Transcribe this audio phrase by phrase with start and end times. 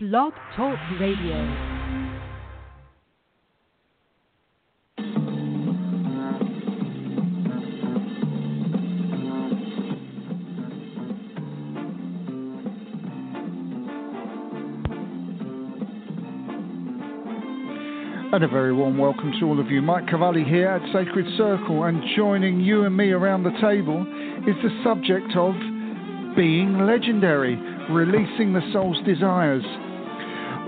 [0.00, 1.34] Blog Talk Radio.
[18.32, 19.82] And a very warm welcome to all of you.
[19.82, 24.02] Mike Cavalli here at Sacred Circle, and joining you and me around the table
[24.46, 25.56] is the subject of
[26.36, 27.56] being legendary,
[27.90, 29.64] releasing the soul's desires.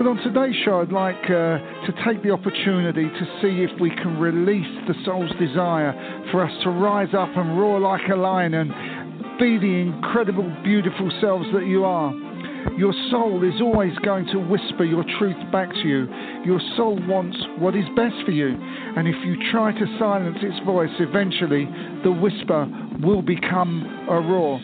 [0.01, 3.91] But on today's show, I'd like uh, to take the opportunity to see if we
[3.91, 5.93] can release the soul's desire
[6.31, 8.71] for us to rise up and roar like a lion and
[9.37, 12.11] be the incredible, beautiful selves that you are.
[12.79, 16.07] Your soul is always going to whisper your truth back to you.
[16.45, 18.57] Your soul wants what is best for you.
[18.57, 21.69] And if you try to silence its voice, eventually
[22.03, 22.65] the whisper
[23.03, 24.59] will become a roar.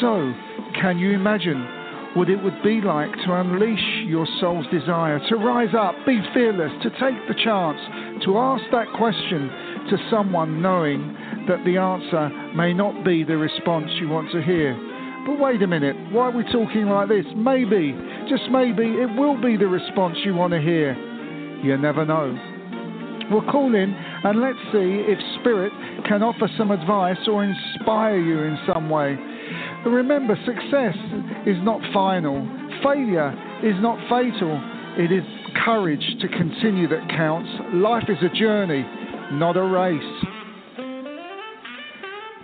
[0.00, 0.34] So,
[0.82, 1.83] can you imagine
[2.14, 6.70] what it would be like to unleash your soul's desire, to rise up, be fearless,
[6.82, 7.80] to take the chance,
[8.24, 9.50] to ask that question
[9.90, 11.14] to someone knowing
[11.48, 14.74] that the answer may not be the response you want to hear.
[15.26, 17.24] But wait a minute, why are we talking like this?
[17.34, 17.96] Maybe,
[18.28, 20.94] just maybe, it will be the response you want to hear.
[21.64, 22.38] You never know.
[23.30, 25.72] We'll call in and let's see if Spirit
[26.06, 29.16] can offer some advice or inspire you in some way.
[29.86, 30.96] Remember, success
[31.46, 32.40] is not final,
[32.82, 33.32] failure
[33.62, 34.60] is not fatal.
[34.96, 35.24] It is
[35.64, 37.50] courage to continue that counts.
[37.74, 38.84] Life is a journey,
[39.32, 40.24] not a race.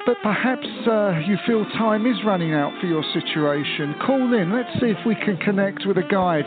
[0.06, 3.94] But perhaps uh, you feel time is running out for your situation.
[4.06, 4.52] Call in.
[4.52, 6.44] Let's see if we can connect with a guide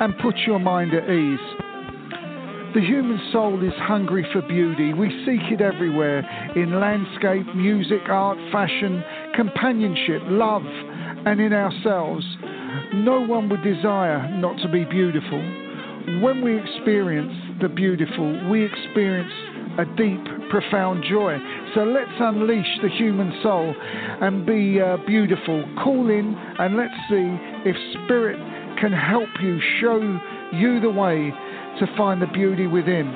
[0.00, 1.38] and put your mind at ease.
[2.74, 4.92] The human soul is hungry for beauty.
[4.92, 9.04] We seek it everywhere in landscape, music, art, fashion,
[9.34, 10.62] companionship, love,
[11.26, 12.24] and in ourselves.
[12.94, 15.40] No one would desire not to be beautiful.
[16.20, 19.32] When we experience the beautiful, we experience
[19.78, 21.36] a deep, profound joy.
[21.74, 23.74] So let's unleash the human soul
[24.20, 25.64] and be uh, beautiful.
[25.82, 28.38] Call in and let's see if Spirit
[28.78, 29.98] can help you, show
[30.52, 31.32] you the way
[31.80, 33.06] to find the beauty within.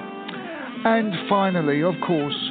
[0.85, 2.51] And finally, of course,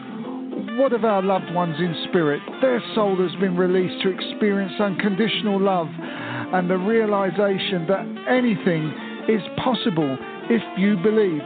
[0.78, 2.42] what of our loved ones in spirit?
[2.62, 8.94] Their soul has been released to experience unconditional love and the realization that anything
[9.28, 10.18] is possible
[10.50, 11.42] if you believe.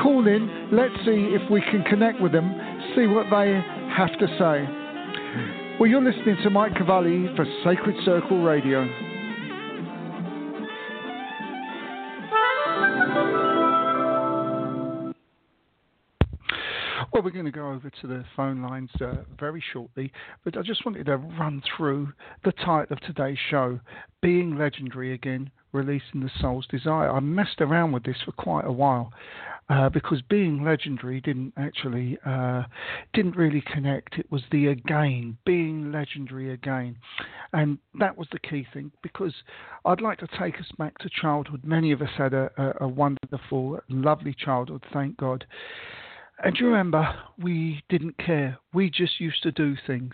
[0.00, 2.54] Call in, let's see if we can connect with them,
[2.94, 3.60] see what they
[3.96, 5.78] have to say.
[5.78, 9.11] Well, you're listening to Mike Cavalli for Sacred Circle Radio.
[17.12, 20.10] Well, we're going to go over to the phone lines uh, very shortly,
[20.44, 22.10] but I just wanted to run through
[22.42, 23.78] the title of today's show
[24.22, 27.10] Being Legendary Again, Releasing the Soul's Desire.
[27.10, 29.12] I messed around with this for quite a while.
[29.68, 32.62] Uh, because being legendary didn't actually uh,
[33.14, 34.18] didn't really connect.
[34.18, 36.96] It was the again, being legendary again,
[37.52, 38.90] and that was the key thing.
[39.02, 39.32] Because
[39.84, 41.62] I'd like to take us back to childhood.
[41.64, 45.46] Many of us had a, a, a wonderful, lovely childhood, thank God.
[46.44, 47.06] And you remember,
[47.38, 48.58] we didn't care.
[48.74, 50.12] We just used to do things.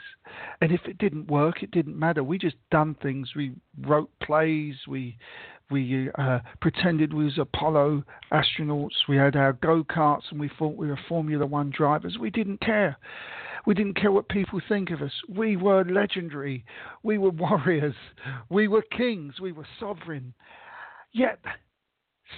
[0.61, 2.23] And if it didn't work, it didn't matter.
[2.23, 3.31] We just done things.
[3.35, 4.75] We wrote plays.
[4.87, 5.17] We
[5.71, 8.03] we uh, pretended we was Apollo
[8.33, 9.07] astronauts.
[9.09, 12.17] We had our go karts, and we thought we were Formula One drivers.
[12.19, 12.97] We didn't care.
[13.67, 15.13] We didn't care what people think of us.
[15.29, 16.65] We were legendary.
[17.03, 17.95] We were warriors.
[18.49, 19.41] We were kings.
[19.41, 20.35] We were sovereign.
[21.13, 21.39] Yet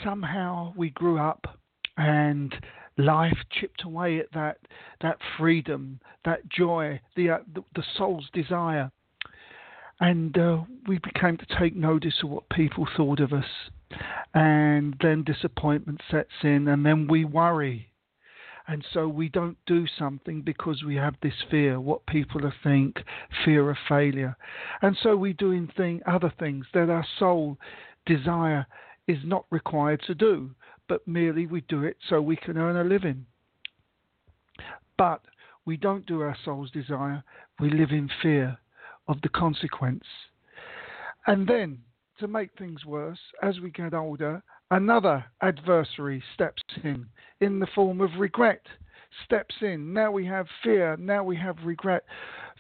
[0.05, 1.59] somehow we grew up
[1.97, 2.55] and
[2.97, 4.59] life chipped away at that
[5.01, 8.91] that freedom, that joy, the uh, the, the, soul's desire,
[10.01, 13.45] and uh, we became to take notice of what people thought of us,
[14.35, 17.87] and then disappointment sets in, and then we worry.
[18.69, 22.99] And so we don't do something because we have this fear, what people think,
[23.45, 24.37] fear of failure.
[24.81, 27.59] And so we do in thing, other things that our soul
[28.07, 28.67] desire
[29.09, 30.55] is not required to do
[30.91, 33.25] but merely we do it so we can earn a living.
[34.99, 35.23] But
[35.65, 37.23] we don't do our soul's desire,
[37.61, 38.59] we live in fear
[39.07, 40.03] of the consequence.
[41.29, 41.79] And then,
[42.19, 44.43] to make things worse, as we get older,
[44.73, 47.07] another adversary steps in,
[47.41, 48.63] in the form of regret.
[49.25, 49.93] Steps in.
[49.93, 50.97] Now we have fear.
[50.97, 52.03] Now we have regret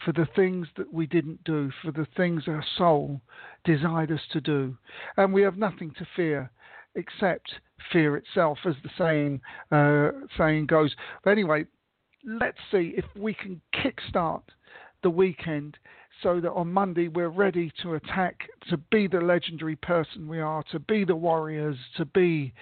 [0.05, 3.21] for the things that we didn't do, for the things our soul
[3.65, 4.77] desired us to do.
[5.17, 6.50] And we have nothing to fear
[6.94, 7.54] except
[7.92, 9.40] fear itself, as the saying
[9.70, 10.94] uh, saying goes.
[11.25, 11.64] But anyway,
[12.25, 14.42] let's see if we can kickstart
[15.02, 15.78] the weekend
[16.22, 20.62] so that on Monday we're ready to attack, to be the legendary person we are,
[20.70, 22.52] to be the warriors, to be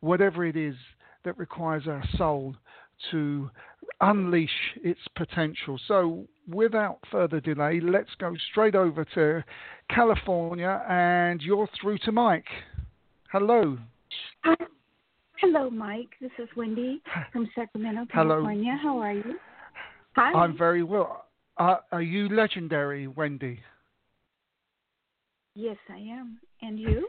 [0.00, 0.74] whatever it is
[1.24, 2.56] that requires our soul
[3.10, 3.50] to
[4.00, 4.50] unleash
[4.82, 5.78] its potential.
[5.86, 9.44] So, without further delay, let's go straight over to
[9.90, 12.46] California, and you're through to Mike.
[13.32, 13.78] Hello.
[14.44, 14.54] Hi.
[15.38, 16.10] Hello, Mike.
[16.20, 17.00] This is Wendy
[17.32, 18.76] from Sacramento, California.
[18.78, 18.96] Hello.
[18.96, 19.38] How are you?
[20.16, 20.32] Hi.
[20.38, 21.24] I'm very well.
[21.56, 23.60] Uh, are you legendary, Wendy?
[25.54, 26.40] Yes, I am.
[26.60, 27.08] And you?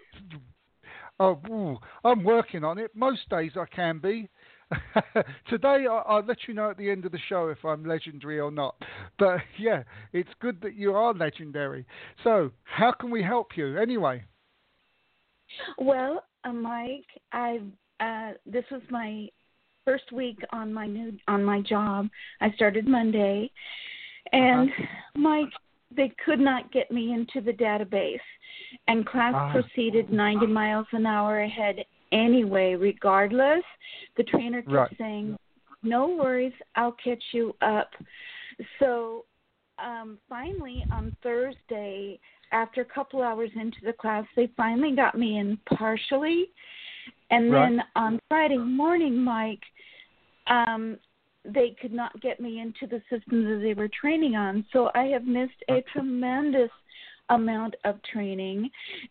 [1.20, 2.92] Oh, ooh, I'm working on it.
[2.96, 4.30] Most days I can be.
[5.50, 8.40] Today I, will let you know at the end of the show if I'm legendary
[8.40, 8.82] or not.
[9.20, 9.84] But yeah,
[10.14, 11.86] it's good that you are legendary.
[12.24, 14.24] So, how can we help you anyway?
[15.78, 17.60] Well, uh, Mike, I
[18.00, 19.28] uh, this was my
[19.86, 22.10] first week on my new on my job.
[22.42, 23.52] I started Monday,
[24.32, 24.86] and uh-huh.
[25.16, 25.52] Mike,
[25.96, 28.18] they could not get me into the database,
[28.88, 29.62] and class uh-huh.
[29.62, 31.78] proceeded 90 miles an hour ahead
[32.12, 32.76] anyway.
[32.76, 33.64] Regardless,
[34.18, 34.96] the trainer kept right.
[34.98, 35.38] saying,
[35.82, 37.90] "No worries, I'll catch you up."
[38.80, 39.26] So
[39.84, 42.20] um, finally on Thursday,
[42.54, 46.50] after a couple hours into the class, they finally got me in partially.
[47.32, 47.70] And right.
[47.70, 49.62] then on Friday morning, Mike,
[50.48, 50.98] um,
[51.46, 54.66] they could not get me into the system that they were training on.
[54.72, 56.70] So I have missed a tremendous
[57.30, 58.70] amount of training,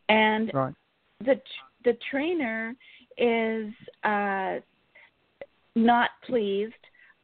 [0.09, 0.75] and right.
[1.21, 1.41] the
[1.85, 2.75] the trainer
[3.19, 3.73] is
[4.05, 4.57] uh,
[5.75, 6.73] not pleased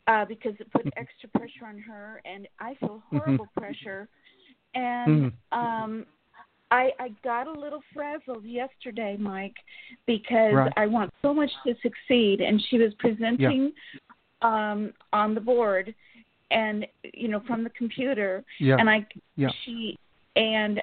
[0.08, 3.18] uh, because it put extra pressure on her, and I feel mm-hmm.
[3.18, 4.08] horrible pressure.
[4.78, 5.58] And mm-hmm.
[5.58, 6.06] um,
[6.70, 9.56] I I got a little frazzled yesterday, Mike,
[10.06, 10.72] because right.
[10.76, 13.72] I want so much to succeed, and she was presenting
[14.42, 14.70] yeah.
[14.72, 15.94] um, on the board,
[16.52, 18.76] and you know from the computer, yeah.
[18.78, 19.48] and I yeah.
[19.64, 19.98] she
[20.36, 20.80] and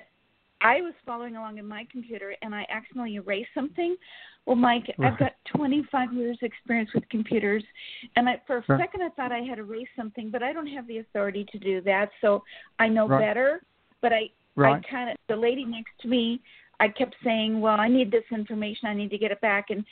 [0.61, 3.95] I was following along in my computer, and I accidentally erased something.
[4.45, 5.11] Well, Mike, right.
[5.11, 7.63] I've got 25 years experience with computers,
[8.15, 8.79] and I, for a right.
[8.79, 11.81] second I thought I had erased something, but I don't have the authority to do
[11.81, 12.43] that, so
[12.77, 13.61] I know better.
[14.05, 14.85] But I Right.
[14.85, 16.39] I kind of the lady next to me.
[16.79, 18.87] I kept saying, "Well, I need this information.
[18.87, 19.83] I need to get it back." And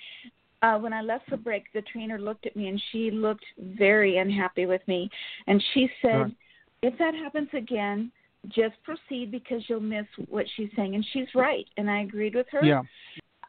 [0.62, 4.18] uh, when I left for break, the trainer looked at me and she looked very
[4.18, 5.10] unhappy with me,
[5.48, 6.36] and she said, right.
[6.83, 8.12] "If that happens again,
[8.50, 12.48] just proceed because you'll miss what she's saying." And she's right, and I agreed with
[12.51, 12.63] her.
[12.63, 12.83] Yeah.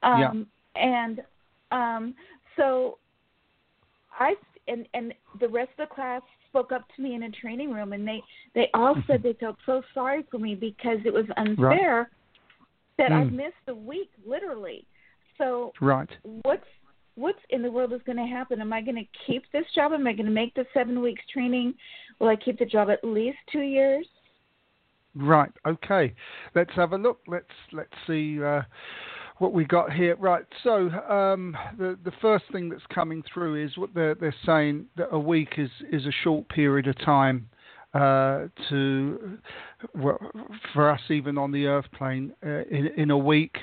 [0.03, 0.47] Um,
[0.77, 0.83] yeah.
[0.83, 1.21] And
[1.71, 2.15] um,
[2.57, 2.99] so
[4.19, 4.35] I
[4.67, 6.23] and and the rest of the class
[6.55, 8.23] spoke up to me in a training room, and they
[8.55, 12.07] they all said they felt so sorry for me because it was unfair right.
[12.99, 13.21] that mm.
[13.21, 14.87] I missed a week, literally.
[15.37, 16.09] So right,
[16.43, 16.65] what's
[17.17, 18.61] what's in the world is going to happen?
[18.61, 19.93] Am I going to keep this job?
[19.93, 21.75] Am I going to make the seven weeks training?
[22.21, 24.07] Will I keep the job at least two years?
[25.17, 25.51] Right.
[25.67, 26.15] Okay.
[26.55, 27.19] Let's have a look.
[27.27, 28.43] Let's let's see.
[28.43, 28.63] Uh,
[29.39, 30.17] what we got here.
[30.17, 30.45] Right.
[30.63, 35.09] So um, the the first thing that's coming through is what they're they're saying that
[35.11, 37.49] a week is is a short period of time.
[37.95, 39.39] Uh, to
[39.95, 40.19] well,
[40.73, 43.59] for us, even on the Earth plane, uh, in in a week,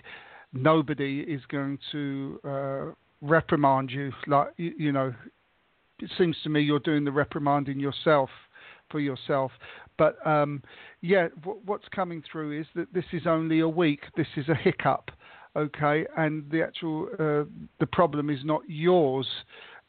[0.54, 2.86] nobody is going to uh,
[3.22, 4.12] reprimand you.
[4.28, 5.14] Like you, you know,
[6.00, 8.30] it seems to me you're doing the reprimanding yourself
[8.90, 9.52] for yourself.
[9.98, 10.64] But um,
[11.02, 14.04] yeah, w- what's coming through is that this is only a week.
[14.16, 15.12] This is a hiccup
[15.56, 17.44] okay, and the actual uh,
[17.80, 19.28] the problem is not yours.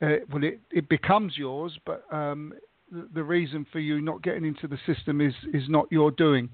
[0.01, 2.53] Uh, well, it, it becomes yours, but um,
[2.91, 6.49] the, the, reason for you not getting into the system is is not your doing.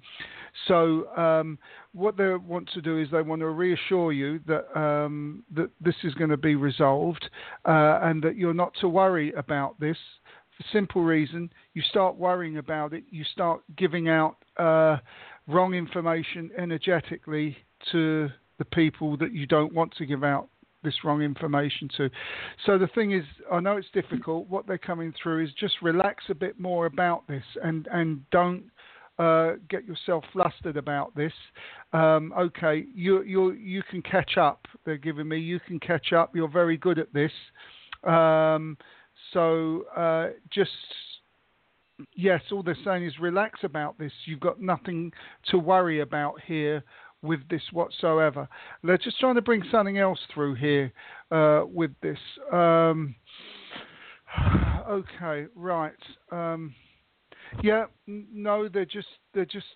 [0.66, 1.58] So um,
[1.92, 5.94] what they want to do is they want to reassure you that um, that this
[6.04, 7.28] is going to be resolved
[7.64, 9.96] uh, and that you're not to worry about this.
[10.56, 14.96] For simple reason, you start worrying about it, you start giving out uh,
[15.46, 17.56] wrong information energetically
[17.92, 18.28] to
[18.58, 20.48] the people that you don't want to give out
[20.84, 22.08] this wrong information to.
[22.64, 24.48] So the thing is, I know it's difficult.
[24.48, 28.64] What they're coming through is just relax a bit more about this and and don't
[29.18, 31.32] uh, get yourself flustered about this.
[31.92, 34.66] Um, okay, you you you can catch up.
[34.84, 36.34] They're giving me you can catch up.
[36.34, 37.32] You're very good at this.
[38.04, 38.78] Um,
[39.32, 40.70] so uh, just
[42.14, 44.12] yes, all they're saying is relax about this.
[44.24, 45.12] You've got nothing
[45.50, 46.84] to worry about here
[47.22, 48.48] with this whatsoever.
[48.82, 50.92] They're just trying to bring something else through here
[51.30, 52.18] uh, with this.
[52.52, 53.14] Um,
[54.88, 55.92] okay, right.
[56.30, 56.74] Um,
[57.62, 59.66] yeah, no, they're just they're just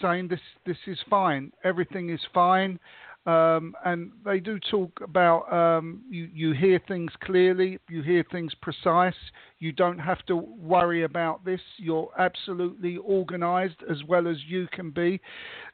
[0.00, 1.52] saying this this is fine.
[1.64, 2.78] Everything is fine.
[3.26, 8.52] Um, and they do talk about um, you, you hear things clearly, you hear things
[8.60, 9.14] precise.
[9.60, 11.60] You don't have to worry about this.
[11.78, 15.20] You're absolutely organized as well as you can be.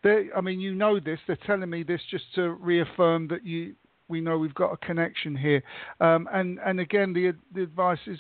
[0.05, 1.19] They, I mean, you know this.
[1.27, 3.75] They're telling me this just to reaffirm that you.
[4.09, 5.63] We know we've got a connection here.
[6.01, 8.19] Um, and and again, the the advice is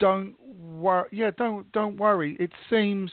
[0.00, 1.08] don't worry.
[1.12, 2.36] Yeah, don't don't worry.
[2.40, 3.10] It seems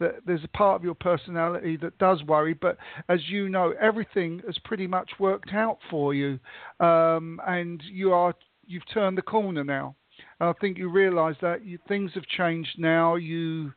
[0.00, 2.76] that there's a part of your personality that does worry, but
[3.08, 6.38] as you know, everything has pretty much worked out for you,
[6.80, 8.34] um, and you are
[8.66, 9.94] you've turned the corner now.
[10.40, 13.16] And I think you realise that you, things have changed now.
[13.16, 13.72] You,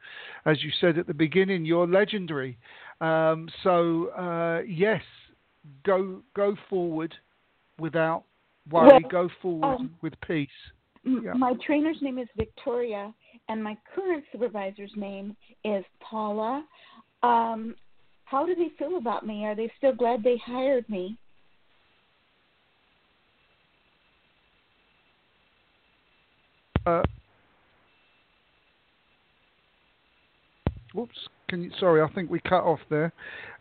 [0.45, 2.57] as you said at the beginning, you're legendary.
[3.01, 5.01] Um, so uh, yes,
[5.85, 7.13] go go forward
[7.79, 8.23] without
[8.69, 8.87] worry.
[8.87, 10.49] Well, go forward um, with peace.
[11.03, 11.33] Yeah.
[11.33, 13.13] My trainer's name is Victoria,
[13.49, 16.63] and my current supervisor's name is Paula.
[17.23, 17.75] Um,
[18.25, 19.45] how do they feel about me?
[19.45, 21.17] Are they still glad they hired me?
[26.85, 27.01] Uh,
[30.93, 31.17] whoops.
[31.49, 31.71] Can you?
[31.79, 33.11] Sorry, I think we cut off there.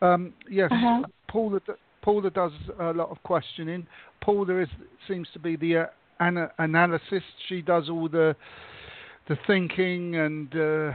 [0.03, 1.03] Um, yes, Uh-huh.
[1.29, 1.61] Paula.
[2.03, 3.87] Paula does a lot of questioning.
[4.21, 4.69] Paula is
[5.09, 5.87] seems to be the uh,
[6.21, 7.23] ana- analysis.
[7.49, 8.37] She does all the
[9.29, 10.93] the thinking and uh,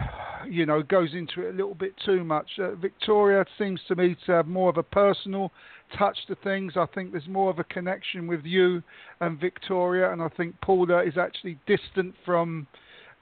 [0.49, 2.49] you know goes into it a little bit too much.
[2.59, 5.51] Uh, Victoria seems to me to have more of a personal
[5.97, 6.73] touch to things.
[6.75, 8.81] I think there's more of a connection with you
[9.21, 12.67] and Victoria, and I think Paula is actually distant from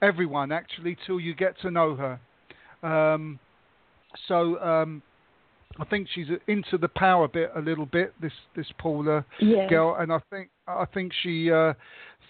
[0.01, 2.19] everyone actually till you get to know her.
[2.87, 3.37] Um,
[4.27, 5.01] so um,
[5.79, 8.13] I think she's into the power bit a little bit.
[8.21, 9.69] This this Paula Yes.
[9.69, 11.73] girl, and I think I think she uh,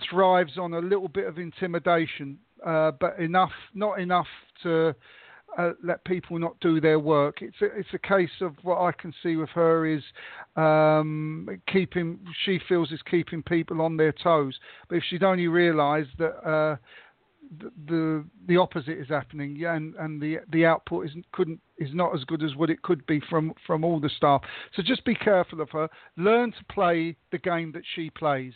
[0.10, 4.28] thrives on a little bit of intimidation, uh, but enough, not enough
[4.64, 4.96] to
[5.58, 7.42] uh, let people not do their work.
[7.42, 10.04] It's a, it's a case of what I can see with her is
[10.56, 12.20] um, keeping.
[12.46, 16.48] She feels is keeping people on their toes, but if she'd only realised that.
[16.48, 16.76] Uh,
[17.88, 22.16] the, the opposite is happening, yeah, and, and the the output isn't couldn't is not
[22.16, 24.42] as good as what it could be from from all the staff.
[24.74, 25.90] So just be careful of her.
[26.16, 28.54] Learn to play the game that she plays.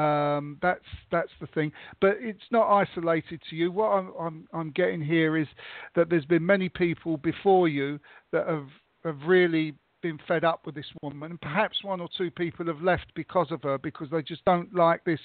[0.00, 1.72] Um, that's that's the thing.
[2.00, 3.70] But it's not isolated to you.
[3.72, 5.48] What I'm, I'm I'm getting here is
[5.94, 7.98] that there's been many people before you
[8.32, 8.68] that have
[9.04, 12.80] have really been fed up with this woman, and perhaps one or two people have
[12.80, 15.20] left because of her because they just don't like this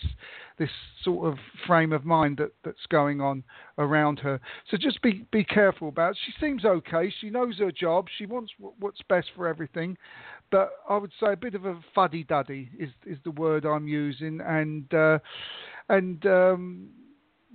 [0.57, 0.69] this
[1.03, 3.43] sort of frame of mind that that's going on
[3.77, 4.39] around her.
[4.69, 6.11] So just be be careful about.
[6.11, 6.17] It.
[6.25, 7.13] She seems okay.
[7.21, 8.07] She knows her job.
[8.17, 9.97] She wants w- what's best for everything,
[10.51, 13.87] but I would say a bit of a fuddy duddy is is the word I'm
[13.87, 15.19] using, and uh,
[15.89, 16.89] and um,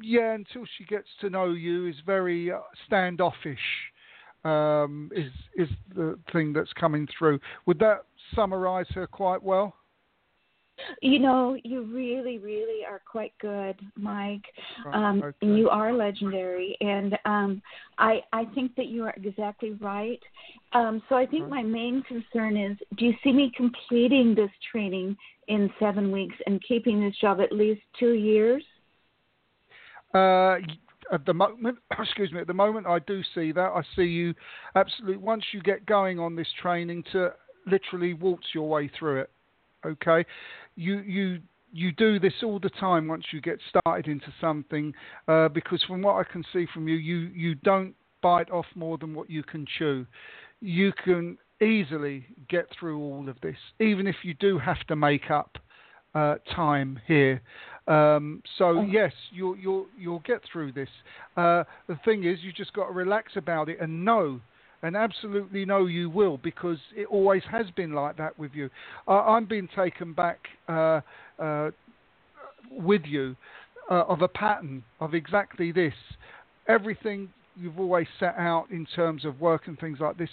[0.02, 3.59] yeah, until she gets to know you, is very uh, standoffish
[4.44, 7.40] um, is is the thing that's coming through.
[7.66, 8.04] Would that
[8.35, 9.75] summarise her quite well?
[11.02, 14.44] You know, you really, really are quite good, Mike.
[14.92, 15.46] Um, okay.
[15.46, 17.62] You are legendary, and um,
[17.99, 20.20] I I think that you are exactly right.
[20.72, 25.16] Um, so I think my main concern is: Do you see me completing this training
[25.49, 28.62] in seven weeks and keeping this job at least two years?
[30.14, 30.56] Uh,
[31.12, 33.72] at the moment, excuse me, at the moment I do see that.
[33.72, 34.34] I see you
[34.75, 37.32] absolutely once you get going on this training to
[37.66, 39.30] literally waltz your way through it.
[39.84, 40.26] Okay,
[40.80, 41.40] you you
[41.72, 44.92] you do this all the time once you get started into something
[45.28, 48.99] uh, because from what I can see from you, you you don't bite off more
[48.99, 50.06] than what you can chew.
[50.60, 55.30] You can easily get through all of this, even if you do have to make
[55.30, 55.58] up
[56.14, 57.40] uh, time here.
[57.87, 58.82] Um, so Oh.
[58.82, 60.88] yes, you'll you'll you'll get through this.
[61.37, 64.40] Uh, the thing is, you just got to relax about it and know,
[64.82, 68.70] and absolutely know you will because it always has been like that with you.
[69.06, 71.00] I, I'm being taken back uh,
[71.38, 71.70] uh,
[72.70, 73.37] with you
[73.90, 75.94] uh, of a pattern of exactly this.
[76.68, 80.30] Everything you've always set out in terms of work and things like this,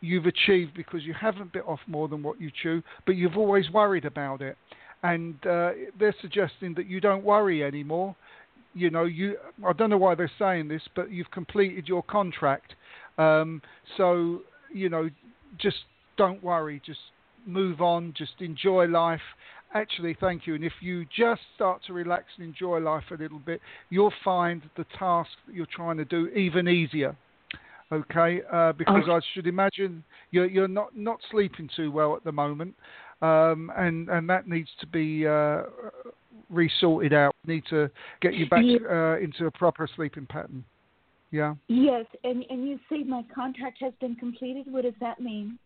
[0.00, 3.70] you've achieved because you haven't bit off more than what you chew, but you've always
[3.70, 4.56] worried about it.
[5.02, 8.14] And uh, they're suggesting that you don't worry anymore.
[8.74, 12.74] You know, you I don't know why they're saying this, but you've completed your contract.
[13.20, 13.62] Um,
[13.96, 14.40] so
[14.72, 15.08] you know,
[15.58, 15.78] just
[16.16, 16.80] don't worry.
[16.84, 17.00] Just
[17.46, 18.14] move on.
[18.16, 19.20] Just enjoy life.
[19.72, 20.54] Actually, thank you.
[20.56, 24.62] And if you just start to relax and enjoy life a little bit, you'll find
[24.76, 27.16] the task that you're trying to do even easier.
[27.92, 29.04] Okay, uh, because.
[29.08, 32.74] I should imagine you're you're not not sleeping too well at the moment,
[33.20, 35.62] um, and and that needs to be uh,
[36.48, 37.34] resorted out.
[37.46, 38.78] Need to get you back Yeah.
[38.88, 40.64] uh, into a proper sleeping pattern.
[41.30, 41.54] Yeah.
[41.68, 44.66] Yes, and and you say my contract has been completed.
[44.70, 45.58] What does that mean?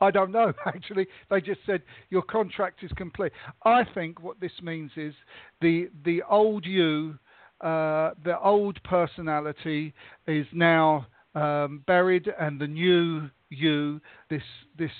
[0.00, 0.52] I don't know.
[0.66, 3.32] Actually, they just said your contract is complete.
[3.64, 5.14] I think what this means is
[5.60, 7.18] the the old you,
[7.60, 9.94] uh, the old personality,
[10.26, 14.00] is now um, buried, and the new you,
[14.30, 14.42] this
[14.78, 14.90] this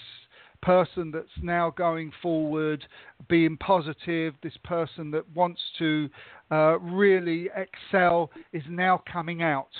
[0.63, 2.85] person that's now going forward,
[3.29, 6.09] being positive, this person that wants to
[6.51, 9.71] uh, really excel, is now coming out.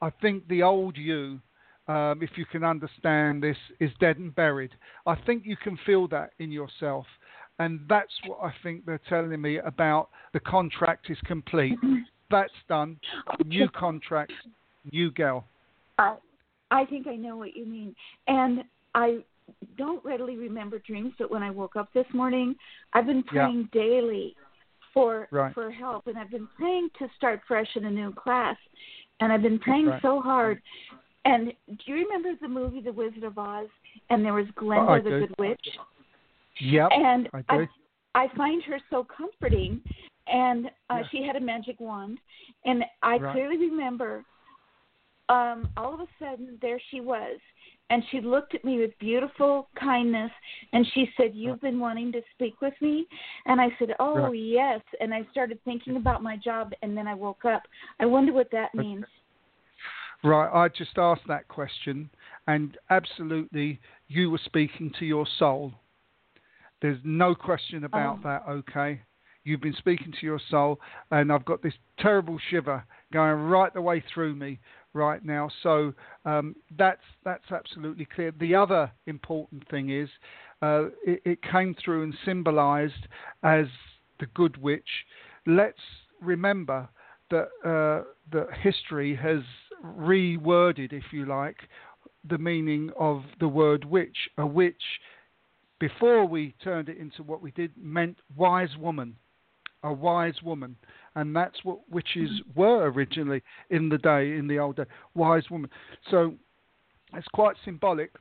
[0.00, 1.40] I think the old you,
[1.88, 4.72] um, if you can understand this, is dead and buried.
[5.06, 7.06] I think you can feel that in yourself.
[7.58, 11.78] And that's what I think they're telling me about the contract is complete.
[11.78, 12.00] Mm-hmm.
[12.30, 12.98] That's done.
[13.46, 14.32] New contract,
[14.92, 15.44] new girl.
[15.98, 16.16] Uh,
[16.70, 17.94] I think I know what you mean.
[18.26, 18.64] And
[18.94, 19.18] I
[19.76, 22.54] don't readily remember dreams, but when I woke up this morning,
[22.92, 23.80] I've been praying yeah.
[23.80, 24.36] daily
[24.92, 25.52] for right.
[25.54, 28.56] for help, and I've been praying to start fresh in a new class,
[29.20, 30.02] and I've been praying right.
[30.02, 30.60] so hard.
[31.24, 33.66] And do you remember the movie The Wizard of Oz?
[34.10, 35.26] And there was Glinda oh, the.
[35.26, 35.68] Good Witch.
[36.60, 36.88] Yep.
[36.92, 37.42] And I.
[37.48, 37.68] I,
[38.14, 39.80] I find her so comforting.
[40.28, 41.02] And uh, yeah.
[41.10, 42.18] she had a magic wand,
[42.64, 43.32] and I right.
[43.32, 44.24] clearly remember.
[45.28, 47.38] Um, all of a sudden, there she was,
[47.90, 50.30] and she looked at me with beautiful kindness
[50.72, 53.06] and she said you've been wanting to speak with me?
[53.46, 54.34] And i said oh right.
[54.34, 54.80] yes.
[55.00, 57.62] And i started thinking about my job and then i woke up.
[58.00, 59.04] I wonder what that means.
[60.24, 62.10] Right i just asked that question
[62.46, 65.72] and absolutely you were speaking to your soul.
[66.82, 68.28] There's no question about oh.
[68.28, 69.00] that okay?
[69.44, 70.80] You've been speaking to your soul
[71.12, 74.58] and i've got this terrible shiver going right the way through me
[74.96, 75.48] right now.
[75.62, 75.92] So
[76.24, 78.32] um, that's that's absolutely clear.
[78.32, 80.08] The other important thing is
[80.62, 83.06] uh, it, it, came through and symbolised
[83.42, 83.66] as
[84.18, 84.88] the good witch.
[85.46, 85.78] Let's
[86.20, 86.88] remember
[87.30, 89.42] that uh, that history has
[89.84, 91.58] reworded, if you like,
[92.28, 94.16] the meaning of the word witch.
[94.38, 94.82] A witch,
[95.78, 99.16] before we turned it into what we did, meant wise woman
[99.86, 100.76] a wise woman,
[101.16, 102.60] and that's what witches mm-hmm.
[102.60, 105.70] were originally in the day, in the old day, wise woman.
[106.10, 106.34] So
[107.14, 108.12] it's quite symbolic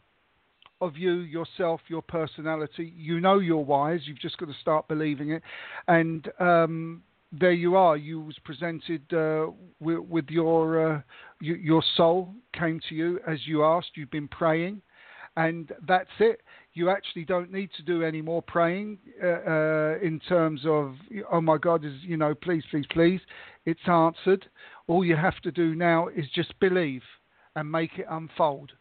[0.81, 2.91] of you, yourself, your personality.
[2.95, 4.01] You know you're wise.
[4.05, 5.43] You've just got to start believing it,
[5.87, 7.97] and um, there you are.
[7.97, 9.47] You was presented uh,
[9.79, 11.01] with, with, your uh,
[11.39, 13.91] your soul came to you as you asked.
[13.95, 14.81] You've been praying,
[15.37, 16.41] and that's it
[16.75, 20.93] you actually don't need to do any more praying uh, uh, in terms of,
[21.31, 23.21] oh my God, is you know, please, please, please.
[23.65, 24.45] It's answered.
[24.87, 27.01] All you have to do now is just believe
[27.55, 28.73] and make it unfold.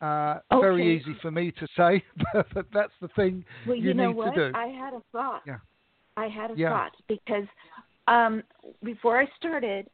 [0.00, 0.60] Uh, okay.
[0.60, 2.04] Very easy for me to say,
[2.54, 4.34] but that's the thing well, you, you know need what?
[4.34, 4.56] to do.
[4.56, 5.42] I had a thought.
[5.44, 5.58] Yeah.
[6.16, 6.70] I had a yeah.
[6.70, 7.46] thought because
[8.06, 8.44] um,
[8.84, 9.88] before I started,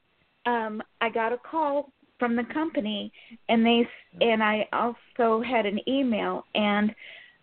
[0.45, 3.13] um, I got a call from the company,
[3.49, 3.89] and they
[4.21, 6.95] and I also had an email, and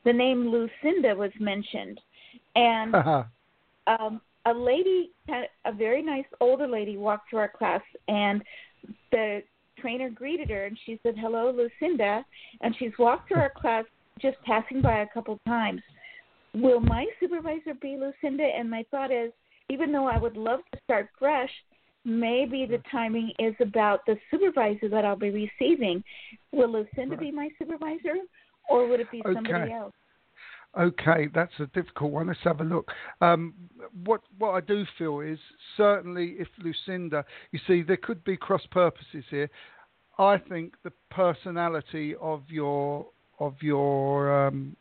[0.06, 2.00] the name Lucinda was mentioned,
[2.56, 2.96] and
[3.88, 5.12] um, a lady,
[5.66, 8.42] a very nice older lady, walked to our class, and
[9.12, 9.44] the
[9.80, 12.24] trainer greeted her, and she said, "Hello, Lucinda,"
[12.62, 13.84] and she's walked through our class,
[14.22, 15.82] just passing by a couple times.
[16.54, 18.44] Will my supervisor be Lucinda?
[18.44, 19.32] And my thought is,
[19.70, 21.52] even though I would love to start fresh,
[22.08, 26.04] maybe the timing is about the supervisor that I'll be receiving.
[26.54, 28.16] Will Lucinda be my supervisor,
[28.70, 29.94] or would it be somebody else?
[30.80, 32.28] Okay, that's a difficult one.
[32.28, 32.92] Let's have a look.
[33.20, 33.54] Um,
[34.06, 35.40] what what I do feel is
[35.76, 39.50] certainly if Lucinda, you see, there could be cross purposes here.
[40.18, 43.08] I think the personality of your
[43.40, 44.76] of your um,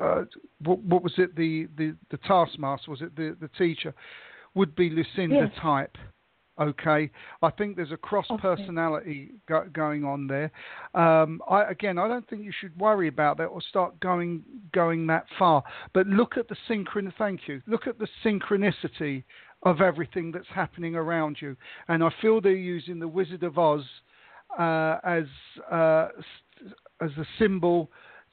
[0.00, 0.24] uh,
[0.62, 3.94] what, what, was it the, the the taskmaster was it the the teacher
[4.56, 5.62] would be Lucinda yes.
[5.62, 5.96] type
[6.58, 7.10] Okay,
[7.42, 9.38] I think there's a cross personality okay.
[9.46, 10.50] go- going on there.
[10.94, 14.42] Um, I, again, I don't think you should worry about that or start going
[14.72, 15.62] going that far.
[15.92, 17.12] But look at the synchron.
[17.18, 17.60] Thank you.
[17.66, 19.24] Look at the synchronicity
[19.64, 21.56] of everything that's happening around you,
[21.88, 23.82] and I feel they're using the Wizard of Oz
[24.58, 25.24] uh, as
[25.70, 26.08] uh,
[27.02, 27.90] as a symbol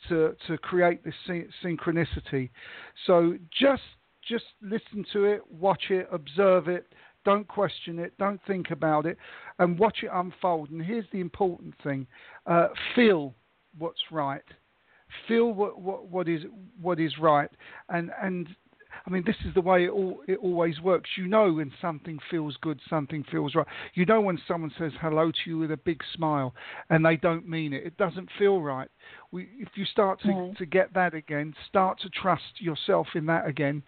[0.07, 1.15] to to create this
[1.61, 2.51] synchronicity.
[3.05, 3.81] So just
[4.27, 6.87] just listen to it, watch it, observe it
[7.25, 8.13] don't question it.
[8.17, 9.17] Don't think about it,
[9.59, 10.69] and watch it unfold.
[10.71, 12.07] And here's the important thing:
[12.45, 13.33] uh, feel
[13.77, 14.43] what's right.
[15.27, 16.41] Feel what, what, what is
[16.81, 17.49] what is right,
[17.89, 18.47] and and
[19.05, 21.09] I mean, this is the way it, all, it always works.
[21.17, 23.67] You know when something feels good, something feels right.
[23.95, 26.53] You know when someone says hello to you with a big smile
[26.89, 27.85] and they don't mean it.
[27.85, 28.89] It doesn't feel right.
[29.31, 33.45] We, if you start to, to get that again, start to trust yourself in that
[33.45, 33.83] again,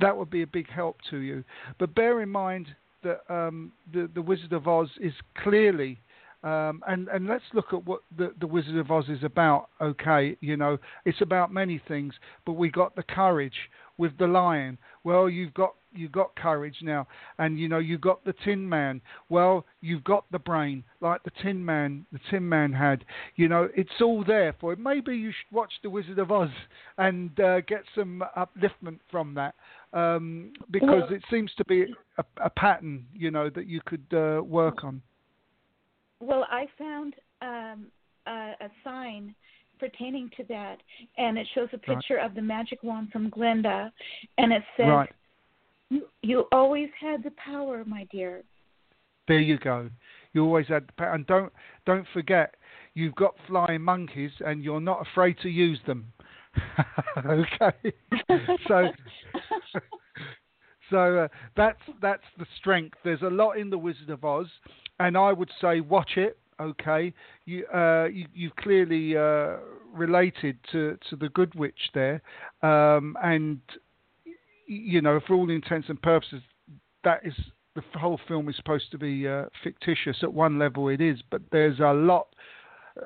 [0.00, 1.44] that would be a big help to you.
[1.78, 2.66] But bear in mind
[3.04, 6.00] that um, the, the Wizard of Oz is clearly
[6.42, 9.68] Um, and and let's look at what the the Wizard of Oz is about.
[9.80, 13.58] Okay, you know, it's about many things, but we got the courage
[13.98, 14.78] with the lion.
[15.04, 17.06] Well, you've got you've got courage now,
[17.38, 19.00] and you know you've got the Tin Man.
[19.28, 22.06] Well, you've got the brain, like the Tin Man.
[22.12, 23.04] The Tin Man had.
[23.36, 24.78] You know, it's all there for it.
[24.78, 26.50] Maybe you should watch the Wizard of Oz
[26.98, 29.54] and uh, get some upliftment from that,
[29.92, 31.86] um, because well, it seems to be
[32.18, 35.02] a, a, pattern, you know, that you could uh, work on.
[36.20, 37.86] Well, I found um,
[38.26, 39.34] a, a sign
[39.78, 40.78] pertaining to that,
[41.18, 42.26] and it shows a picture right.
[42.26, 43.92] of the magic wand from Glinda,
[44.38, 45.12] and it says, right.
[45.90, 48.42] you, "You always had the power, my dear."
[49.28, 49.90] There you go.
[50.32, 51.52] You always had the power, and don't
[51.84, 52.54] don't forget,
[52.94, 56.12] you've got flying monkeys, and you're not afraid to use them.
[57.26, 57.92] okay,
[58.68, 58.88] so.
[60.90, 62.98] so uh, that's that's the strength.
[63.04, 64.46] There's a lot in the Wizard of Oz,
[65.00, 66.38] and I would say watch it.
[66.58, 67.12] Okay,
[67.44, 69.56] you uh, you you've clearly uh,
[69.92, 72.22] related to to the Good Witch there,
[72.62, 73.60] um, and
[74.66, 76.40] you know for all intents and purposes
[77.04, 77.34] that is
[77.74, 80.16] the whole film is supposed to be uh, fictitious.
[80.22, 82.28] At one level, it is, but there's a lot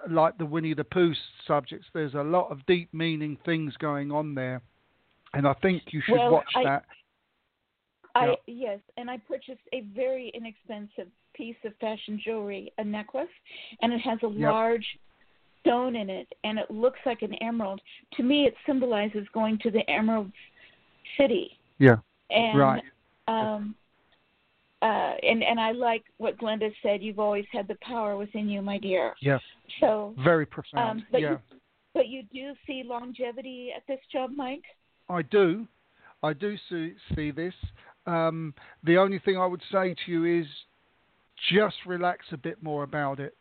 [0.08, 1.14] like the Winnie the Pooh
[1.46, 1.86] subjects.
[1.92, 4.62] There's a lot of deep meaning things going on there,
[5.34, 6.84] and I think you should well, watch I, that.
[8.14, 13.28] I yes, and I purchased a very inexpensive piece of fashion jewelry, a necklace,
[13.82, 14.52] and it has a yep.
[14.52, 14.86] large
[15.60, 17.80] stone in it, and it looks like an emerald.
[18.16, 20.30] To me, it symbolizes going to the Emerald
[21.18, 21.58] City.
[21.78, 21.96] Yeah.
[22.30, 22.82] And, right.
[23.28, 23.74] Um,
[24.82, 27.02] uh, and and I like what Glenda said.
[27.02, 29.14] You've always had the power within you, my dear.
[29.20, 29.40] Yes.
[29.78, 31.00] So very profound.
[31.00, 31.30] Um, but yeah.
[31.32, 31.38] You,
[31.92, 34.62] but you do see longevity at this job, Mike.
[35.08, 35.66] I do.
[36.22, 37.54] I do see see this.
[38.10, 40.46] Um, the only thing I would say to you is
[41.52, 43.36] just relax a bit more about it.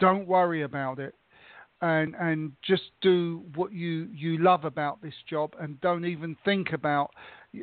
[0.00, 1.14] Don't worry about it.
[1.80, 6.72] And and just do what you, you love about this job and don't even think
[6.72, 7.10] about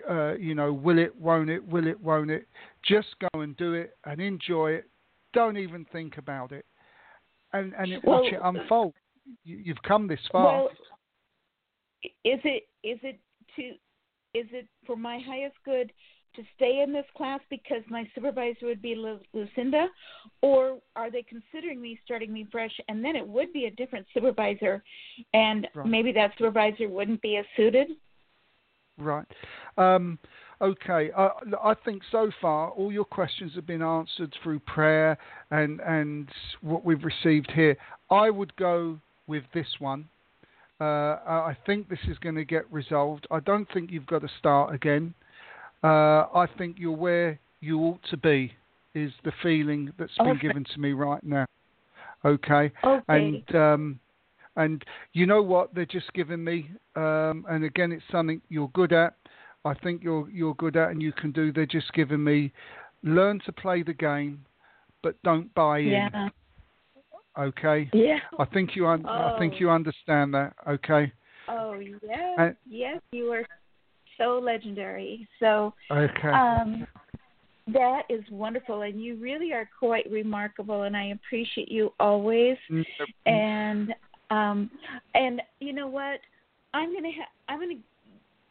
[0.10, 2.48] uh, you know, will it, won't it, will it, won't it.
[2.84, 4.86] Just go and do it and enjoy it.
[5.34, 6.66] Don't even think about it.
[7.54, 8.94] And and it, well, watch it unfold.
[9.44, 10.64] You, you've come this far.
[10.64, 10.70] Well,
[12.04, 13.20] is it is it
[13.56, 13.62] to
[14.38, 15.92] is it for my highest good
[16.36, 19.88] to stay in this class because my supervisor would be Lu- Lucinda,
[20.42, 24.06] or are they considering me starting me fresh and then it would be a different
[24.14, 24.84] supervisor,
[25.34, 25.88] and right.
[25.88, 27.90] maybe that supervisor wouldn't be as suited?
[28.98, 29.28] Right.
[29.78, 30.20] Um,
[30.62, 31.10] okay.
[31.16, 31.30] Uh,
[31.64, 35.18] I think so far all your questions have been answered through prayer
[35.52, 36.30] and and
[36.62, 37.78] what we've received here.
[38.12, 40.10] I would go with this one.
[40.82, 43.28] Uh, I think this is going to get resolved.
[43.32, 45.14] I don't think you've got to start again.
[45.84, 48.54] Uh, I think you're where you ought to be,
[48.94, 50.48] is the feeling that's been okay.
[50.48, 51.46] given to me right now.
[52.26, 52.72] Okay.
[52.84, 53.04] Okay.
[53.08, 54.00] And um,
[54.56, 58.92] and you know what they're just giving me, um, and again it's something you're good
[58.92, 59.16] at.
[59.64, 61.54] I think you're you're good at and you can do.
[61.54, 62.52] They're just giving me,
[63.04, 64.44] learn to play the game,
[65.02, 65.88] but don't buy in.
[65.88, 66.30] Yeah.
[67.38, 67.90] Okay.
[67.94, 68.20] Yeah.
[68.38, 69.36] I think you un- oh.
[69.36, 70.54] I think you understand that.
[70.68, 71.12] Okay.
[71.48, 73.46] Oh yes, and, yes, you are
[74.20, 75.28] so legendary.
[75.40, 76.30] So okay.
[76.30, 76.86] Um,
[77.74, 82.58] that is wonderful, and you really are quite remarkable, and I appreciate you always.
[82.70, 83.32] Mm-hmm.
[83.32, 83.94] And
[84.30, 84.70] um,
[85.16, 86.20] and you know what?
[86.74, 87.80] I'm gonna ha- I'm gonna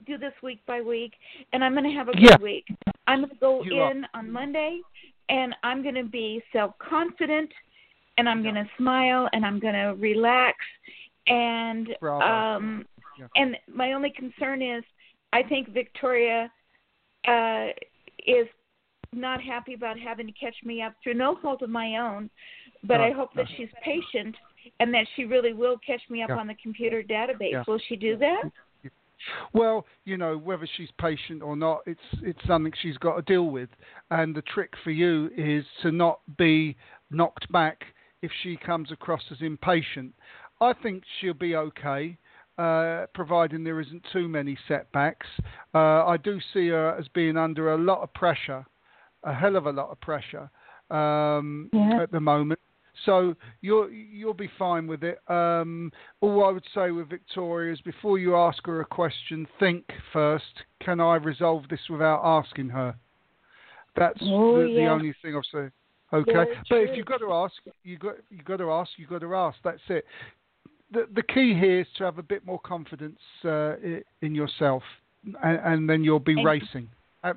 [0.06, 1.12] do this week by week,
[1.52, 2.32] and I'm gonna have a yeah.
[2.32, 2.64] good week.
[3.06, 4.20] I'm gonna go you in are.
[4.20, 4.80] on Monday,
[5.28, 7.50] and I'm gonna be self confident,
[8.18, 10.56] and I'm gonna smile, and I'm gonna relax,
[11.26, 12.24] and Bravo.
[12.24, 12.86] um,
[13.18, 13.26] yeah.
[13.36, 14.84] and my only concern is
[15.32, 16.50] I think Victoria
[17.26, 17.66] uh,
[18.26, 18.46] is
[19.12, 22.30] not happy about having to catch me up through no fault of my own,
[22.84, 23.42] but no, I hope no.
[23.42, 24.34] that she's patient
[24.80, 26.36] and that she really will catch me up yeah.
[26.36, 27.52] on the computer database.
[27.52, 27.64] Yeah.
[27.66, 28.42] Will she do that?
[29.52, 33.46] Well, you know, whether she's patient or not, it's it's something she's got to deal
[33.46, 33.68] with.
[34.10, 36.76] And the trick for you is to not be
[37.10, 37.82] knocked back
[38.22, 40.14] if she comes across as impatient.
[40.60, 42.16] I think she'll be okay
[42.58, 45.26] uh, providing there isn't too many setbacks.
[45.74, 48.66] Uh, I do see her as being under a lot of pressure,
[49.22, 50.50] a hell of a lot of pressure
[50.90, 52.02] um, yeah.
[52.02, 52.58] at the moment.
[53.06, 55.20] So you'll you'll be fine with it.
[55.28, 59.84] Um, all I would say with Victoria is before you ask her a question, think
[60.12, 62.96] first: Can I resolve this without asking her?
[63.94, 64.80] That's oh, the, yeah.
[64.80, 65.70] the only thing I'll say.
[66.12, 66.32] Okay,
[66.68, 69.32] but if you've got to ask, you got you got to ask, You've got to
[69.32, 69.58] ask.
[69.62, 70.04] That's it
[70.90, 73.74] the the key here is to have a bit more confidence uh,
[74.22, 74.82] in yourself,
[75.42, 76.88] and, and, then you'll be and, racing.
[77.22, 77.34] Uh,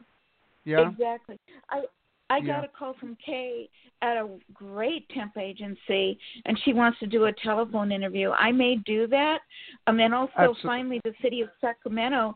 [0.64, 0.90] yeah.
[0.90, 1.38] Exactly.
[1.70, 1.84] I
[2.30, 2.62] I Yeah.
[2.62, 3.70] got a call from Kay
[4.02, 8.32] at a great temp agency, and she wants to do a telephone interview.
[8.32, 9.42] I may do that.
[9.88, 10.62] Um, and also, Absolutely.
[10.64, 12.36] finally, the city of Sacramento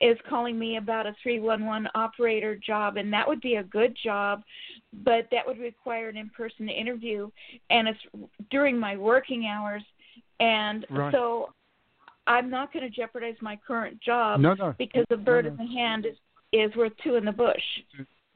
[0.00, 4.42] is calling me about a 311 operator job, and that would be a good job,
[4.92, 7.28] but that would require an in person interview,
[7.70, 8.00] and it's
[8.50, 9.82] during my working hours.
[10.40, 11.12] And Right.
[11.12, 11.52] so
[12.26, 14.74] I'm not going to jeopardize my current job No, no.
[14.78, 15.50] because a bird no.
[15.52, 16.16] in the hand is,
[16.52, 17.62] is worth two in the bush.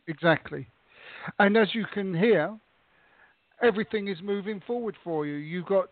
[0.08, 0.68] Exactly.
[1.38, 2.56] And as you can hear,
[3.62, 5.34] everything is moving forward for you.
[5.34, 5.90] You've got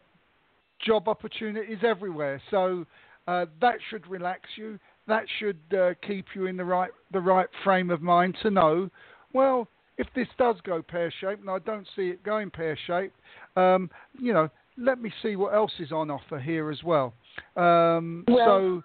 [0.85, 2.41] job opportunities everywhere.
[2.51, 2.87] So
[3.27, 4.79] uh, that should relax you.
[5.07, 8.91] That should uh, keep you in the right the right frame of mind to know,
[9.33, 9.69] well,
[9.99, 13.17] if this does go pear shaped, and I don't see it going pear shaped,
[13.57, 17.15] um, you know, let me see what else is on offer here as well.
[17.57, 18.85] Um, Well, so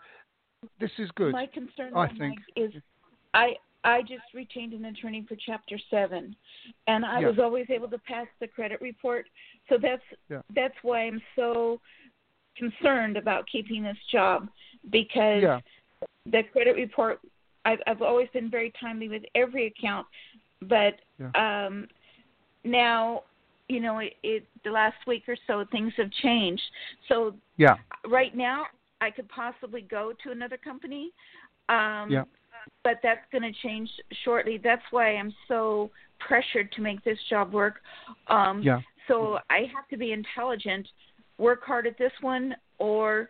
[0.80, 1.34] this is good.
[1.34, 2.39] My concern, I think.
[2.56, 2.73] Is
[3.34, 6.36] I I just retained an attorney for Chapter Seven,
[6.88, 7.28] and I Yeah.
[7.28, 9.28] was always able to pass the credit report.
[9.69, 10.41] So that's Yeah.
[10.54, 11.80] that's why I'm so
[12.56, 14.49] concerned about keeping this job
[14.89, 15.62] because Yeah.
[16.25, 17.21] the credit report.
[17.65, 20.08] I've I've always been very timely with every account,
[20.62, 20.99] but
[21.36, 21.88] um,
[22.63, 23.23] now
[23.69, 26.63] you know it, it the last week or so things have changed.
[27.08, 27.75] So Yeah.
[28.08, 28.65] right now
[28.99, 31.12] I could possibly go to another company.
[31.69, 32.23] Um Yeah.
[32.84, 33.89] but that's going to change
[34.23, 34.58] shortly.
[34.58, 37.82] That's why I'm so pressured to make this job work.
[38.27, 38.82] Um Yeah.
[39.08, 40.88] so I have to be intelligent,
[41.38, 43.29] work hard at this one or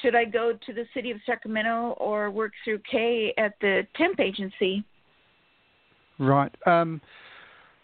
[0.00, 4.20] should I go to the city of Sacramento or work through Kay at the temp
[4.20, 4.84] agency?
[6.18, 6.54] Right.
[6.66, 7.00] Um,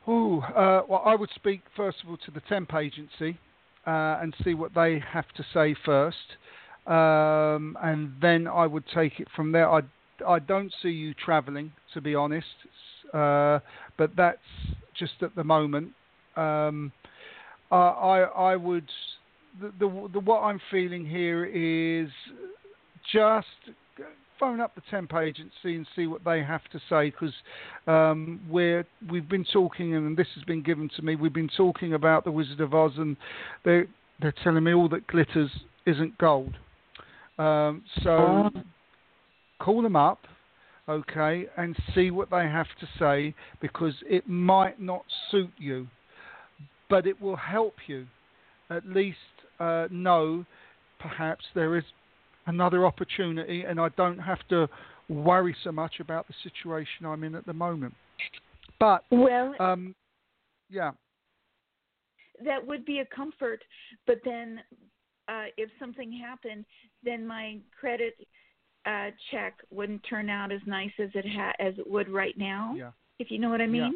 [0.09, 3.39] ooh, uh, well, I would speak first of all to the temp agency
[3.87, 6.37] uh, and see what they have to say first,
[6.87, 9.71] um, and then I would take it from there.
[9.71, 9.81] I
[10.27, 12.47] I don't see you travelling, to be honest,
[13.13, 13.59] uh,
[13.99, 14.39] but that's
[14.99, 15.93] just at the moment.
[16.37, 16.93] Um,
[17.71, 18.89] I, I would
[19.61, 22.09] the, the the what I'm feeling here is
[23.13, 23.47] just
[24.39, 27.35] phone up the temp agency and see what they have to say because
[27.87, 31.17] um, we're we've been talking and this has been given to me.
[31.17, 33.17] We've been talking about the Wizard of Oz and
[33.65, 33.83] they
[34.21, 35.51] they're telling me all that glitters
[35.87, 36.57] isn't gold.
[37.39, 38.51] Um, so
[39.59, 40.21] call them up,
[40.89, 45.87] okay, and see what they have to say because it might not suit you,
[46.89, 48.07] but it will help you
[48.71, 49.19] at least
[49.61, 50.45] uh, know
[50.99, 51.85] perhaps there is
[52.47, 54.69] another opportunity and I don't have to
[55.09, 57.95] worry so much about the situation I'm in at the moment.
[58.81, 59.95] But Well, um,
[60.69, 60.93] yeah,
[62.45, 63.63] that would be a comfort,
[64.07, 64.61] but then
[65.29, 66.65] uh if something happened,
[67.03, 68.15] then my credit
[68.85, 72.75] uh check wouldn't turn out as nice as it ha- as it would right now.
[72.77, 72.91] yeah.
[73.19, 73.95] If you know what I mean?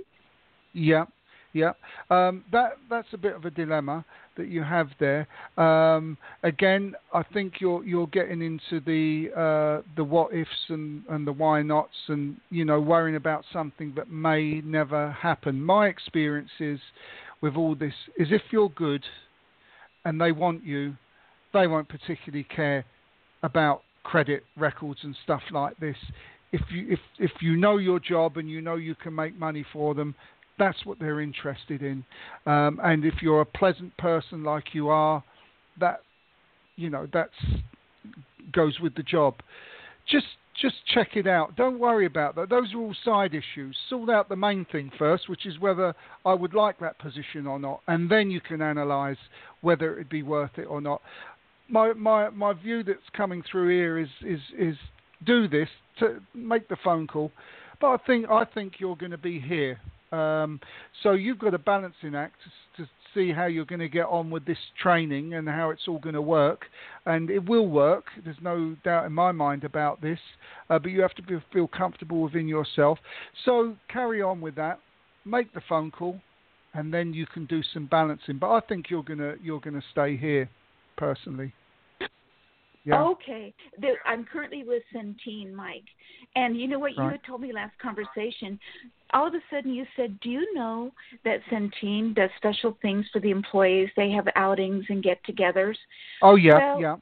[0.72, 1.04] Yeah, yeah.
[1.52, 1.72] Yeah,
[2.10, 4.04] um, that that's a bit of a dilemma
[4.36, 5.26] that you have there.
[5.56, 11.26] Um, again, I think you're you're getting into the uh, the what ifs and, and
[11.26, 15.60] the why nots, and you know worrying about something that may never happen.
[15.60, 16.78] My experience is
[17.40, 19.02] with all this is if you're good
[20.04, 20.94] and they want you,
[21.52, 22.84] they won't particularly care
[23.42, 25.96] about credit records and stuff like this.
[26.52, 29.64] If you if if you know your job and you know you can make money
[29.72, 30.14] for them,
[30.60, 32.04] that's what they're interested in.
[32.46, 35.24] Um, and if you're a pleasant person like you are,
[35.80, 36.02] that
[36.76, 37.32] you know that's
[38.52, 39.34] goes with the job.
[40.08, 40.26] Just
[40.60, 41.56] just check it out.
[41.56, 42.50] Don't worry about that.
[42.50, 43.76] Those are all side issues.
[43.88, 45.94] Sort out the main thing first, which is whether
[46.26, 49.16] I would like that position or not, and then you can analyse
[49.62, 51.00] whether it'd be worth it or not.
[51.68, 54.76] My my my view that's coming through here is is is
[55.24, 55.68] do this
[56.00, 57.32] to make the phone call,
[57.80, 59.80] but I think I think you're going to be here.
[60.12, 60.60] Um,
[61.02, 62.36] so you've got a balancing act
[62.76, 65.82] to, to see how you're going to get on with this training and how it's
[65.88, 66.66] all going to work,
[67.06, 68.06] and it will work.
[68.24, 70.18] There's no doubt in my mind about this,
[70.68, 72.98] uh, but you have to be, feel comfortable within yourself.
[73.44, 74.80] So carry on with that.
[75.24, 76.20] Make the phone call,
[76.74, 78.38] and then you can do some balancing.
[78.38, 80.48] But I think you're gonna you're gonna stay here,
[80.96, 81.52] personally.
[82.84, 83.02] Yeah.
[83.02, 83.54] Okay.
[83.80, 85.84] The, I'm currently with Centene, Mike.
[86.34, 88.58] And you know what you had told me last conversation?
[89.12, 90.90] All of a sudden you said, Do you know
[91.24, 93.90] that Centene does special things for the employees?
[93.96, 95.76] They have outings and get togethers.
[96.22, 96.96] Oh yeah, Well- yeah.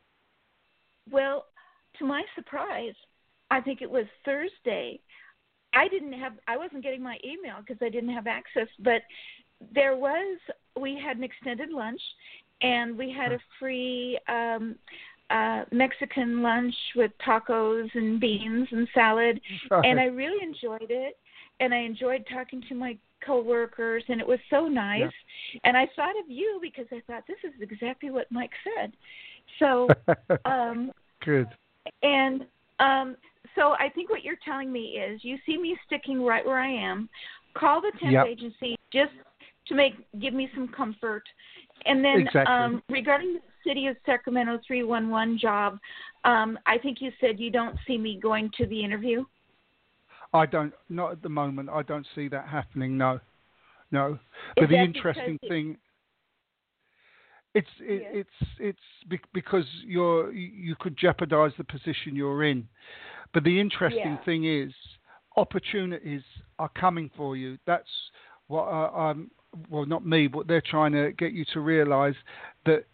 [1.10, 1.46] Well,
[1.98, 2.94] to my surprise,
[3.50, 5.00] I think it was Thursday.
[5.74, 9.02] I didn't have I wasn't getting my email because I didn't have access, but
[9.74, 10.38] there was
[10.80, 12.00] we had an extended lunch
[12.62, 14.76] and we had a free um
[15.30, 19.40] uh Mexican lunch with tacos and beans and salad
[19.84, 21.16] and I really enjoyed it
[21.60, 25.00] and I enjoyed talking to my coworkers, and it was so nice.
[25.00, 25.60] Yeah.
[25.64, 28.92] And I thought of you because I thought this is exactly what Mike said.
[29.58, 29.88] So,
[30.44, 30.92] um,
[31.24, 31.48] Good.
[32.02, 32.46] and
[32.78, 33.16] um,
[33.54, 36.70] so I think what you're telling me is you see me sticking right where I
[36.70, 37.08] am.
[37.54, 38.26] Call the temp Yep.
[38.26, 39.12] agency just
[39.66, 41.24] to make give me some comfort.
[41.86, 42.54] And then Exactly.
[42.54, 45.78] um, regarding the city of Sacramento 311 job,
[46.24, 49.24] um, I think you said you don't see me going to the interview.
[50.32, 51.68] I don't, not at the moment.
[51.70, 52.96] I don't see that happening.
[52.96, 53.20] No,
[53.90, 54.12] no.
[54.12, 54.18] Is
[54.56, 55.76] But the interesting thing,
[57.54, 58.26] it's it, Yes.
[58.40, 62.68] it's it's because you're you could jeopardize the position you're in.
[63.32, 64.24] But the interesting Yeah.
[64.24, 64.72] thing is,
[65.36, 66.22] opportunities
[66.58, 67.58] are coming for you.
[67.66, 67.88] That's
[68.48, 69.30] what I, I'm.
[69.70, 72.16] Well, not me, but they're trying to get you to realise
[72.66, 72.84] that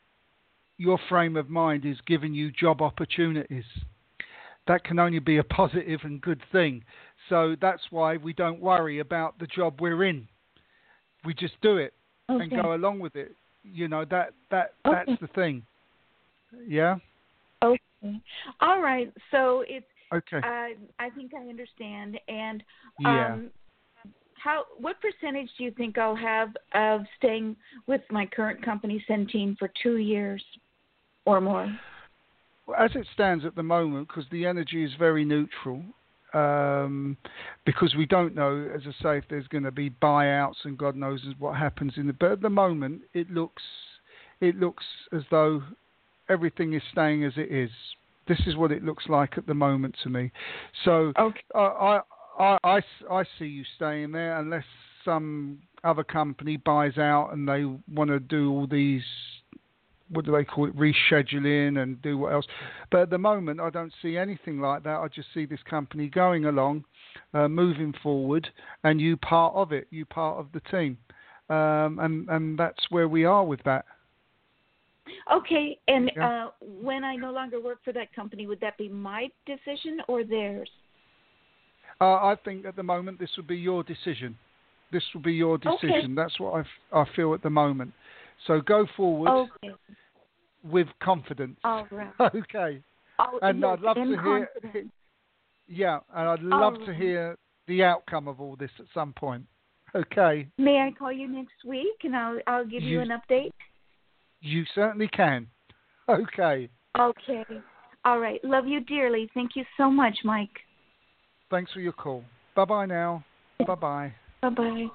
[0.77, 3.65] your frame of mind is giving you job opportunities.
[4.67, 6.85] That can only be a positive and good thing.
[7.29, 10.27] So that's why we don't worry about the job we're in.
[11.25, 11.95] We just do it
[12.29, 13.35] and go along with it.
[13.63, 15.05] You know that that Okay.
[15.07, 15.63] that's the thing.
[16.67, 16.97] Yeah.
[17.63, 18.21] Okay.
[18.61, 19.13] All right.
[19.31, 20.41] So it's Okay.
[20.43, 22.19] I I think I understand.
[22.29, 22.63] And
[23.01, 23.33] yeah.
[23.33, 23.51] um,
[24.35, 27.57] how what percentage do you think I'll have of staying
[27.87, 30.45] with my current company, Centene, for two years
[31.25, 31.71] or more?
[32.67, 35.83] Well, as it stands at the moment, because the energy is very neutral,
[36.33, 37.17] um,
[37.65, 40.97] because we don't know, as I say, if there's going to be buyouts and God
[40.97, 42.13] knows what happens in the.
[42.13, 43.63] But at the moment, it looks
[44.41, 45.63] it looks as though
[46.29, 47.71] everything is staying as it is.
[48.27, 50.33] This is what it looks like at the moment to me.
[50.85, 51.41] So Okay.
[51.55, 52.01] I,
[52.39, 54.65] I, I, I see you staying there unless
[55.05, 59.03] some other company buys out and they want to do all these
[60.11, 62.47] what do they call it rescheduling and do what else
[62.91, 66.09] but at the moment i don't see anything like that i just see this company
[66.09, 66.85] going along
[67.33, 68.49] uh, moving forward
[68.85, 70.97] and you part of it you part of the team
[71.49, 73.85] um, and and that's where we are with that
[75.33, 75.79] Okay.
[75.89, 76.47] And Yeah.
[76.47, 80.25] uh, when I no longer work for that company, would that be my decision or
[80.25, 80.71] theirs?
[82.01, 84.37] uh, i think at the moment this would be your decision
[84.91, 85.71] this will be your Okay.
[85.71, 87.93] decision that's what I, f- I feel at the moment
[88.47, 89.75] so go forward Okay.
[90.63, 92.13] with confidence All right.
[92.35, 92.83] okay
[93.19, 94.93] Oh, and yes, I'd love to hear, confidence.
[95.69, 97.37] yeah, and I'd love to hear
[97.69, 99.45] the outcome of all this at some point.
[99.95, 103.53] Okay, May I call you next week and I'll I'll give you You- an update?
[104.41, 105.47] you certainly can.
[106.09, 107.45] Okay, Okay.
[108.05, 108.45] All right.
[108.45, 109.31] Love you dearly.
[109.33, 110.51] Thank you so much, Mike.
[111.51, 112.25] thanks for your call.
[112.55, 113.25] Bye bye now.
[113.67, 114.13] Bye bye.
[114.43, 114.87] Bye bye.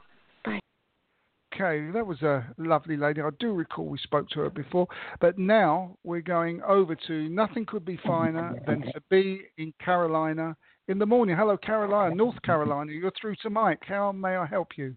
[1.59, 3.21] Okay, that was a lovely lady.
[3.21, 4.87] I do recall we spoke to her before,
[5.19, 10.55] but now we're going over to nothing could be finer than to be in Carolina
[10.87, 11.35] in the morning.
[11.35, 12.93] Hello, Carolina, North Carolina.
[12.93, 13.81] You're through to Mike.
[13.85, 14.95] How may I help you?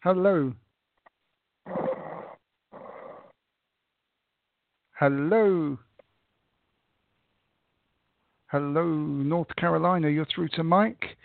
[0.00, 0.52] Hello.
[4.98, 5.78] Hello.
[8.48, 10.10] Hello, North Carolina.
[10.10, 11.16] You're through to Mike.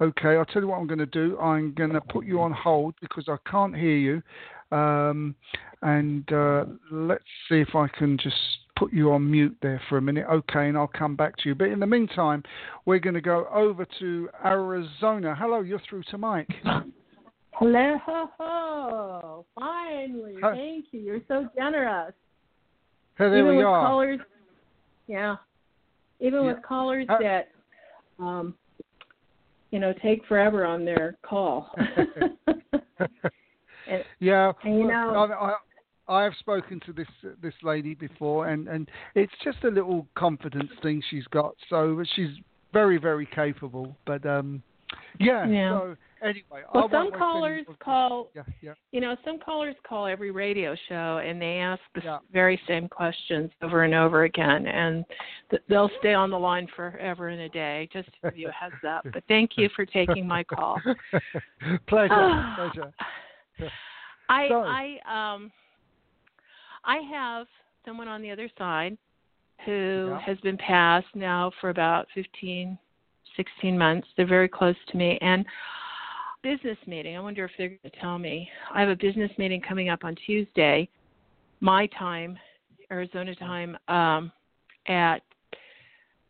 [0.00, 1.38] Okay, I'll tell you what I'm going to do.
[1.38, 4.22] I'm going to put you on hold because I can't hear you.
[4.76, 5.34] Um,
[5.82, 8.36] and uh, let's see if I can just
[8.76, 10.26] put you on mute there for a minute.
[10.30, 11.54] Okay, and I'll come back to you.
[11.56, 12.44] But in the meantime,
[12.86, 15.34] we're going to go over to Arizona.
[15.36, 16.50] Hello, you're through to Mike.
[17.52, 19.44] Hello.
[19.56, 20.36] Finally.
[20.42, 20.54] Hi.
[20.54, 21.00] Thank you.
[21.00, 22.12] You're so generous.
[23.16, 23.80] Hey, there Even we with are.
[23.80, 24.20] callers
[25.08, 25.36] Yeah.
[26.20, 26.52] Even Yeah.
[26.52, 27.48] with callers Uh, that
[28.20, 28.54] um
[29.70, 31.70] you know, take forever on their call.
[32.98, 35.54] and yeah, and you know- I, I,
[36.20, 37.08] I have spoken to this
[37.42, 41.54] this lady before, and and it's just a little confidence thing she's got.
[41.68, 42.30] So she's
[42.72, 43.94] very very capable.
[44.06, 44.62] But um,
[45.20, 45.46] yeah.
[45.46, 45.78] Yeah.
[45.78, 48.74] So anyway, well some callers call Yeah, yeah.
[48.92, 52.18] you know, some callers call every radio show and they ask the Yeah.
[52.32, 55.04] very same questions over and over again, and
[55.50, 57.88] th- they'll stay on the line forever and a day.
[57.92, 59.04] Just to give you a heads up.
[59.12, 60.80] But thank you for taking my call.
[61.88, 62.54] pleasure, Ah.
[62.56, 62.92] pleasure.
[64.28, 65.50] I So- I um
[66.84, 67.46] I have
[67.84, 68.96] someone on the other side
[69.64, 70.20] who Yeah.
[70.20, 72.78] has been passed now for about 15
[73.36, 74.08] 16 months.
[74.16, 75.44] They're very close to me and
[76.42, 77.16] business meeting.
[77.16, 78.48] I wonder if they're going to tell me.
[78.72, 80.88] I have a business meeting coming up on Tuesday,
[81.60, 82.38] my time,
[82.90, 84.32] Arizona time, um,
[84.86, 85.18] at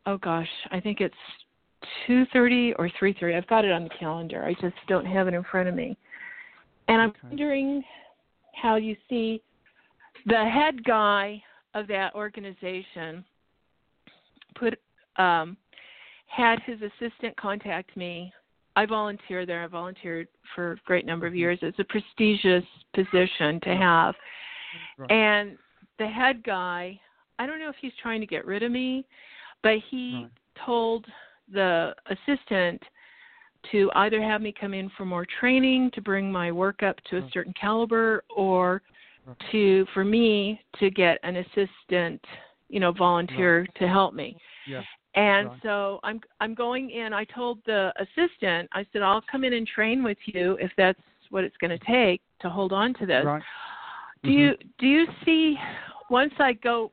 [0.07, 1.15] oh gosh, I think it's
[2.07, 3.37] two thirty or three thirty.
[3.37, 4.45] I've got it on the calendar.
[4.45, 5.97] I just don't have it in front of me.
[6.89, 7.19] And I'm Okay.
[7.25, 7.85] wondering
[8.55, 9.43] how you see
[10.27, 11.43] the head guy
[11.75, 13.25] of that organization
[14.57, 14.79] put
[15.17, 15.57] um,
[16.27, 18.33] had his assistant contact me.
[18.79, 19.65] I volunteer there.
[19.65, 21.59] I volunteered for a great number of years.
[21.63, 22.63] It's a prestigious
[22.95, 24.15] position to have.
[24.97, 25.11] Right.
[25.11, 25.59] And
[25.99, 27.01] the head guy,
[27.41, 29.05] I don't know if he's trying to get rid of me,
[29.65, 30.31] but he Right.
[30.65, 31.07] told
[31.49, 32.81] the assistant
[33.73, 37.17] to either have me come in for more training to bring my work up to
[37.17, 38.81] a certain caliber or
[39.51, 42.25] to for me to get an assistant,
[42.69, 44.37] you know, volunteer to help me.
[44.69, 44.85] Yeah.
[45.19, 45.59] And Right.
[45.65, 47.13] so I'm I'm going in.
[47.13, 51.01] I told the assistant, I said, I'll come in and train with you if that's
[51.31, 53.25] what it's going to take to hold on to this.
[53.25, 53.43] Right.
[54.23, 55.57] Do you do you see
[56.09, 56.93] once I go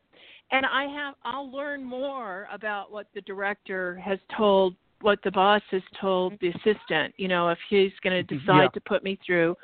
[0.52, 5.62] and I have I'll learn more about what the director has told what the boss
[5.70, 8.40] has told the assistant, you know, if he's going to Mhm.
[8.40, 8.68] decide Yeah.
[8.70, 9.56] to put me through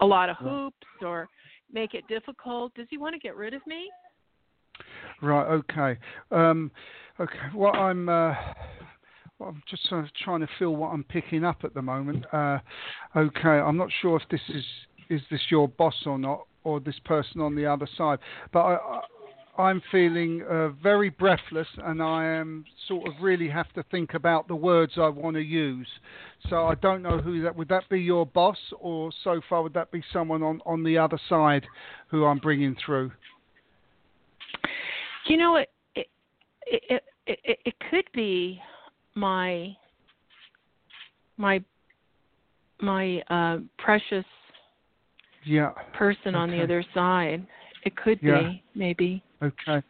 [0.00, 1.26] a lot of hoops or
[1.72, 2.74] make it difficult.
[2.74, 3.90] Does he want to get rid of me?
[5.22, 5.46] Right.
[5.46, 5.98] Okay.
[6.30, 6.70] Um,
[7.18, 7.38] okay.
[7.54, 8.08] Well, I'm.
[8.08, 8.34] Uh,
[9.38, 9.88] well, I'm just
[10.22, 12.24] trying to feel what I'm picking up at the moment.
[12.32, 12.58] Uh,
[13.16, 13.48] okay.
[13.48, 14.64] I'm not sure if this is
[15.08, 18.18] is this your boss or not, or this person on the other side.
[18.52, 19.00] But I, I
[19.58, 24.48] I'm feeling uh, very breathless, and I am sort of really have to think about
[24.48, 25.88] the words I want to use.
[26.48, 29.74] So I don't know who that would that be your boss, or so far would
[29.74, 31.66] that be someone on on the other side
[32.08, 33.12] who I'm bringing through?
[35.26, 36.06] You know it it
[36.66, 38.60] it it, it, could be
[39.14, 39.76] my
[41.36, 41.62] my
[42.80, 44.24] my uh precious
[45.44, 45.70] Yeah.
[45.94, 47.46] person on the other side.
[47.84, 48.42] It could Yeah.
[48.42, 49.22] be, maybe.
[49.42, 49.82] Okay.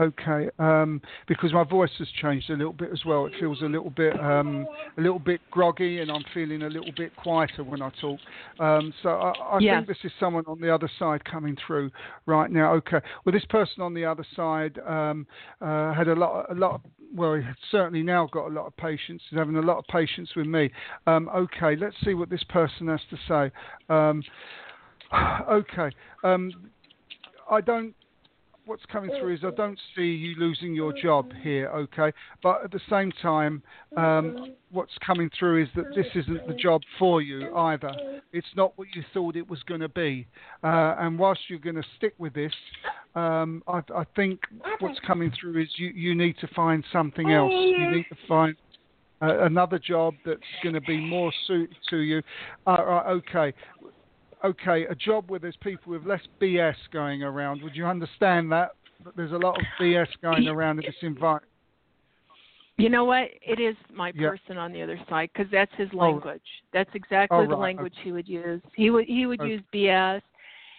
[0.00, 0.48] Okay.
[0.58, 3.26] Um, because my voice has changed a little bit as well.
[3.26, 4.66] It feels a little bit, um,
[4.96, 8.18] a little bit groggy, and I'm feeling a little bit quieter when I talk.
[8.58, 9.76] Um, so I, I Yes.
[9.76, 11.90] think this is someone on the other side coming through
[12.26, 12.72] right now.
[12.74, 13.00] Okay.
[13.24, 15.26] Well, this person on the other side um,
[15.60, 16.74] uh, had a lot, a lot.
[16.74, 16.80] Of,
[17.14, 19.22] well, he's certainly now got a lot of patience.
[19.28, 20.70] He's having a lot of patience with me.
[21.06, 21.76] Um, okay.
[21.76, 23.50] Let's see what this person has to say.
[23.92, 24.22] Um,
[25.50, 25.90] okay.
[26.24, 26.50] Um,
[27.50, 27.94] I don't.
[28.64, 32.12] What's coming through is I don't see you losing your job here, okay?
[32.44, 33.60] But at the same time,
[33.96, 37.90] um, what's coming through is that this isn't the job for you either.
[38.32, 40.28] It's not what you thought it was going to be.
[40.62, 42.52] Uh, and whilst you're going to stick with this,
[43.16, 44.40] um, I, I think
[44.78, 47.52] what's coming through is you, you need to find something else.
[47.52, 48.54] You need to find
[49.20, 52.22] uh, another job that's going to be more suited to you.
[52.66, 53.54] Uh, right, okay
[54.44, 57.62] okay, a job where there's people with less BS going around.
[57.62, 58.72] Would you understand that?
[59.04, 61.48] That there's a lot of BS going around in this environment.
[62.78, 63.28] You know what?
[63.42, 64.30] It is my Yeah.
[64.30, 65.98] person on the other side because that's his Oh.
[65.98, 66.42] language.
[66.72, 67.60] That's exactly Oh, the right.
[67.60, 68.62] language he would use.
[68.74, 69.50] He would he would Okay.
[69.50, 70.22] use BS,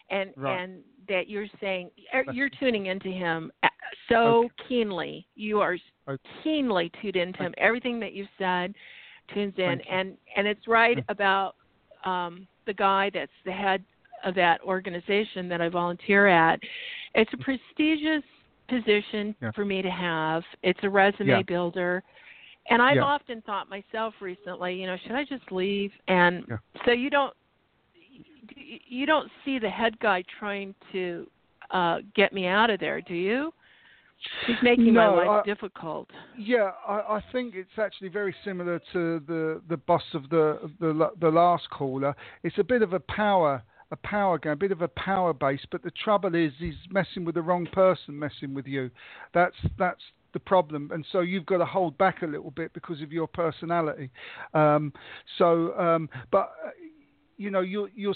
[0.10, 0.60] and Right.
[0.60, 3.70] and that you're saying er, you're tuning into him uh,
[4.10, 4.50] so Okay.
[4.68, 5.28] keenly.
[5.36, 6.30] You are Okay.
[6.44, 7.54] keenly tuned into him.
[7.58, 8.74] Everything that you've said
[9.34, 11.56] tunes in, and and it's right about
[12.06, 13.84] um, the guy that's the head
[14.24, 16.60] of that organization that I volunteer at.
[17.16, 18.24] It's a prestigious
[18.70, 19.52] position Yeah.
[19.52, 20.44] for me to have.
[20.64, 21.42] It's a resume Yeah.
[21.44, 22.04] builder.
[22.70, 23.04] And I've Yeah.
[23.04, 25.92] often thought myself recently, you know, should I just leave?
[26.08, 26.46] And
[26.86, 27.36] so you don't
[28.56, 31.30] you don't see the head guy trying to
[31.72, 33.54] uh get me out of there, do you?
[34.48, 36.10] He's making No, my life I- difficult.
[36.38, 41.12] Yeah, I, I think it's actually very similar to the the boss of the the
[41.20, 42.16] the last caller.
[42.44, 45.62] It's a bit of a power a power game, a bit of a power base.
[45.72, 48.90] But the trouble is, he's messing with the wrong person, messing with you.
[49.34, 50.02] That's that's
[50.34, 53.28] the problem, and so you've got to hold back a little bit because of your
[53.28, 54.10] personality.
[54.56, 54.92] Um,
[55.38, 56.70] so, um, but uh,
[57.38, 58.16] you know, you're you're.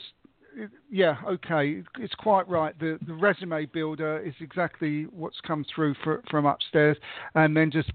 [0.89, 2.78] Yeah, okay, it's quite right.
[2.80, 6.97] The the resume builder is exactly what's come through for, from upstairs,
[7.36, 7.91] and then just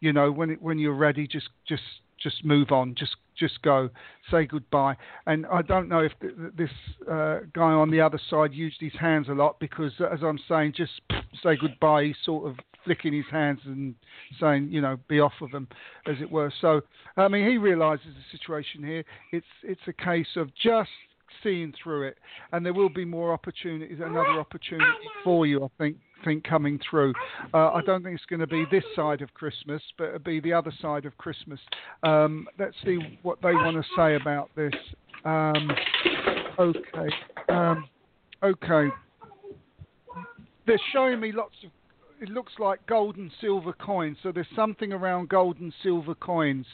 [0.00, 1.82] you know when it, when you're ready, just just
[2.22, 3.90] just move on, just just go,
[4.30, 4.96] say goodbye.
[5.26, 6.70] And I don't know if th- th- this
[7.10, 10.74] uh, guy on the other side used his hands a lot because, as I'm saying,
[10.76, 10.92] just
[11.42, 12.04] say goodbye.
[12.04, 13.94] He's sort of flicking his hands and
[14.40, 15.66] saying, you know, be off of them,
[16.06, 16.52] as it were.
[16.60, 16.82] So,
[17.16, 19.04] I mean, he realises the situation here.
[19.32, 20.90] It's it's a case of just
[21.42, 22.18] seeing through it,
[22.52, 24.90] and there will be more opportunities, another opportunity
[25.22, 27.12] for you, I think, think coming through.
[27.52, 30.40] Uh, I don't think it's going to be this side of Christmas, but it'll be
[30.40, 31.60] the other side of Christmas.
[32.02, 34.72] Um, let's see what they want to say about this.
[35.24, 35.70] Um,
[36.58, 37.14] okay,
[37.48, 37.88] um,
[38.42, 38.88] okay.
[40.66, 41.70] They're showing me lots of.
[42.24, 44.16] It looks like gold and silver coins.
[44.22, 46.64] So there's something around gold and silver coins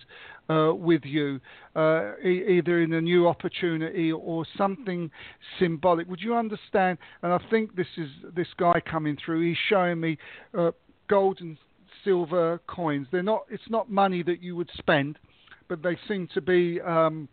[0.49, 1.41] uh, with you,
[1.75, 5.11] uh, e- either in a new opportunity or something
[5.59, 6.09] symbolic.
[6.09, 6.99] Would you understand?
[7.25, 9.49] And I think this is this guy coming through.
[9.49, 10.19] He's showing me
[10.57, 10.71] uh,
[11.09, 11.57] gold and
[12.05, 13.09] silver coins.
[13.11, 13.43] They're not.
[13.51, 15.19] It's not money that you would spend,
[15.67, 16.81] but they seem to be.
[16.81, 17.29] Um,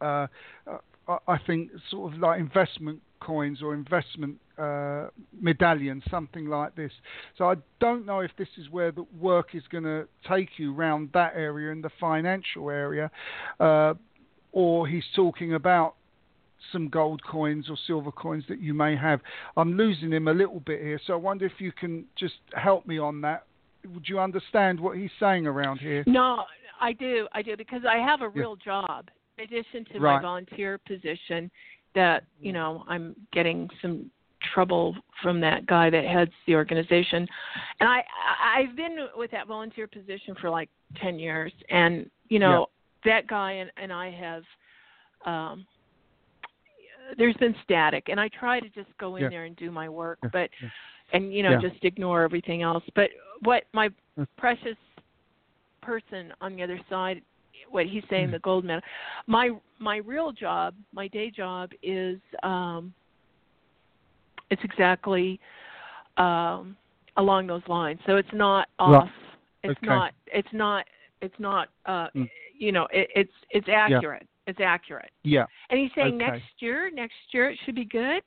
[0.00, 0.26] uh,
[1.28, 5.08] I think sort of like investment coins or investment uh,
[5.40, 6.92] medallions, something like this.
[7.38, 10.74] So I don't know if this is where the work is going to take you
[10.74, 13.10] round that area in the financial area,
[13.58, 13.94] uh,
[14.52, 15.94] or he's talking about
[16.72, 19.20] some gold coins or silver coins that you may have.
[19.56, 22.86] I'm losing him a little bit here, so I wonder if you can just help
[22.86, 23.46] me on that.
[23.94, 26.04] Would you understand what he's saying around here?
[26.06, 26.44] No,
[26.80, 27.26] I do.
[27.32, 28.82] I do because I have a real yeah.
[28.82, 29.08] job
[29.38, 30.16] in addition to right.
[30.16, 31.50] my volunteer position.
[31.94, 34.10] That you know, I'm getting some
[34.54, 37.26] trouble from that guy that heads the organization,
[37.80, 38.02] and I
[38.56, 40.68] I've been with that volunteer position for like
[41.00, 42.66] ten years, and you know
[43.04, 43.12] yeah.
[43.12, 44.42] that guy and and I have
[45.26, 45.66] um
[47.18, 48.08] there's been static.
[48.08, 49.28] And i try to just go in yeah.
[49.28, 50.30] there and do my work yeah.
[50.32, 50.50] but
[51.12, 52.84] and you know just ignore everything else.
[52.94, 53.10] But
[53.42, 53.88] what my
[54.36, 54.76] precious
[55.82, 57.22] person on the other side
[57.70, 58.32] what he's saying mm.
[58.32, 58.82] the gold medal
[59.26, 62.92] my my real job my day job is um
[64.50, 65.38] it's exactly
[66.16, 66.76] um
[67.16, 69.08] along those lines so it's not off
[69.62, 69.86] it's okay.
[69.86, 70.84] not it's not
[71.20, 72.28] it's not uh mm.
[72.58, 75.10] you know it, it's it's accurate it's accurate.
[75.22, 75.46] Yeah.
[75.70, 76.30] And he's saying okay.
[76.30, 78.22] next year, next year it should be good.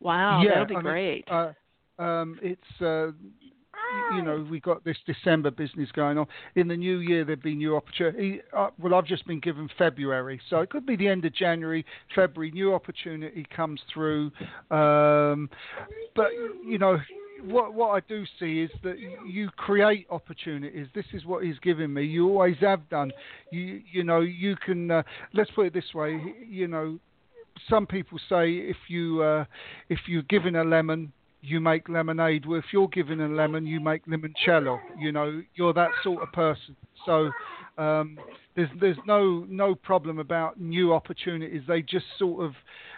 [0.00, 1.24] Wow, yeah, that'll be I mean, great.
[1.30, 1.52] uh,
[1.98, 3.08] um, it's uh,
[4.14, 6.26] you know we got this December business going on.
[6.54, 8.40] In the new year there'd be new opportunity.
[8.56, 11.84] Uh, well, I've just been given February, so it could be the end of January,
[12.14, 12.50] February.
[12.50, 14.30] New opportunity comes through,
[14.70, 15.48] um,
[16.14, 16.28] but
[16.66, 16.98] you know
[17.44, 20.88] what what I do see is that you create opportunities.
[20.94, 22.04] This is what he's giving me.
[22.04, 23.12] You always have done.
[23.50, 24.90] You you know you can.
[24.90, 26.20] Uh, let's put it this way.
[26.48, 26.98] You know,
[27.68, 29.44] some people say if you uh,
[29.88, 32.46] if you're given a lemon, you make lemonade.
[32.46, 34.78] Well, if you're given a lemon, you make limoncello.
[34.98, 36.76] You know, you're that sort of person.
[37.06, 37.30] So
[37.78, 38.18] um,
[38.56, 41.62] there's there's no no problem about new opportunities.
[41.68, 42.54] They just sort of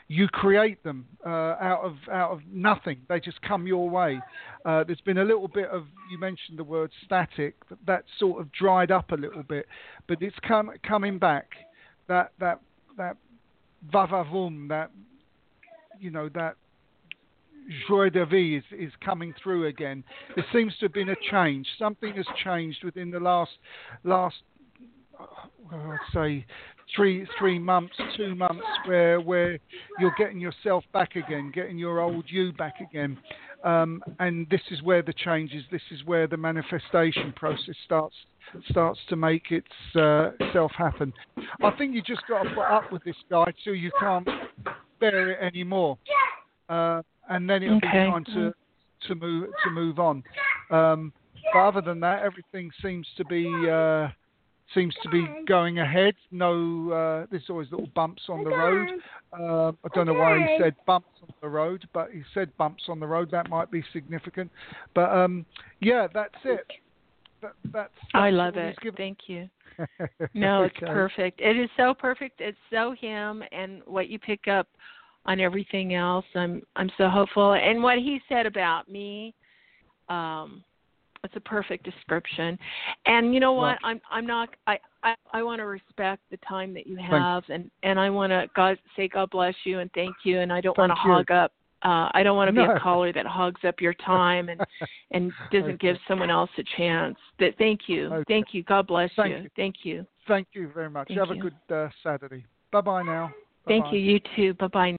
[0.09, 1.29] you create them uh,
[1.61, 2.99] out of out of nothing.
[3.09, 4.19] They just come your way.
[4.65, 7.55] Uh, there's been a little bit of you mentioned the word static.
[7.87, 9.67] That sort of dried up a little bit,
[10.09, 11.47] but it's come coming back.
[12.09, 12.61] That that
[12.97, 13.17] that
[13.93, 14.91] vavavum, that
[16.01, 16.57] you know that
[17.89, 20.05] joie de vie is, is coming through again.
[20.35, 21.67] There seems to have been a change.
[21.79, 23.53] Something has changed within the last
[24.05, 24.37] last
[25.73, 26.47] I'd say
[26.97, 29.59] three three months, two months, where where
[29.99, 33.19] you're getting yourself back again, getting your old you back again,
[33.65, 35.65] um, and this is where the changes.
[35.71, 38.17] This is where the manifestation process starts
[38.69, 41.13] starts to make its, uh, itself happen.
[41.63, 44.29] I think you just got to put up with this guy till you can't
[44.99, 45.99] bear it anymore,
[46.69, 48.05] uh, and then it'll okay.
[48.05, 48.53] be time to
[49.09, 50.23] to move to move on.
[50.71, 51.13] Um,
[51.53, 53.49] but other than that, everything seems to be.
[53.69, 54.09] Uh,
[54.73, 56.15] seems to be going ahead.
[56.31, 58.89] No, uh, there's always little bumps on the road.
[59.33, 62.85] Uh, I don't know why he said bumps on the road, but he said bumps
[62.89, 63.33] on the road.
[63.33, 64.49] That might be significant.
[64.95, 65.45] But um,
[65.81, 66.67] yeah, that's it.
[67.43, 68.77] That, that's, that's, I love it.
[68.97, 69.49] Thank you.
[70.35, 70.75] No, okay.
[70.77, 71.41] it's perfect.
[71.41, 72.41] It is so perfect.
[72.41, 74.69] It's so him, and what you pick up
[75.27, 76.25] on everything else.
[76.35, 77.53] I'm I'm so hopeful.
[77.55, 79.35] And what he said about me,
[80.09, 80.65] um,
[81.25, 82.59] it's a perfect description.
[83.07, 83.79] And you know what?
[83.83, 87.45] Well, I'm I'm not I I, I want to respect the time that you have
[87.49, 90.61] and and I want to God say God bless you and thank you and I
[90.61, 91.53] don't want to hog up
[91.83, 92.67] uh I don't want to no.
[92.67, 94.61] be a caller that hogs up your time and
[95.11, 95.89] and doesn't okay.
[95.89, 97.17] give someone else a chance.
[97.39, 98.07] That thank you.
[98.07, 98.25] Okay.
[98.29, 98.63] Thank you.
[98.63, 99.43] God bless thank you.
[99.43, 99.51] you.
[99.57, 100.07] Thank you.
[100.27, 101.09] Thank you very much.
[101.09, 101.43] Thank Have you.
[101.43, 102.45] a good uh, Saturday.
[102.73, 103.35] Bye bye now.
[103.67, 103.97] Thank Bye-bye.
[103.97, 104.13] you.
[104.13, 104.55] You too.
[104.55, 104.97] Bye bye.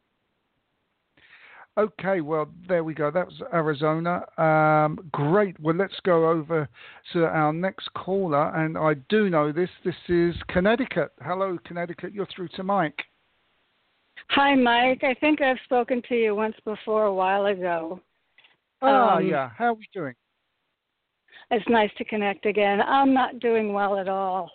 [1.78, 3.09] Okay, well, there we go.
[3.09, 4.26] That was Arizona.
[4.38, 5.57] Um, great.
[5.59, 6.67] Well, let's go over
[7.13, 8.53] to our next caller.
[8.55, 9.69] And I do know this.
[9.86, 11.11] This is Connecticut.
[11.22, 12.13] Hello, Connecticut.
[12.13, 12.99] You're through to Mike.
[14.32, 15.03] Hi, Mike.
[15.03, 18.01] I think I've spoken to you once before a while ago.
[18.82, 19.49] Ah, Um, yeah.
[19.57, 20.13] How are we doing?
[21.51, 22.82] It's nice to connect again.
[22.82, 24.51] I'm not doing well at all.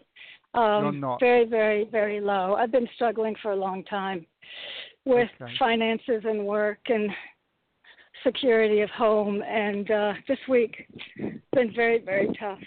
[0.52, 1.20] Um, You're not.
[1.20, 2.56] Very, very, very low.
[2.56, 4.26] I've been struggling for a long time
[5.06, 5.54] with Okay.
[5.58, 7.10] finances and work and
[8.22, 9.42] security of home.
[9.42, 10.86] And uh, this week,
[11.52, 12.58] been very, very tough.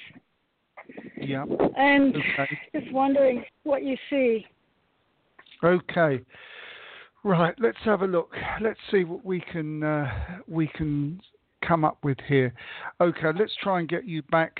[1.18, 1.46] Yeah.
[1.78, 2.60] And Okay.
[2.74, 4.48] just wondering what you see.
[5.64, 6.24] Okay.
[7.24, 7.54] Right.
[7.60, 8.34] Let's have a look.
[8.62, 11.20] Let's see what we can uh, we can
[11.68, 12.54] come up with here.
[13.02, 13.32] Okay.
[13.38, 14.60] Let's try and get you back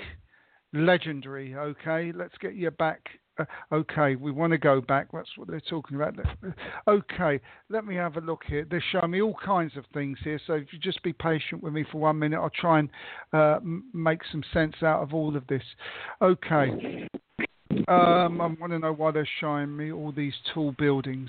[0.74, 1.56] legendary.
[1.56, 2.12] Okay.
[2.14, 3.00] Let's get you back
[3.72, 5.08] okay, we want to go back.
[5.12, 6.14] That's what they're talking about.
[6.88, 8.66] Okay, let me have a look here.
[8.68, 10.40] They're showing me all kinds of things here.
[10.46, 12.88] So if you just be patient with me for one minute, I'll try and
[13.32, 13.58] uh,
[13.92, 15.62] make some sense out of all of this.
[16.22, 17.08] Okay.
[17.90, 21.28] Um, I want to know why they're showing me all these tall buildings.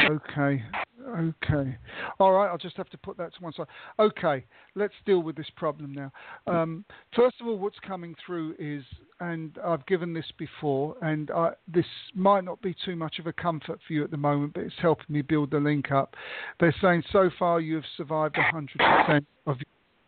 [0.00, 0.62] Okay,
[1.08, 1.76] okay.
[2.18, 3.66] All right, I'll just have to put that to one side.
[4.00, 4.44] Okay,
[4.74, 6.12] let's deal with this problem now.
[6.48, 6.84] Um,
[7.14, 8.82] first of all, what's coming through is,
[9.20, 13.32] and I've given this before, and I, this might not be too much of a
[13.32, 16.16] comfort for you at the moment, but it's helping me build the link up.
[16.58, 19.58] They're saying so far you have survived 100% of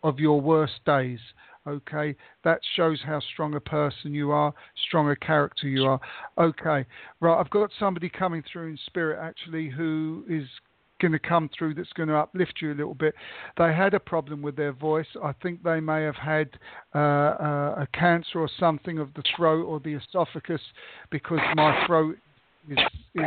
[0.03, 1.20] of your worst days.
[1.66, 4.52] Okay, that shows how strong a person you are,
[4.88, 6.00] strong a character you are.
[6.36, 6.84] Okay,
[7.20, 10.46] right, I've got somebody coming through in spirit actually who is
[11.00, 13.14] going to come through that's going to uplift you a little bit.
[13.58, 15.06] They had a problem with their voice.
[15.22, 16.48] I think they may have had
[16.94, 20.60] uh, uh, a cancer or something of the throat or the esophagus
[21.10, 22.16] because my throat
[22.68, 22.78] is,
[23.16, 23.24] is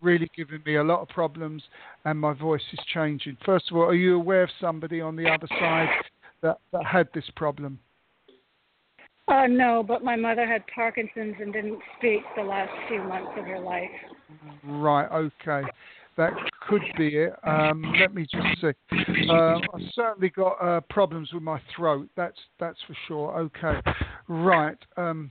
[0.00, 1.62] really giving me a lot of problems
[2.04, 3.36] and my voice is changing.
[3.44, 5.88] First of all, are you aware of somebody on the other side
[6.42, 7.78] that, that had this problem?
[9.28, 13.44] Uh, no, but my mother had Parkinson's and didn't speak the last few months of
[13.44, 13.90] her life.
[14.64, 15.68] Right, okay.
[16.16, 16.32] That
[16.66, 17.32] could be it.
[17.46, 19.30] Um, let me just see.
[19.30, 22.08] Uh, I've certainly got uh, problems with my throat.
[22.16, 23.38] That's that's for sure.
[23.38, 23.80] Okay,
[24.26, 24.76] right.
[24.96, 25.30] Um,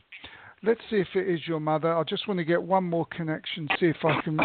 [0.64, 1.94] let's see if it is your mother.
[1.94, 3.68] I just want to get one more connection.
[3.82, 4.38] See if I can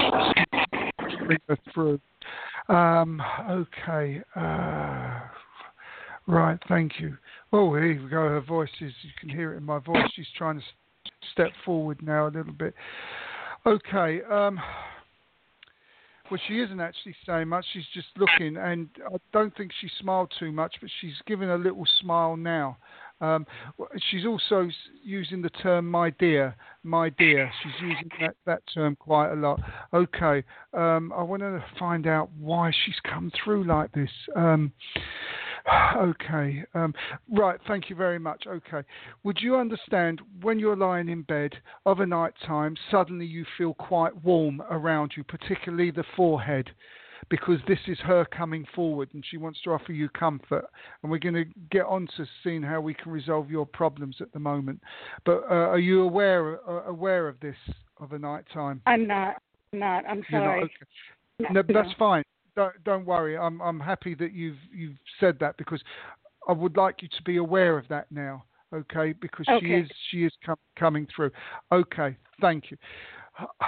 [1.26, 2.00] bring her through.
[2.68, 4.20] Um, okay.
[4.34, 5.20] Uh,
[6.26, 7.16] Right, thank you.
[7.52, 8.28] Oh, here we go.
[8.28, 10.08] Her voice is, you can hear it in my voice.
[10.14, 10.64] She's trying to
[11.32, 12.74] step forward now a little bit.
[13.66, 14.22] Okay.
[14.30, 14.60] Um,
[16.30, 17.66] well, she isn't actually saying much.
[17.72, 21.56] She's just looking, and I don't think she smiled too much, but she's given a
[21.56, 22.78] little smile now.
[23.20, 23.46] Um,
[24.10, 24.68] she's also
[25.04, 27.52] using the term "my dear," my dear.
[27.62, 29.60] She's using that, that term quite a lot.
[29.92, 30.42] Okay,
[30.72, 34.10] um, I want to find out why she's come through like this.
[34.34, 34.72] Um,
[35.96, 36.64] Okay.
[36.74, 36.94] Um,
[37.30, 37.58] right.
[37.68, 38.44] Thank you very much.
[38.46, 38.86] Okay.
[39.24, 41.52] Would you understand when you're lying in bed
[41.86, 46.70] of a night time, suddenly you feel quite warm around you, particularly the forehead,
[47.28, 50.64] because this is her coming forward and she wants to offer you comfort.
[51.02, 54.32] And we're going to get on to seeing how we can resolve your problems at
[54.32, 54.80] the moment.
[55.24, 57.56] But uh, are you aware uh, aware of this
[57.98, 58.80] of a night time?
[58.86, 59.40] I'm not.
[59.72, 60.04] Not.
[60.08, 60.60] I'm sorry.
[60.60, 60.64] Not?
[60.64, 61.52] Okay.
[61.52, 62.24] No, that's fine
[62.56, 63.36] don't, don't worry.
[63.36, 65.82] I'm I'm happy that you've you've said that because
[66.48, 68.44] I would like you to be aware of that now.
[68.74, 69.66] Okay, because okay.
[69.66, 71.30] she is she is com- coming through.
[71.70, 72.76] Okay, thank you.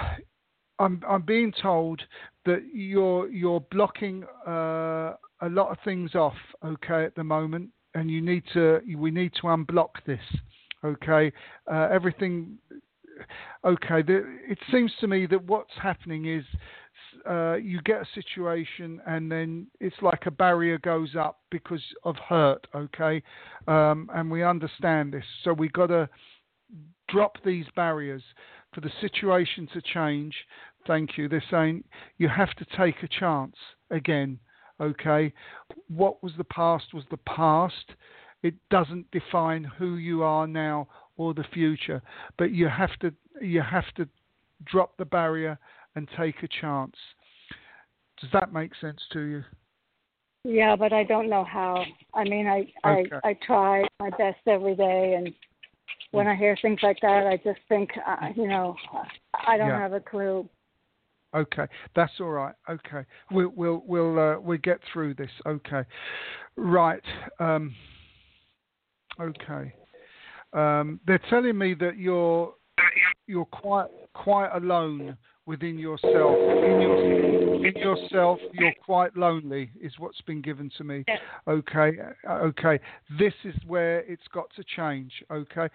[0.79, 2.01] I'm I'm being told
[2.45, 6.35] that you're you're blocking uh, a lot of things off.
[6.63, 10.19] Okay, at the moment, and you need to we need to unblock this.
[10.83, 11.31] Okay,
[11.71, 12.57] uh, everything.
[13.63, 16.43] Okay, the, it seems to me that what's happening is
[17.29, 22.15] uh, you get a situation and then it's like a barrier goes up because of
[22.17, 23.21] hurt, okay?
[23.67, 25.25] Um, and we understand this.
[25.43, 26.09] So we got to
[27.09, 28.23] drop these barriers
[28.73, 30.35] for the situation to change.
[30.85, 31.27] Thank you.
[31.27, 31.83] They're saying
[32.17, 33.55] you have to take a chance
[33.89, 34.39] again,
[34.79, 35.33] okay?
[35.87, 37.95] What was the past was the past.
[38.43, 42.01] It doesn't define who you are now or the future,
[42.37, 44.07] but you have to you have to
[44.63, 45.57] drop the barrier
[45.95, 46.95] and take a chance.
[48.21, 49.43] Does that make sense to you?
[50.43, 51.83] Yeah, but I don't know how.
[52.13, 53.09] I mean, I okay.
[53.23, 55.33] I I try my best every day, and
[56.11, 58.75] when I hear things like that, I just think, uh, you know,
[59.47, 59.79] I don't yeah.
[59.79, 60.47] have a clue.
[61.35, 61.65] Okay,
[61.95, 62.55] that's all right.
[62.69, 65.31] Okay, we'll we'll we'll uh, we'll get through this.
[65.45, 65.81] Okay,
[66.55, 67.03] right.
[67.39, 67.75] Um,
[69.19, 69.73] okay.
[70.53, 72.53] Um, they're telling me that you're
[73.27, 76.13] you're quite quite alone within yourself.
[76.13, 81.05] In, your, in yourself, you're quite lonely, is what's been given to me.
[81.47, 81.91] Okay,
[82.27, 82.79] uh, okay.
[83.17, 85.11] This is where it's got to change.
[85.31, 85.67] Okay,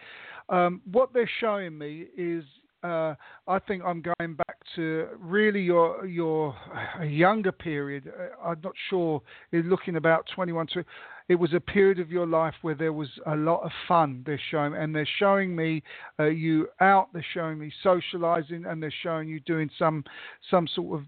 [0.48, 2.44] um, what they're showing me is.
[2.82, 3.14] Uh,
[3.46, 6.54] I think I'm going back to really your your
[7.04, 8.10] younger period.
[8.18, 9.20] Uh, I'm not sure.
[9.52, 10.84] Looking about 21 to
[11.30, 14.24] it was a period of your life where there was a lot of fun.
[14.26, 15.80] They're showing, and they're showing me
[16.18, 17.08] uh, you out.
[17.12, 20.02] They're showing me socializing, and they're showing you doing some
[20.50, 21.06] some sort of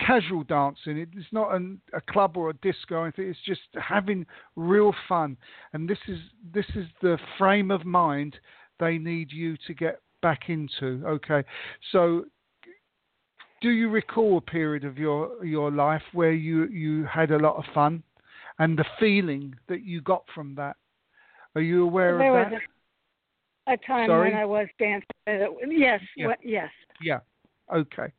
[0.00, 0.98] casual dancing.
[0.98, 3.28] It's not an, a club or a disco or anything.
[3.28, 4.26] It's just having
[4.56, 5.36] real fun.
[5.72, 6.18] And this is
[6.52, 8.36] this is the frame of mind
[8.80, 11.02] they need you to get back into.
[11.06, 11.42] Okay,
[11.92, 12.24] so
[13.62, 17.56] do you recall a period of your your life where you you had a lot
[17.56, 18.02] of fun?
[18.58, 20.76] and the feeling that you got from that.
[21.54, 22.52] Are you aware there of that?
[22.52, 22.62] Was
[23.82, 24.30] A time Sorry?
[24.30, 25.06] when I was dancing.
[25.68, 26.26] Yes, Yeah.
[26.26, 26.70] what, yes.
[27.00, 27.20] Yeah.
[27.72, 28.12] Okay.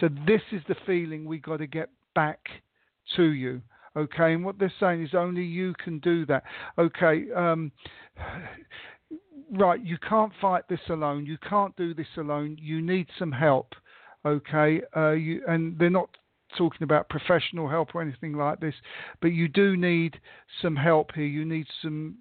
[0.00, 2.40] So this is the feeling we got to get back
[3.16, 3.60] to you.
[3.96, 4.32] Okay.
[4.34, 6.44] And what they're saying is only you can do that.
[6.78, 7.30] Okay.
[7.32, 7.70] Um,
[9.52, 9.84] right.
[9.84, 11.26] You can't fight this alone.
[11.26, 12.56] You can't do this alone.
[12.60, 13.74] You need some help.
[14.24, 14.80] Okay.
[14.96, 16.10] Uh, you, and they're not
[16.56, 18.74] talking about professional help or anything like this,
[19.20, 20.18] but you do need
[20.62, 21.26] some help here.
[21.26, 22.16] You need some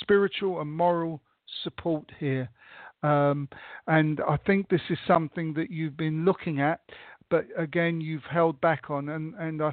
[0.00, 1.22] spiritual and moral
[1.64, 2.50] support here.
[3.02, 3.48] Um,
[3.86, 6.80] and I think this is something that you've been looking at,
[7.30, 9.72] but again, you've held back on, and, and I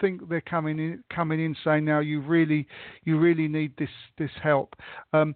[0.00, 2.66] think they're coming in, coming in saying now you really,
[3.04, 3.88] you really need this
[4.18, 4.74] this help.
[5.12, 5.34] Um,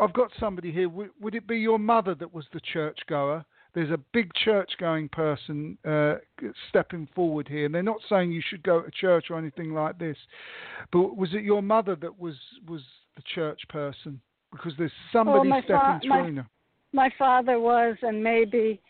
[0.00, 0.88] I've got somebody here.
[0.88, 3.44] W- would it be your mother that was the church goer?
[3.74, 6.16] There's a big church going person uh,
[6.68, 9.98] stepping forward here, and they're not saying you should go to church or anything like
[9.98, 10.16] this.
[10.92, 12.36] But was it your mother that was
[12.68, 12.82] was
[13.16, 14.20] the church person?
[14.52, 16.46] Because there's somebody my stepping fa- through my- now.
[16.92, 18.80] My father was, and maybe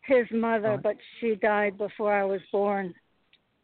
[0.00, 0.82] his mother, Right.
[0.82, 2.92] but she died before I was born.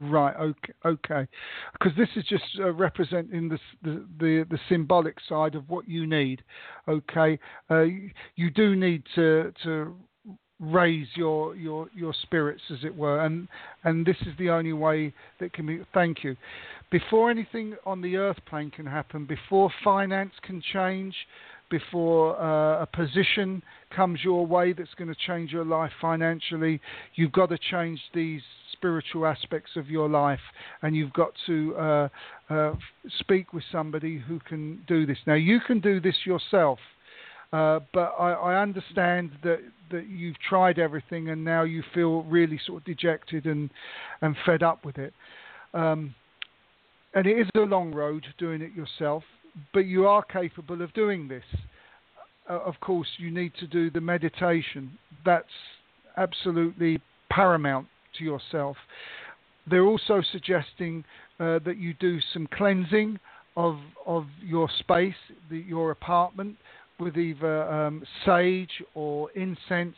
[0.01, 0.37] Right.
[0.37, 0.73] Okay.
[0.85, 1.27] Okay.
[1.73, 6.07] Because this is just uh, representing the, the the the symbolic side of what you
[6.07, 6.43] need.
[6.87, 7.39] Okay.
[7.69, 9.97] Uh, you, you do need to to
[10.61, 13.49] raise your your your spirits, as it were, and
[13.83, 15.81] and this is the only way that can be.
[15.93, 16.37] Thank you.
[16.91, 21.15] Before anything on the earth plane can happen, before finance can change,
[21.71, 23.63] before uh, a position
[23.95, 26.81] comes your way that's going to change your life financially,
[27.15, 28.43] you've got to change these
[28.79, 30.41] spiritual aspects of your life,
[30.83, 32.09] and you've got to uh,
[32.51, 32.72] uh,
[33.18, 35.18] speak with somebody who can do this.
[35.26, 36.79] Now, you can do this yourself.
[37.51, 39.61] Uh, but I, I understand that,
[39.91, 43.70] that you've tried everything and now you feel really sort of dejected and,
[44.20, 45.14] and fed up with it.
[45.72, 46.14] Um,
[47.14, 49.22] and it is a long road doing it yourself,
[49.72, 51.45] but you are capable of doing this.
[52.51, 54.99] Uh, of course, you need to do the meditation.
[55.24, 55.47] That's
[56.18, 57.01] absolutely
[57.31, 57.87] paramount
[58.19, 58.77] to yourself.
[59.69, 61.05] They're also suggesting
[61.41, 63.19] uh, that you do some cleansing
[63.57, 65.15] of of your space,
[65.51, 66.57] the, your apartment,
[66.99, 69.97] with either um, sage or incense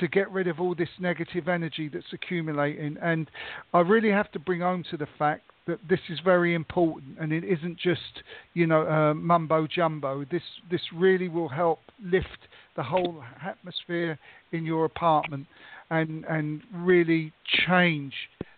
[0.00, 2.96] to get rid of all this negative energy that's accumulating.
[3.02, 3.30] And
[3.74, 7.32] I really have to bring home to the fact that this is very important, and
[7.32, 8.22] it isn't just
[8.54, 10.24] you know uh, mumbo jumbo.
[10.30, 14.18] This this really will help lift the whole atmosphere
[14.52, 15.46] in your apartment,
[15.92, 17.32] and and really
[17.66, 18.14] change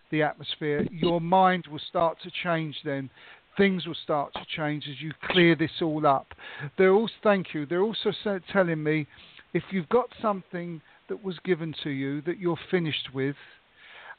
[0.09, 0.87] the atmosphere.
[0.91, 3.09] Your mind will start to change then.
[3.57, 6.27] Things will start to change as you clear this all up.
[6.77, 7.65] They're also thank you.
[7.65, 8.11] They're also
[8.51, 9.07] telling me
[9.53, 13.35] if you've got something that was given to you that you're finished with,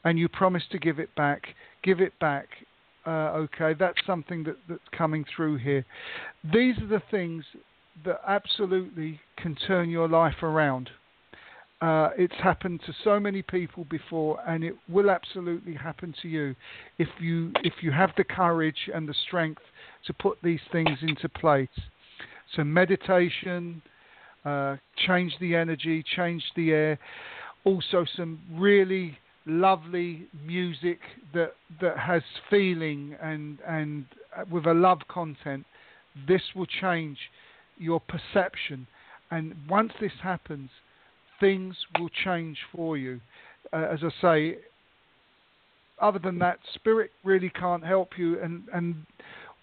[0.03, 1.41] and you promise to give it back,
[1.83, 2.47] give it back.
[3.05, 5.85] Uh, okay, that's something that, that's coming through here.
[6.43, 7.43] These are the things
[8.05, 10.89] that absolutely can turn your life around.
[11.79, 16.55] Uh, it's happened to so many people before, and it will absolutely happen to you
[16.97, 19.61] if you if you have the courage and the strength
[20.05, 21.69] to put these things into place.
[22.55, 23.83] So meditation,
[24.43, 26.99] uh, change the energy, change the air.
[27.63, 30.99] Also, some really lovely music
[31.35, 34.05] that that has feeling and and
[34.35, 35.63] uh, with a love content.
[36.27, 37.19] This will change
[37.77, 38.87] your perception,
[39.29, 40.71] and once this happens,
[41.39, 43.19] things will change for you.
[43.73, 44.57] Uh, as I say,
[45.99, 49.05] other than that, spirit really can't help you, and and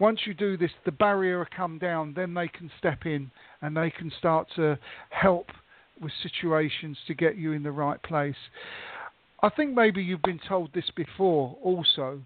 [0.00, 2.12] once you do this, the barrier will come down.
[2.14, 3.30] Then they can step in
[3.62, 4.78] and they can start to
[5.10, 5.46] help
[6.00, 8.34] with situations to get you in the right place.
[9.42, 12.20] I think maybe you've been told this before, also.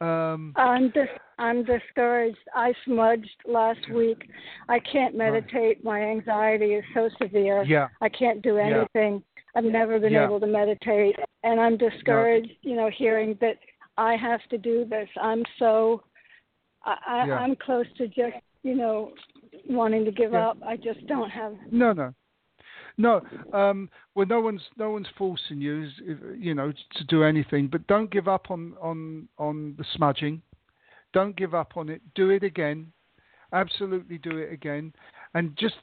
[0.00, 0.54] Um,
[0.94, 1.08] dis-
[1.42, 2.38] I'm discouraged.
[2.54, 4.28] I smudged last week.
[4.68, 5.82] I can't meditate.
[5.84, 7.64] My anxiety is so severe.
[7.64, 9.14] yeah, I can't do anything.
[9.14, 9.42] Yeah.
[9.56, 10.24] I've never been Yeah.
[10.24, 12.52] able to meditate, and I'm discouraged.
[12.62, 13.58] You know, hearing that
[13.98, 15.08] I have to do this.
[15.20, 16.04] I'm so.
[16.84, 17.38] I, I Yeah.
[17.38, 19.12] I'm close to just you know
[19.68, 20.48] wanting to give Yeah.
[20.50, 20.58] up.
[20.64, 21.54] I just don't have.
[21.70, 22.14] No, no,
[22.98, 23.20] no.
[23.52, 25.88] Um, well, no one's no one's forcing you,
[26.38, 27.66] you know, to do anything.
[27.66, 30.40] But don't give up on on on the smudging.
[31.12, 32.00] Don't give up on it.
[32.14, 32.92] Do it again.
[33.52, 34.94] Absolutely, do it again,
[35.34, 35.74] and just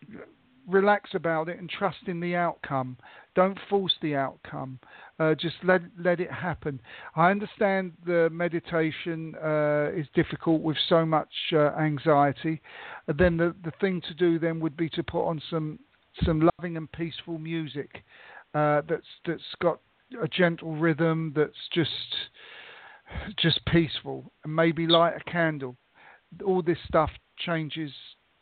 [0.68, 2.98] relax about it and trust in the outcome.
[3.36, 4.80] Don't force the outcome.
[5.20, 6.82] Uh, just let let it happen.
[7.16, 12.62] I understand the meditation uh, is difficult with so much uh, anxiety.
[13.08, 15.80] Uh, then the the thing to do then would be to put on some
[16.24, 18.04] some loving and peaceful music
[18.54, 19.80] uh, that's that's got
[20.22, 21.90] a gentle rhythm that's just
[23.40, 25.76] just peaceful and maybe light a candle
[26.46, 27.92] all this stuff changes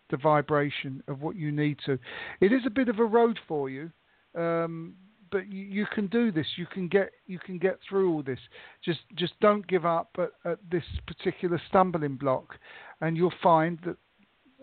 [0.09, 1.99] the vibration of what you need to.
[2.39, 3.91] It is a bit of a road for you,
[4.36, 4.95] um,
[5.32, 6.45] but you, you, can do this.
[6.55, 8.39] You can get you can get through all this.
[8.84, 12.55] Just just don't give up at, at this particular stumbling block,
[13.01, 13.97] and you'll find that,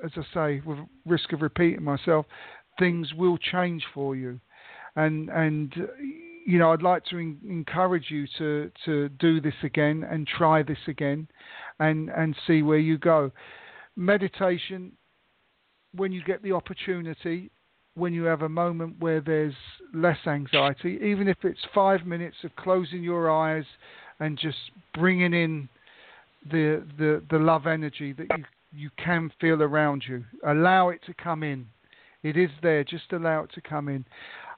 [0.02, 2.24] as I say, with risk of repeating myself,
[2.78, 4.40] things will change for you,
[4.96, 5.74] and and
[6.44, 10.62] you know I'd like to in, encourage you to to do this again and try
[10.62, 11.28] this again,
[11.78, 13.30] and and see where you go.
[13.96, 14.92] Meditation
[15.96, 17.50] when you get the opportunity,
[17.94, 19.54] when you have a moment where there's
[19.92, 23.64] less anxiety, even if it's five minutes of closing your eyes
[24.20, 24.58] and just
[24.94, 25.68] bringing in
[26.50, 28.44] the the, the love energy that you
[28.76, 30.24] you can feel around you.
[30.46, 31.66] Allow it to come in.
[32.24, 32.82] It is there.
[32.82, 34.04] Just allow it to come in.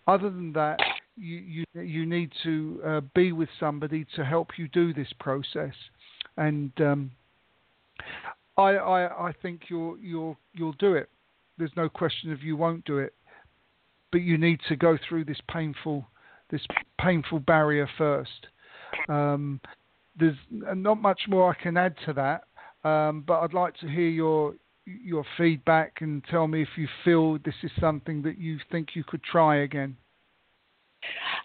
[0.07, 0.78] Other than that,
[1.17, 5.75] you you, you need to uh, be with somebody to help you do this process.
[6.37, 7.11] And um,
[8.57, 11.09] I, I I think you'll you'll you'll do it
[11.59, 13.14] there's no question of you won't do it,
[14.12, 16.07] but you need to go through this painful
[16.51, 16.62] this
[17.01, 18.47] painful barrier first.
[19.09, 19.61] Um,
[20.19, 24.09] there's not much more I can add to that, um, but I'd like to hear
[24.09, 24.55] your
[24.85, 29.03] your feedback and tell me if you feel this is something that you think you
[29.03, 29.97] could try again.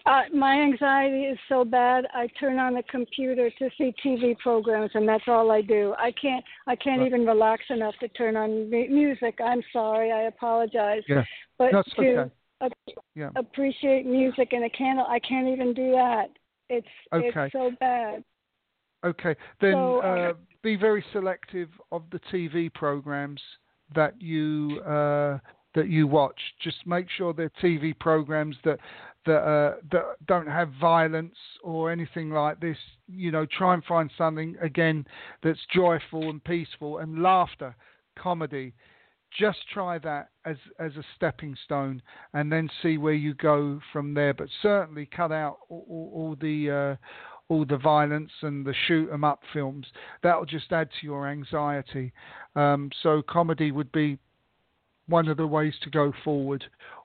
[0.06, 2.06] Uh, my anxiety is so bad.
[2.14, 5.94] I turn on the computer to see TV programs, and that's all I do.
[5.98, 6.44] I can't.
[6.68, 9.40] I can't even relax enough to turn on music.
[9.44, 10.12] I'm sorry.
[10.12, 11.04] I apologize.
[11.08, 11.24] Yeah.
[11.58, 12.32] But that's to
[12.64, 12.74] okay.
[13.16, 13.30] yeah.
[13.36, 15.00] appreciate music, and a can't.
[15.00, 16.28] I can't even do that.
[16.70, 17.28] It's okay.
[17.36, 18.24] it's so bad.
[19.04, 23.42] Okay, then so, uh, be very selective of the TV programs
[23.96, 25.40] that you uh,
[25.76, 26.40] that you watch.
[26.62, 28.80] Just make sure they're TV programs that
[29.26, 32.78] that uh, that don't have violence or anything like this.
[33.08, 35.06] You know, try and find something again
[35.44, 37.76] that's joyful and peaceful and laughter,
[38.18, 38.74] comedy.
[39.38, 42.02] Just try that as as a stepping stone,
[42.34, 44.34] and then see where you go from there.
[44.34, 46.96] But certainly cut out all, all, all the uh,
[47.48, 49.88] all the violence and the shoot 'em up films.
[50.24, 52.14] That'll just add to your anxiety.
[52.56, 54.20] Um, so comedy would be
[55.08, 56.64] one of the ways to go forward,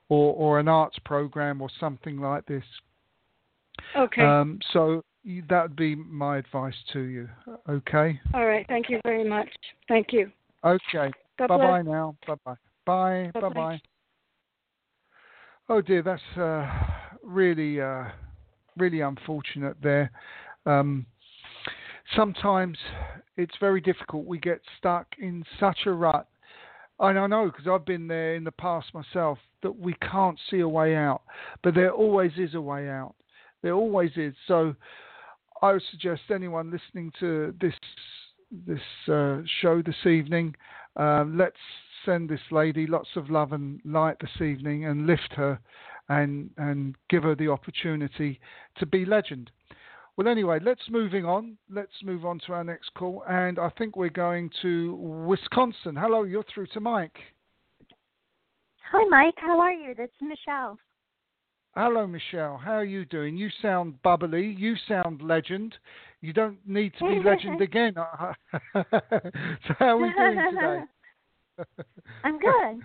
[0.09, 2.63] or, or an arts program or something like this.
[3.95, 4.21] Okay.
[4.21, 5.03] Um, so
[5.49, 7.29] that would be my advice to you.
[7.69, 8.19] Okay.
[8.33, 8.65] All right.
[8.67, 9.49] Thank you very much.
[9.87, 10.31] Thank you.
[10.63, 11.11] Okay.
[11.37, 12.15] bye bye now.
[12.25, 12.55] Bye bye.
[12.85, 13.81] Bye bye bye.
[15.69, 16.65] Oh dear, that's uh,
[17.23, 18.05] really uh,
[18.77, 20.11] really unfortunate there.
[20.65, 21.05] Um,
[22.15, 22.77] sometimes
[23.35, 24.25] it's very difficult.
[24.25, 26.27] We get stuck in such a rut
[26.99, 30.59] and I know because I've been there in the past myself that we can't see
[30.59, 31.21] a way out,
[31.63, 33.15] but there always is a way out.
[33.61, 34.33] There always is.
[34.47, 34.75] So
[35.61, 37.73] I would suggest anyone listening to this
[38.65, 38.79] this
[39.11, 40.55] uh, show this evening,
[40.95, 41.57] uh, let's
[42.05, 45.59] send this lady lots of love and light this evening and lift her
[46.09, 48.39] and and give her the opportunity
[48.77, 49.51] to be legend.
[50.17, 51.57] Well, anyway, let's moving on.
[51.69, 55.95] Let's move on to our next call, and I think we're going to Wisconsin.
[55.95, 57.17] Hello, you're through to Mike.
[58.91, 59.35] Hi, Mike.
[59.37, 59.93] How are you?
[59.95, 60.79] That's Michelle.
[61.75, 62.57] Hello, Michelle.
[62.57, 63.37] How are you doing?
[63.37, 64.55] You sound bubbly.
[64.57, 65.75] You sound legend.
[66.21, 67.93] You don't need to be legend again.
[68.73, 68.83] so
[69.77, 70.79] how are we doing today?
[72.23, 72.81] I'm good.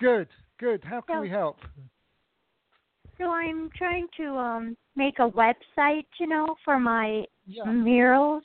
[0.00, 0.28] good,
[0.58, 0.82] good.
[0.82, 1.58] How can so, we help?
[3.18, 7.64] So I'm trying to um make a website, you know, for my yeah.
[7.64, 8.42] murals.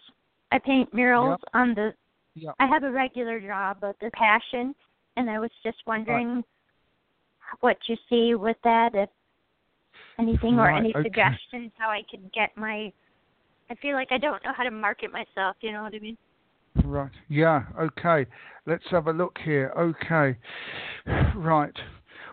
[0.52, 1.94] I paint murals on the.
[2.36, 2.56] Yep.
[2.60, 4.74] I have a regular job, but the passion,
[5.18, 6.44] and I was just wondering right.
[7.60, 9.10] what you see with that, if
[10.20, 11.04] anything right, or any okay.
[11.04, 12.92] suggestions how I could get my.
[13.70, 15.58] I feel like I don't know how to market myself.
[15.62, 16.18] You know what I mean?
[16.84, 17.12] Right.
[17.28, 17.64] Yeah.
[17.80, 18.26] Okay.
[18.66, 19.74] Let's have a look here.
[19.78, 20.38] Okay.
[21.36, 21.74] Right.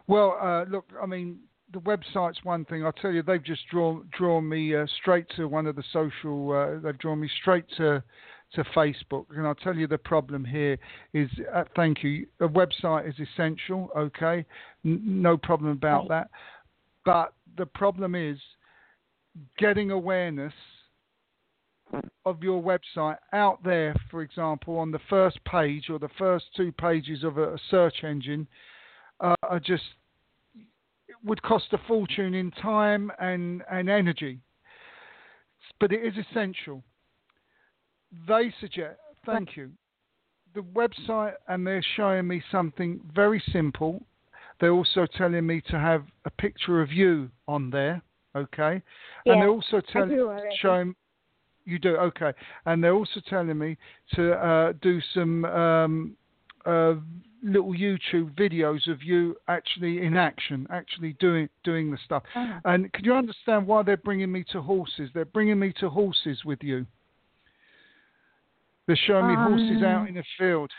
[0.07, 0.87] Well, uh, look.
[1.03, 1.39] I mean,
[1.73, 2.85] the website's one thing.
[2.85, 6.53] I'll tell you, they've just drawn drawn me uh, straight to one of the social.
[6.53, 8.03] Uh, they've drawn me straight to
[8.55, 10.79] to Facebook, and I'll tell you the problem here
[11.13, 11.29] is.
[11.53, 12.27] Uh, thank you.
[12.41, 13.91] A website is essential.
[13.97, 14.45] Okay,
[14.85, 16.31] N- no problem about that.
[17.05, 18.39] But the problem is
[19.59, 20.53] getting awareness
[22.25, 23.95] of your website out there.
[24.11, 28.05] For example, on the first page or the first two pages of a, a search
[28.05, 28.47] engine
[29.21, 29.85] uh, are just
[31.27, 34.39] would cost a fortune in time and, and energy,
[35.81, 36.83] but it is essential.
[38.29, 39.71] They suggest, thank you,
[40.55, 44.01] the website, and they're showing me something very simple.
[44.61, 48.01] They're also telling me to have a picture of you on there,
[48.35, 48.81] okay?
[49.25, 50.95] Yeah, and they're also telling, showing
[51.65, 52.33] you do okay,
[52.67, 53.77] and they're also telling me
[54.15, 56.17] to uh, do some um,
[56.65, 56.95] uh,
[57.43, 62.23] little YouTube videos of you actually in action, actually doing doing the stuff.
[62.35, 62.59] Oh.
[62.65, 65.11] And can you understand why they're bringing me to horses?
[65.15, 66.87] They're bringing me to horses with you.
[68.87, 70.71] They're showing me horses out Um, in the field.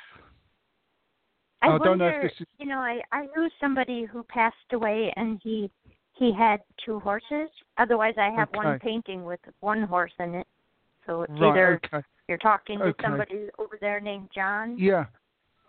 [1.61, 4.23] I, I wonder, don't know if this is- you know, I I knew somebody who
[4.23, 5.69] passed away, and he
[6.13, 7.49] he had two horses.
[7.77, 10.47] Otherwise, I have one painting with one horse in it.
[11.05, 11.49] So it's Right.
[11.51, 12.03] either Okay.
[12.27, 13.03] you're talking to Okay.
[13.03, 14.77] somebody over there named John.
[14.77, 15.05] Yeah.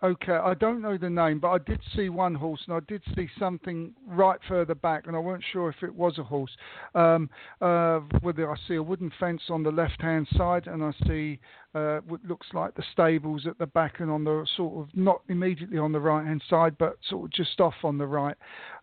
[0.01, 3.01] Okay, I don't know the name, but I did see one horse, and I did
[3.17, 6.55] see something right further back, and I weren't sure if it was a horse.
[6.95, 7.29] Um,
[7.59, 11.41] uh, whether I see a wooden fence on the left-hand side, and I see
[11.75, 15.19] uh, what looks like the stables at the back, and on the sort of not
[15.27, 18.37] immediately on the right-hand side, but sort of just off on the right.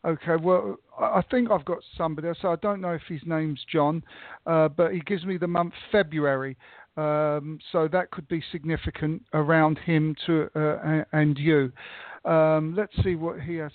[0.05, 2.29] Okay, well, I think I've got somebody.
[2.43, 4.05] So I don't know if his name's John,
[4.47, 6.59] uh, but he gives me the month February.
[6.97, 11.72] Um, so that could be significant around him to uh, and you.
[12.24, 13.70] Um, let's see what he has.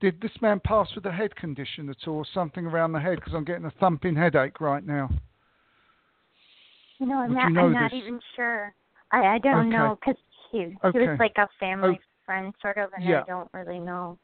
[0.00, 3.16] Did this man pass with a head condition at all, or something around the head?
[3.16, 5.10] Because I'm getting a thumping headache right now.
[6.98, 7.48] You know, I'm Would not.
[7.48, 8.74] you know I'm not even sure.
[9.10, 9.76] I I don't Okay.
[9.76, 10.98] know because he he Okay.
[11.06, 12.04] was like a family Oh.
[12.24, 13.22] friend, sort of, and Yeah.
[13.22, 14.18] I don't really know.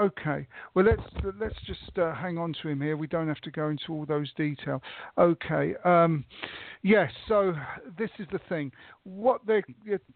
[0.00, 0.46] Okay.
[0.74, 1.02] Well, let's
[1.40, 2.96] let's just uh, hang on to him here.
[2.96, 4.80] We don't have to go into all those details.
[5.18, 5.74] Okay.
[5.84, 6.24] Um,
[6.82, 7.10] yes.
[7.26, 7.52] So
[7.98, 8.70] this is the thing.
[9.02, 9.62] What they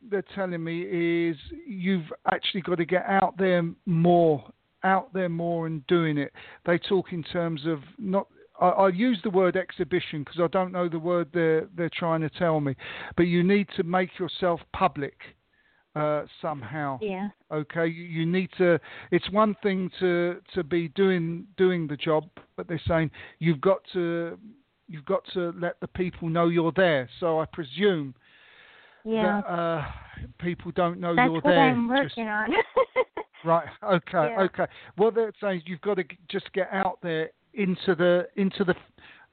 [0.08, 4.44] they're telling me is you've actually got to get out there more,
[4.84, 6.32] out there more, and doing it.
[6.64, 8.28] They talk in terms of not.
[8.60, 12.20] I, I use the word exhibition because I don't know the word they're they're trying
[12.20, 12.76] to tell me,
[13.16, 15.14] but you need to make yourself public
[15.95, 17.28] uh, somehow Yeah.
[17.51, 18.78] okay you, you need to
[19.11, 22.24] it's one thing to to be doing doing the job
[22.57, 24.38] but they're saying you've got to
[24.88, 28.14] you've got to let the people know you're there so i presume
[29.05, 29.43] Yeah.
[29.43, 29.84] that uh
[30.38, 31.74] people don't know That's you're there.
[31.74, 32.49] That's what I'm just- working on.
[33.45, 34.43] right okay Yeah.
[34.43, 34.66] okay
[34.97, 38.74] what they're saying is you've got to just get out there into the into the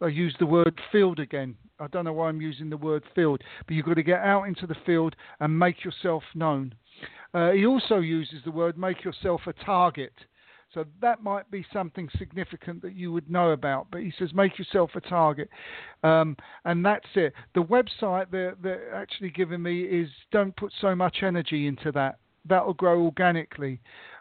[0.02, 1.56] I use the word field again.
[1.80, 4.44] I don't know why I'm using the word field, but you've got to get out
[4.44, 6.74] into the field and make yourself known.
[7.34, 10.14] Uh, he also uses the word make yourself a target.
[10.74, 13.88] So that might be something significant that you would know about.
[13.92, 15.50] But he says make yourself a target,
[16.04, 17.34] um, and that's it.
[17.56, 22.20] The website they're, they're actually giving me is don't put so much energy into that.
[22.48, 23.80] That will grow organically.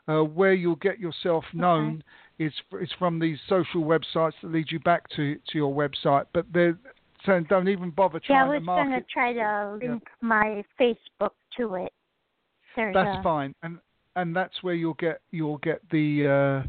[0.09, 2.03] Uh, where you'll get yourself known
[2.39, 6.27] is is from these social websites that lead you back to to your website.
[6.33, 6.79] But they're
[7.27, 11.33] saying don't even bother trying yeah, I was to gonna try to link my Facebook
[11.57, 11.93] to it.
[12.77, 13.79] There's That's a, fine, and
[14.17, 16.69] and that's where you'll get you'll get the uh,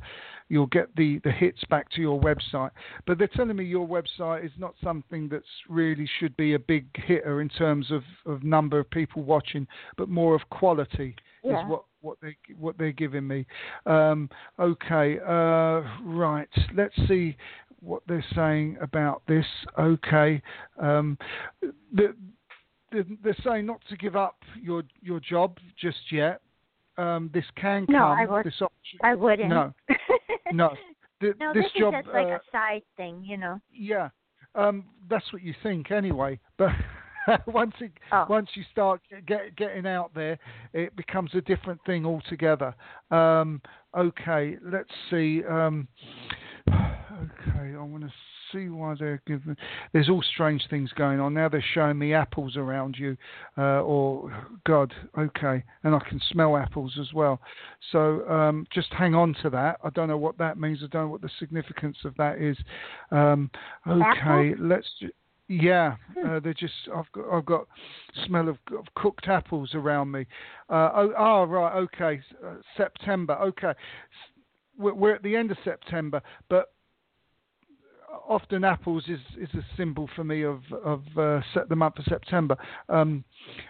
[0.49, 2.71] you'll get the the hits back to your website.
[3.07, 6.87] But they're telling me your website is not something that's really should be a big
[6.95, 11.63] hitter in terms of of number of people watching, but more of quality Yeah.
[11.63, 13.45] is what what they what they're giving me.
[13.85, 14.29] Um,
[14.59, 16.49] okay, uh, right.
[16.73, 17.37] Let's see
[17.81, 19.45] what they're saying about this.
[19.77, 20.41] Okay,
[20.81, 21.17] um,
[21.93, 22.15] the,
[22.91, 26.41] the, they're saying not to give up your your job just yet.
[26.97, 28.17] Um, this can No, come.
[28.19, 28.99] I would- This option.
[29.03, 29.49] I wouldn't.
[29.49, 29.73] No,
[30.53, 30.73] no.
[31.21, 31.93] Th- no, this, this, job.
[31.95, 33.59] is just like uh, a side thing, you know.
[33.73, 34.07] yeah,
[34.55, 36.39] um, that's what you think anyway.
[37.27, 38.25] But once it, Oh.
[38.29, 40.39] once you start get, getting out there,
[40.73, 42.73] it becomes a different thing altogether.
[43.11, 43.61] Um,
[43.95, 45.43] okay, let's see.
[45.43, 45.87] Um,
[46.69, 48.13] okay, I want to
[48.51, 49.55] see why they're giving.
[49.93, 51.49] There's all strange things going on now.
[51.49, 53.17] They're showing me apples around you,
[53.57, 54.31] uh, or
[54.65, 57.39] God, okay, and I can smell apples as well.
[57.91, 59.79] So um, just hang on to that.
[59.83, 60.79] I don't know what that means.
[60.83, 62.57] I don't know what the significance of that is.
[63.11, 63.49] Um,
[63.87, 64.57] okay, Apples?
[64.59, 64.87] let's.
[64.99, 65.11] Ju-
[65.51, 66.73] yeah, uh, they're just.
[66.95, 67.33] I've got.
[67.33, 67.67] I've got
[68.27, 70.27] smell of, of cooked apples around me.
[70.69, 71.75] Uh, oh, oh, right.
[71.75, 72.21] Okay.
[72.45, 73.33] Uh, September.
[73.33, 73.73] Okay.
[74.77, 76.73] We're, we're at the end of September, but
[78.29, 82.05] often apples is is a symbol for me of of uh, set the month of
[82.05, 82.55] September.
[82.87, 83.23] Um,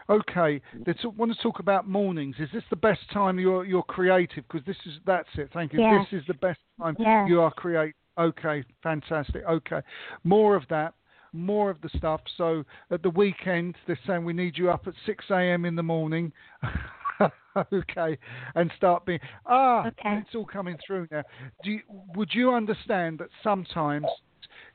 [0.09, 2.35] okay, they talk, want to talk about mornings.
[2.39, 4.43] Is this the best time you're you're creative?
[4.47, 5.49] Because this is that's it.
[5.53, 5.79] Thank you.
[5.79, 6.05] Yes.
[6.11, 7.27] This is the best time Yes.
[7.29, 7.95] you are creative.
[8.19, 9.43] Okay, fantastic.
[9.49, 9.79] Okay,
[10.23, 10.93] more of that.
[11.31, 12.21] More of the stuff.
[12.37, 15.63] So at the weekend, they're saying we need you up at 6 a.m.
[15.63, 16.33] in the morning.
[17.73, 18.17] okay,
[18.55, 19.87] and start being ah.
[19.87, 20.21] Okay.
[20.25, 21.23] It's all coming through now.
[21.63, 21.81] Do you,
[22.15, 24.07] would you understand that sometimes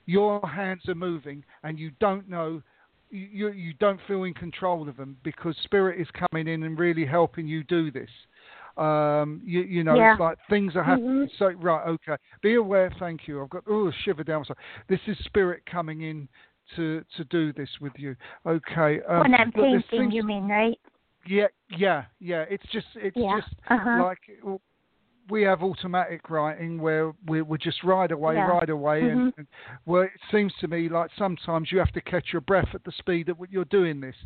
[0.06, 2.62] your hands are moving and you don't know
[3.10, 7.06] you you don't feel in control of them because spirit is coming in and really
[7.06, 8.10] helping you do this
[8.76, 10.12] um you you know Yeah.
[10.12, 11.38] it's like things are happening Mhm.
[11.38, 14.56] so right okay be aware thank you i've got oh shiver down spine.
[14.88, 16.28] this is spirit coming in
[16.74, 20.78] to to do this with you okay um, when I'm painting, you mean, right?
[21.26, 22.44] Yeah, yeah, yeah.
[22.48, 23.40] It's just it's Yeah.
[23.40, 24.02] just Uh-huh.
[24.02, 24.18] like
[25.30, 28.46] we have automatic writing where we we just ride away, Yeah.
[28.48, 29.38] ride away, and, Mhm.
[29.38, 29.46] and
[29.86, 32.92] well, it seems to me like sometimes you have to catch your breath at the
[32.92, 34.16] speed that you're doing this.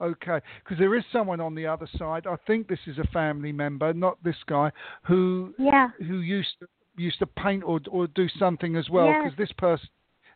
[0.00, 2.26] Okay, because there is someone on the other side.
[2.26, 4.70] I think this is a family member, not this guy,
[5.02, 5.90] who Yeah.
[5.98, 9.06] who used to used to paint or or do something as well.
[9.06, 9.22] Yes.
[9.24, 9.88] Because this person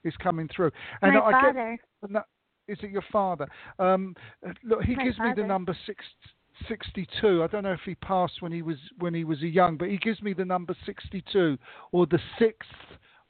[0.04, 0.70] is coming through,
[1.00, 1.78] and My I get father.
[2.08, 2.22] no,
[2.68, 3.48] is it your father?
[3.78, 4.14] Um,
[4.64, 6.04] look, he My gives me the number six,
[6.68, 7.42] 62.
[7.42, 9.88] I don't know if he passed when he was when he was a young, but
[9.88, 11.58] he gives me the number 62
[11.92, 12.52] or the 6th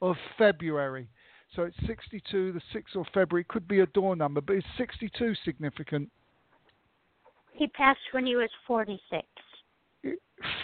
[0.01, 1.07] of February.
[1.55, 3.41] So it's 62, the 6th of February.
[3.41, 6.09] It could be a door number, but is 62 significant?
[7.53, 9.23] He passed when he was 46.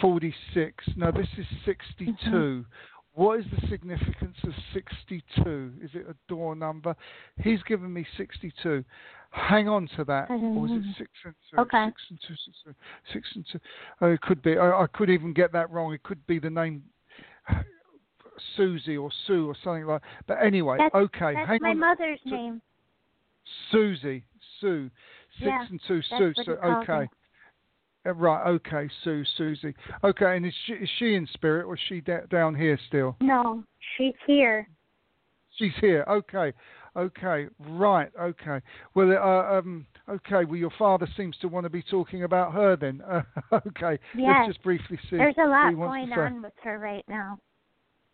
[0.00, 0.84] 46.
[0.96, 2.14] Now this is 62.
[2.26, 2.60] Mm-hmm.
[3.14, 5.72] What is the significance of 62?
[5.82, 6.94] Is it a door number?
[7.42, 8.84] He's given me 62.
[9.30, 10.28] Hang on to that.
[10.30, 11.60] Or is it 6 and 2?
[11.60, 11.86] Okay.
[11.86, 12.74] 6 and 2, 6 and
[13.12, 13.58] 6 and 2.
[14.00, 14.58] Oh, it could be.
[14.58, 15.92] I, I could even get that wrong.
[15.92, 16.82] It could be the name
[18.56, 20.08] Susie or Sue or something like That.
[20.26, 21.34] But anyway, That's- okay.
[21.34, 21.78] That's hang my on.
[21.78, 22.60] mother's name.
[23.70, 24.24] Susie.
[24.60, 24.90] Sue.
[25.38, 26.32] 6 Yeah, and 2, That's Sue.
[26.36, 27.08] what So, he okay.
[28.06, 29.74] Uh, Right, okay, Sue, Susie.
[30.02, 33.14] Okay, and is she, is she in spirit or is she da- down here still?
[33.20, 33.62] No,
[33.96, 34.66] she's here.
[35.56, 36.04] She's here.
[36.08, 36.54] Okay,
[36.96, 38.60] okay, right, okay.
[38.94, 40.44] Well, uh, um, okay.
[40.44, 43.02] Well, your father seems to want to be talking about her then.
[43.08, 43.22] Uh,
[43.68, 44.36] okay, Yes.
[44.38, 45.16] let's just briefly see.
[45.16, 47.38] There's a lot going on with her right now.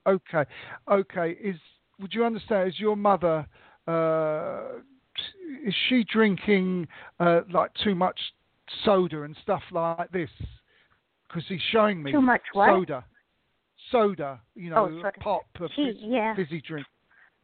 [0.06, 0.44] Okay,
[0.90, 1.30] okay.
[1.42, 1.56] Is
[2.00, 2.68] would you understand?
[2.68, 3.46] Is your mother?
[3.88, 4.78] Uh,
[5.64, 6.86] is she drinking
[7.20, 8.18] uh, like too much
[8.84, 10.30] soda and stuff like this?
[11.28, 12.68] Because he's showing me Too much what?
[12.68, 13.04] soda,
[13.90, 14.40] soda.
[14.54, 16.34] You know, Oh, pop, a She, fizz- yeah.
[16.36, 16.86] fizzy drink.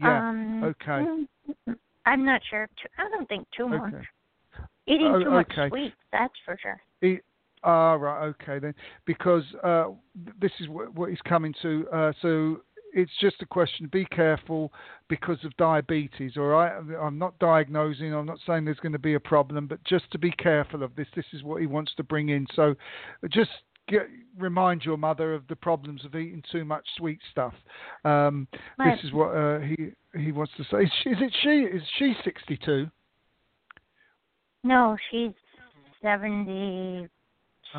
[0.03, 0.29] Yeah.
[0.29, 1.27] Um, okay.
[1.69, 1.77] mm,
[2.07, 2.69] I'm not sure.
[2.99, 3.95] I don't think too much.
[3.95, 4.05] Okay.
[4.87, 6.81] Eating Oh, too much sweets, that's for sure.
[7.01, 7.21] He,
[7.63, 8.75] ah, right, okay then,
[9.07, 9.91] because uh,
[10.41, 11.87] this is what, what he's coming to.
[11.93, 13.89] Uh, so it's just a question.
[13.93, 14.73] Be careful
[15.09, 16.33] because of diabetes.
[16.37, 18.13] All right, I'm not diagnosing.
[18.13, 20.97] I'm not saying there's going to be a problem, but just to be careful of
[20.97, 21.07] this.
[21.15, 22.47] This is what he wants to bring in.
[22.55, 22.75] So
[23.31, 23.51] just.
[23.89, 24.03] Get,
[24.39, 27.55] remind your mother of the problems of eating too much sweet stuff.
[28.05, 30.85] Um, this is what uh, he he wants to say.
[30.85, 31.77] Is, she, is it she?
[31.77, 32.87] Is she 62?
[34.65, 35.33] No, she's
[36.03, 37.11] 76.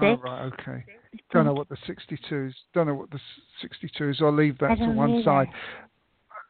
[0.02, 0.84] Oh, right, okay.
[1.32, 2.56] Don't know what the 62 is.
[2.74, 3.20] Don't know what the
[3.62, 4.18] 62 is.
[4.22, 5.24] I'll leave that to one either.
[5.24, 5.48] side.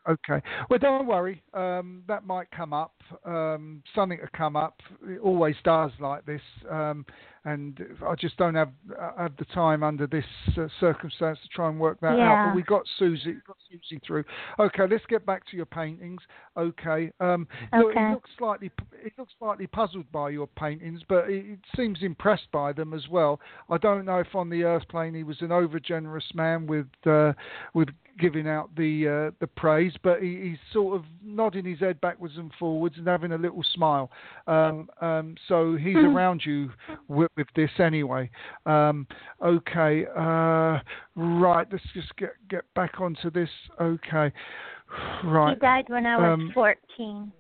[0.08, 0.42] Okay.
[0.70, 1.42] Well, don't worry.
[1.54, 2.94] Um, that might come up.
[3.26, 4.80] Um, something to come up.
[5.08, 6.42] It always does like this.
[6.70, 7.06] Um,
[7.46, 10.26] and I just don't have uh, have the time under this
[10.58, 12.40] uh, circumstance to try and work that out.
[12.46, 14.24] But we got Susie, got Susie through.
[14.60, 16.22] Okay, let's get back to your paintings.
[16.58, 17.12] Okay.
[17.20, 18.08] Um, look, Okay.
[18.08, 18.72] he looks slightly
[19.04, 23.08] he looks slightly puzzled by your paintings, but it, he seems impressed by them as
[23.10, 23.40] well.
[23.70, 26.88] I don't know if on the earth plane he was an over generous man with
[27.06, 27.34] uh,
[27.74, 27.90] with
[28.20, 32.36] giving out the uh, the praise, but he, he's sort of nodding his head backwards
[32.38, 34.12] and forwards and having a little smile.
[34.48, 36.14] Um, um, so he's Mhm.
[36.14, 36.72] around you
[37.08, 38.30] with, with this anyway.
[38.66, 39.08] Um,
[39.44, 40.80] okay, uh,
[41.16, 41.68] right.
[41.72, 43.50] Let's just get get back onto this.
[43.82, 44.32] Okay,
[45.24, 45.56] right.
[45.56, 47.32] He died when I was Um, 14.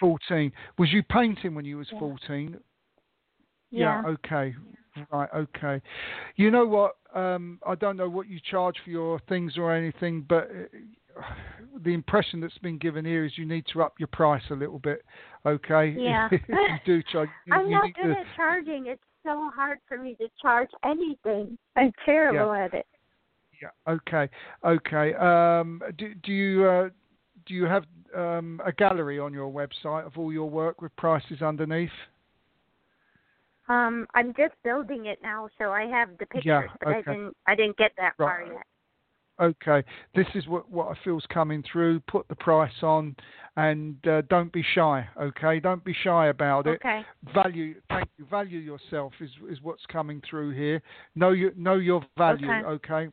[0.00, 0.52] Fourteen.
[0.78, 1.98] Was you painting when you was Yeah.
[1.98, 2.60] fourteen?
[3.70, 4.02] Yeah.
[4.04, 4.54] Okay.
[5.12, 5.28] Right.
[5.34, 5.80] Okay.
[6.36, 6.96] You know what?
[7.14, 10.50] Um, I don't know what you charge for your things or anything, but
[11.16, 11.22] uh,
[11.84, 14.78] the impression that's been given here is you need to up your price a little
[14.78, 15.04] bit.
[15.44, 15.94] Okay.
[16.06, 16.28] Yeah.
[16.30, 18.20] if you do charge, you, I'm you not good to.
[18.20, 18.86] at charging.
[18.86, 21.58] It's so hard for me to charge anything.
[21.74, 22.86] I'm terrible at it.
[23.60, 23.92] Yeah.
[23.92, 24.28] Okay.
[24.64, 25.14] Okay.
[25.14, 26.88] Um, do, do you uh,
[27.46, 31.42] do you have um, a gallery on your website of all your work with prices
[31.42, 31.90] underneath?
[33.68, 37.36] Um, I'm just building it now, so I have the pictures, Yeah, but I didn't
[37.46, 38.66] I didn't get that far yet.
[39.40, 39.82] Okay,
[40.14, 42.00] this is what, what I feel's coming through.
[42.00, 43.16] Put the price on,
[43.56, 45.06] and uh, don't be shy.
[45.20, 46.80] Okay, don't be shy about it.
[46.84, 47.02] Okay.
[47.34, 48.26] Value, thank you.
[48.26, 50.82] Value yourself is is what's coming through here.
[51.14, 52.50] Know your know your value.
[52.50, 52.94] Okay.
[52.94, 53.12] Okay.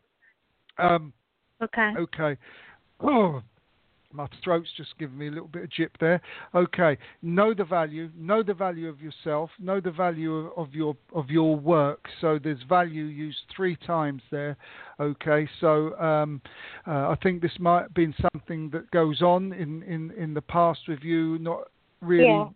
[0.77, 1.13] Um,
[1.61, 1.93] Okay.
[1.97, 2.37] okay.
[2.99, 3.41] Oh,
[4.13, 6.21] my throat's just giving me a little bit of jip there.
[6.53, 6.97] Okay.
[7.21, 8.09] Know the value.
[8.15, 9.49] Know the value of yourself.
[9.59, 12.05] Know the value of, of your of your work.
[12.21, 14.55] So there's value used three times there.
[14.99, 15.47] Okay.
[15.59, 16.41] So um,
[16.87, 20.41] uh, I think this might have been something that goes on in in in the
[20.41, 21.69] past with you, not
[22.01, 22.25] really.
[22.25, 22.49] Yeah.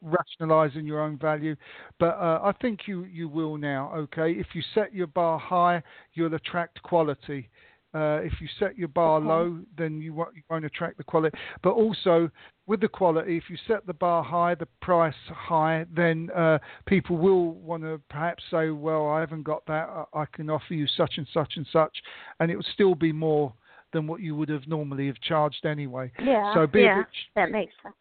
[0.00, 1.56] Rationalizing your own value,
[1.98, 3.92] but uh, I think you you will now.
[3.96, 5.82] Okay, if you set your bar high,
[6.14, 7.48] you'll attract quality
[7.94, 9.28] Uh, if you set your bar Okay.
[9.28, 11.36] low, then you won't, you won't attract the quality.
[11.62, 12.30] But also
[12.66, 17.18] with the quality, if you set the bar high, the price high, then uh, people
[17.18, 19.88] will want to perhaps say, "Well, I haven't got that.
[19.90, 21.94] I, I can offer you such and such and such,"
[22.40, 23.52] and it will still be more
[23.92, 26.10] than what you would have normally have charged anyway.
[26.18, 26.54] Yeah.
[26.54, 26.98] So be a yeah.
[26.98, 27.06] bit
[27.36, 27.94] that makes sense.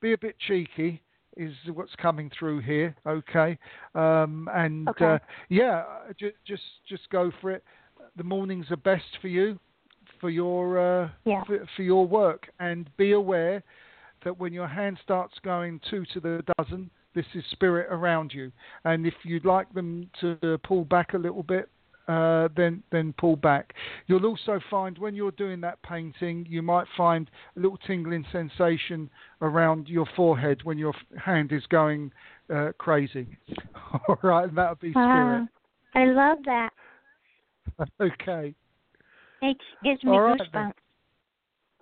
[0.00, 1.02] be a bit cheeky
[1.36, 3.58] is what's coming through here okay
[3.94, 5.04] um and Okay.
[5.04, 5.18] uh,
[5.50, 5.84] yeah
[6.18, 7.62] just just just go for it
[8.16, 9.58] the mornings are best for you
[10.20, 11.44] for your uh Yeah.
[11.44, 13.62] for, for your work and be aware
[14.24, 18.52] that when your hand starts going two to the dozen this is spirit around you
[18.84, 21.68] and if you'd like them to pull back a little bit
[22.08, 23.74] uh, then then pull back.
[24.06, 29.10] You'll also find when you're doing that painting, you might find a little tingling sensation
[29.42, 32.12] around your forehead when your hand is going
[32.54, 33.26] uh, crazy.
[34.08, 35.48] All right, and that'll be Wow.
[35.94, 36.70] I love that.
[38.00, 38.54] okay.
[39.42, 40.52] It gives me All right, goosebumps.
[40.52, 40.72] then.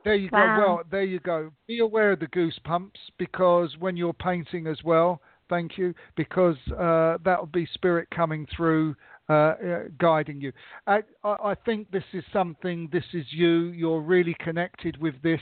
[0.05, 0.57] There you Wow.
[0.57, 0.75] go.
[0.75, 1.51] Well, there you go.
[1.67, 7.19] Be aware of the goosebumps because when you're painting as well, thank you, because uh,
[7.25, 8.95] that'll be spirit coming through,
[9.31, 10.53] uh, uh, guiding you.
[10.87, 12.89] I, I, I think this is something.
[12.93, 13.69] This is you.
[13.69, 15.41] You're really connected with this,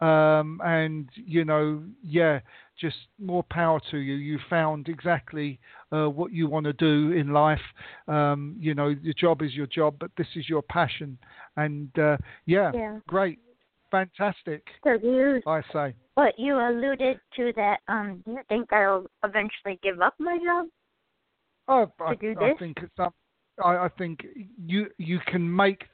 [0.00, 2.40] um, and you know, yeah,
[2.82, 4.14] just more power to you.
[4.14, 5.60] You found exactly
[5.92, 7.60] uh, what you want to do in life.
[8.08, 11.16] Um, you know, your job is your job, but this is your passion,
[11.56, 12.98] and uh, yeah, Yeah.
[13.06, 13.38] great,
[13.90, 14.66] fantastic.
[14.82, 15.94] So you I say.
[16.16, 17.78] But you alluded to that.
[17.88, 20.66] Um, do you think I'll eventually give up my job?
[21.68, 22.58] Oh, I, do I this?
[22.58, 23.14] think it's up.
[23.64, 24.26] I, I think
[24.66, 25.84] you you can make.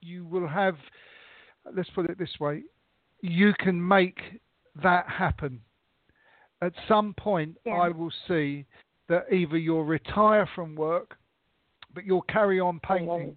[0.00, 0.76] You will have.
[1.76, 2.62] Let's put it this way.
[3.20, 4.18] You can make
[4.82, 5.60] that happen.
[6.60, 7.74] At some point, Yeah.
[7.74, 8.64] I will see
[9.08, 11.16] that either you'll retire from work,
[11.94, 13.36] but you'll carry on painting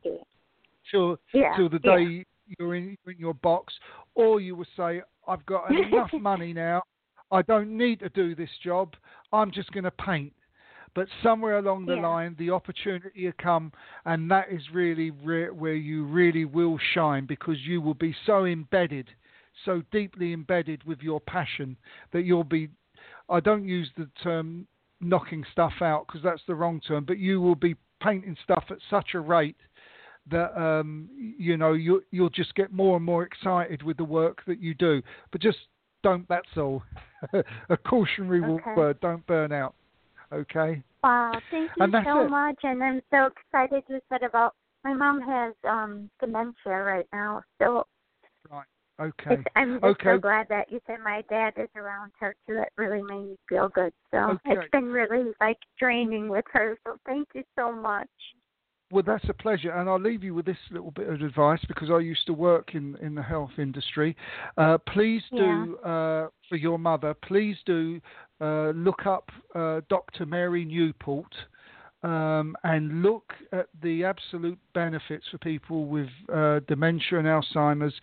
[0.89, 1.55] till Yeah.
[1.55, 1.97] till the yeah.
[1.97, 2.25] day
[2.59, 3.73] you're in, in your box,
[4.15, 5.69] or you will say, "I've got
[6.09, 6.83] enough money now.
[7.31, 8.95] I don't need to do this job.
[9.31, 10.33] I'm just going to paint."
[10.93, 12.01] But somewhere along the Yeah.
[12.01, 13.71] line, the opportunity will come,
[14.03, 18.43] and that is really re- where you really will shine because you will be so
[18.45, 19.09] embedded,
[19.63, 21.77] so deeply embedded with your passion
[22.11, 22.67] that you'll be.
[23.29, 24.67] I don't use the term
[24.99, 28.77] knocking stuff out because that's the wrong term, but you will be painting stuff at
[28.89, 29.57] such a rate
[30.29, 34.43] that um, you know you you'll just get more and more excited with the work
[34.45, 35.01] that you do.
[35.31, 35.57] But just
[36.03, 36.27] don't.
[36.29, 36.83] That's all.
[37.69, 38.73] a cautionary Okay.
[38.75, 38.99] word.
[38.99, 39.75] Don't burn out.
[40.31, 40.83] Okay.
[41.03, 42.29] Wow, thank you so it.
[42.29, 44.53] much, and I'm so excited you said about
[44.83, 47.41] my mom has um dementia right now.
[47.59, 47.85] So
[48.99, 49.35] Okay.
[49.35, 50.09] it's, I'm just Okay.
[50.11, 52.55] so glad that you said my dad is around her too.
[52.55, 53.93] That really made me feel good.
[54.11, 54.39] So Okay.
[54.45, 56.77] it's been really like draining with her.
[56.85, 58.09] So thank you so much.
[58.91, 61.89] Well, that's a pleasure, and I'll leave you with this little bit of advice because
[61.89, 64.17] I used to work in, in the health industry.
[64.57, 67.13] Uh, please do uh, for your mother.
[67.13, 68.01] Please do
[68.41, 70.25] uh, look up uh, Dr.
[70.25, 71.33] Mary Newport
[72.03, 77.93] um, and look at the absolute benefits for people with uh, dementia and Alzheimer's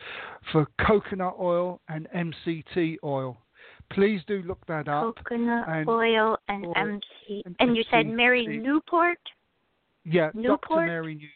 [0.52, 3.36] for coconut oil and MCT oil.
[3.90, 5.16] Please do look that up.
[5.16, 7.42] Coconut and- oil and oil MC.
[7.44, 9.18] and And you said Mary Newport.
[10.04, 10.76] Yeah, Dr.
[10.76, 11.28] Mary New.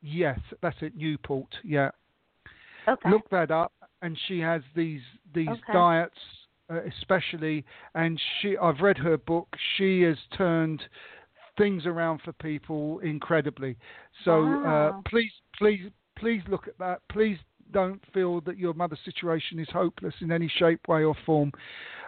[0.00, 1.48] Yes, that's it, Newport.
[1.64, 1.90] Yeah.
[2.86, 3.10] Okay.
[3.10, 3.72] look that up
[4.02, 5.00] and she has these
[5.34, 5.72] these Okay.
[5.72, 6.18] diets
[6.70, 7.64] uh, especially
[7.94, 10.82] and she I've read her book she has turned
[11.56, 13.76] things around for people incredibly.
[14.24, 17.00] So uh, please please please look at that.
[17.10, 17.38] Please
[17.72, 21.50] don't feel that your mother's situation is hopeless in any shape way or form.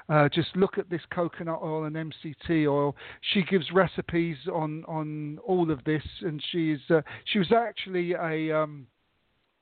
[0.08, 2.94] Uh, just look at this coconut oil and MCT oil.
[3.32, 8.56] She gives recipes on, on all of this, and she's uh, she was actually a
[8.56, 8.86] um,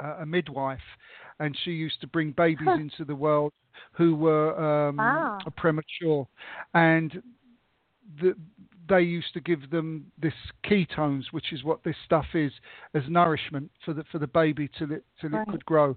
[0.01, 0.79] a a midwife,
[1.41, 3.53] and she used to bring babies into the world
[3.93, 5.39] who were um, Wow.
[5.57, 6.29] premature,
[6.75, 7.23] and
[8.21, 8.35] the,
[8.89, 10.35] they used to give them this
[10.65, 12.53] ketones, which is what this stuff is,
[12.95, 15.47] as nourishment for the for the baby till it till Right.
[15.47, 15.97] it could grow.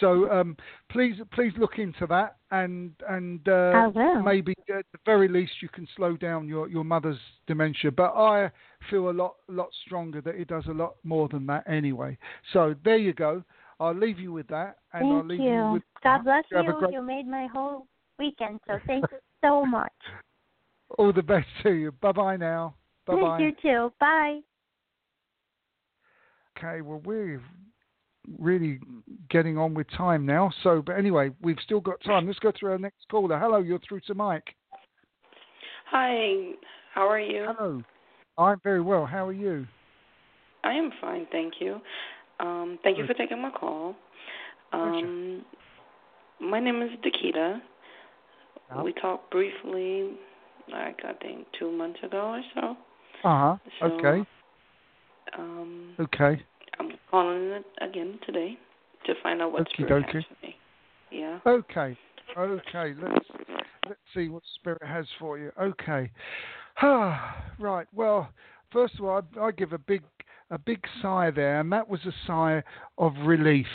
[0.00, 0.56] So um,
[0.90, 3.90] please please look into that, and and uh,
[4.24, 7.90] maybe at the very least you can slow down your, your mother's dementia.
[7.90, 8.50] But I
[8.90, 12.16] feel a lot lot stronger that it does a lot more than that anyway.
[12.52, 13.44] So there you go.
[13.80, 15.72] I'll leave you with that, and I'll leave you.
[15.72, 16.88] with God bless you you.
[16.92, 17.86] You made my whole
[18.18, 18.60] weekend.
[18.66, 19.92] So thank you so much.
[20.98, 21.92] All the best to you.
[22.00, 22.74] Bye bye now.
[23.06, 23.38] Bye bye.
[23.38, 23.92] You too.
[23.98, 24.40] Bye.
[26.56, 27.40] Okay, well we're
[28.38, 28.78] really
[29.30, 30.50] getting on with time now.
[30.62, 32.26] So, but anyway, we've still got time.
[32.26, 33.38] Let's go through our next caller.
[33.38, 34.54] Hello, you're through to Mike.
[35.90, 36.52] Hi,
[36.94, 37.46] how are you?
[37.48, 37.82] Hello.
[38.38, 39.04] I'm very well.
[39.04, 39.66] How are you?
[40.64, 41.80] I am fine, thank you.
[42.40, 43.94] Um, thank you for taking my call.
[44.72, 45.44] Um,
[46.40, 47.60] my name is Dakita.
[48.70, 48.82] Yeah.
[48.82, 50.12] We talked briefly,
[50.72, 52.76] like I think two months ago or so.
[53.28, 53.56] Uh huh.
[53.80, 54.28] So, Okay.
[55.38, 56.42] Um, Okay.
[56.78, 58.58] I'm calling it again today
[59.06, 60.14] to find out what's Okie dokie.
[60.14, 60.24] has.
[61.10, 61.38] Yeah.
[61.46, 61.96] Okay.
[62.36, 62.94] Okay.
[63.00, 63.26] Let's
[63.86, 65.52] let's see what spirit has for you.
[65.60, 66.10] Okay.
[66.80, 67.86] Ah, right.
[67.94, 68.30] Well,
[68.72, 70.02] first of all, I, I give a big
[70.50, 72.62] a big sigh there, and that was a sigh
[72.98, 73.66] of relief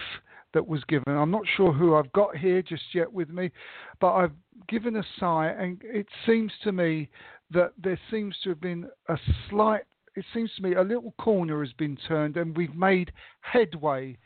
[0.53, 1.18] that was given.
[1.18, 3.52] I'm not sure who I've got here just yet with me,
[3.99, 4.32] but I've
[4.68, 7.10] given a sigh, and it seems to me
[7.52, 9.18] that there seems to have been a
[9.49, 9.84] slight.
[10.15, 13.11] It seems to me a little corner has been turned, and we've made
[13.41, 14.18] headway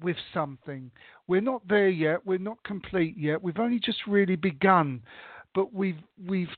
[0.00, 0.90] with something.
[1.26, 2.24] We're not there yet.
[2.24, 3.42] We're not complete yet.
[3.42, 5.02] We've only just really begun,
[5.54, 6.54] but we've we've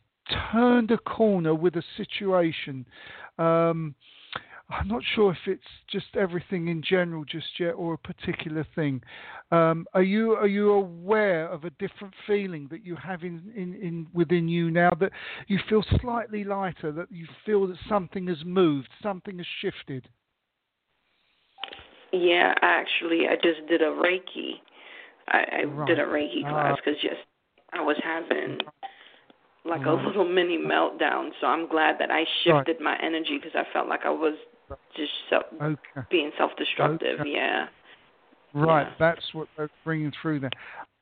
[0.52, 2.86] turned a corner with a situation.
[3.38, 3.94] Um,
[4.70, 9.02] I'm not sure if it's just everything in general just yet or a particular thing.
[9.50, 13.74] Um, are you are you aware of a different feeling that you have in, in,
[13.74, 15.10] in within you now that
[15.48, 20.08] you feel slightly lighter, that you feel that something has moved, something has shifted?
[22.12, 24.60] Yeah, actually, I just did a Reiki.
[25.28, 25.86] I, I Right.
[25.86, 26.50] did a Reiki Ah.
[26.50, 27.22] class because just
[27.72, 28.58] I was having
[29.64, 31.30] like a little mini meltdown.
[31.40, 34.34] So I'm glad that I shifted my energy because I felt like I was
[34.96, 36.06] just self, Okay.
[36.10, 37.20] being self-destructive.
[37.20, 37.30] Okay.
[37.32, 37.68] Yeah.
[38.52, 38.94] Right, Yeah.
[38.98, 40.50] that's what they're bringing through there.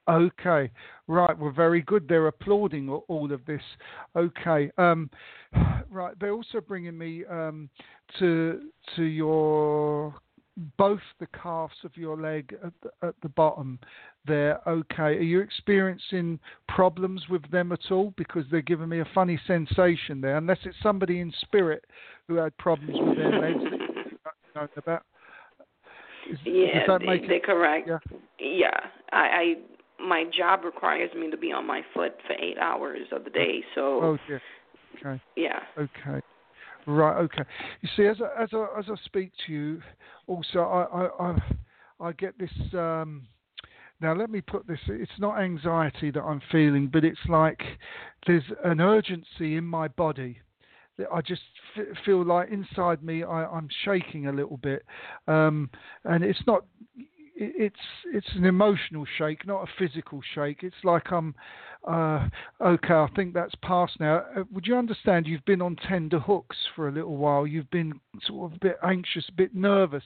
[0.08, 0.70] Okay,
[1.06, 2.08] right, well, very good.
[2.08, 3.62] They're applauding all- of this.
[4.16, 5.10] Okay, um,
[5.90, 6.18] right.
[6.18, 7.68] They're also bringing me um,
[8.18, 10.14] to to your
[10.76, 13.78] both the calves of your leg at the, at the bottom
[14.26, 14.60] there.
[14.66, 18.12] Okay, are you experiencing problems with them at all?
[18.16, 20.36] Because they're giving me a funny sensation there.
[20.38, 21.84] Unless it's somebody in spirit
[22.28, 23.60] who had problems with their legs
[24.54, 25.02] don't about.
[26.30, 27.88] Is, Yeah, does they, they're correct.
[27.88, 27.98] Yeah.
[28.38, 28.80] Yeah,
[29.12, 29.54] I, I
[30.00, 33.64] my job requires me to be on my foot for eight hours of the day.
[33.74, 34.40] So Oh dear.
[35.04, 35.20] Okay.
[35.36, 36.20] yeah, Okay.
[36.86, 37.16] Right.
[37.18, 37.42] Okay.
[37.82, 39.82] You see, as I, as I, as I speak to you,
[40.26, 41.38] also I I I,
[42.00, 42.50] I get this.
[42.72, 43.26] Um,
[44.00, 44.78] now let me put this.
[44.86, 47.60] It's not anxiety that I'm feeling, but it's like
[48.26, 50.38] there's an urgency in my body.
[51.12, 51.42] I just
[51.76, 54.84] f- feel like inside me I, I'm shaking a little bit,
[55.26, 55.70] um,
[56.04, 56.64] and it's not.
[57.40, 57.76] It's
[58.12, 60.64] it's an emotional shake, not a physical shake.
[60.64, 61.36] It's like I'm
[61.86, 62.28] uh,
[62.60, 64.24] okay, I think that's past now.
[64.36, 67.46] Uh, would you understand you've been on tender hooks for a little while?
[67.46, 70.02] You've been sort of a bit anxious, a bit nervous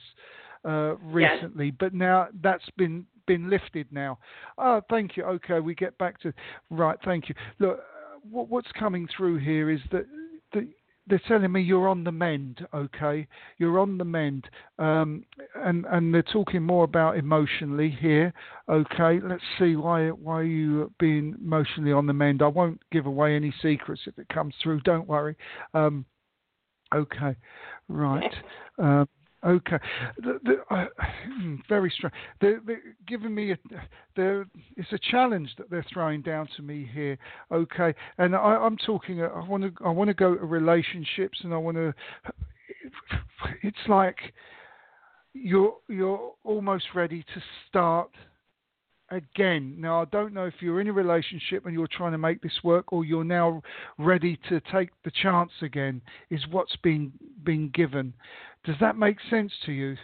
[0.63, 4.19] uh, recently, but now that's been been lifted now.
[4.57, 5.23] Oh, thank you.
[5.23, 6.33] Okay, we get back to
[6.69, 6.97] right.
[7.03, 7.35] Thank you.
[7.59, 7.79] Look,
[8.29, 10.05] what, what's coming through here is that
[10.53, 10.67] that
[11.07, 12.65] they're telling me you're on the mend.
[12.73, 13.27] Okay,
[13.57, 14.49] you're on the mend,
[14.79, 15.23] um,
[15.55, 18.33] and and they're talking more about emotionally here.
[18.69, 22.41] Okay, let's see why why you being emotionally on the mend.
[22.41, 24.81] I won't give away any secrets if it comes through.
[24.81, 25.35] Don't worry.
[25.73, 26.05] Um,
[26.93, 27.35] okay,
[27.89, 28.33] right.
[28.77, 29.07] Um,
[29.45, 29.77] okay,
[30.17, 30.85] the, the, uh,
[31.69, 32.11] very strong.
[32.41, 33.57] They're, they're giving me a.
[34.15, 37.17] It's a challenge that they're throwing down to me here.
[37.51, 39.21] Okay, and I, I'm talking.
[39.21, 39.71] uh, I want to.
[39.85, 41.93] I want to go to relationships, and I want to.
[43.61, 44.17] It's like
[45.33, 48.09] you're you're almost ready to start
[49.09, 49.75] again.
[49.79, 52.59] Now, I don't know if you're in a relationship and you're trying to make this
[52.63, 53.61] work, or you're now
[53.97, 56.01] ready to take the chance again.
[56.29, 57.11] Is what's been
[57.43, 58.13] been given.
[58.63, 59.97] Does that make sense to you?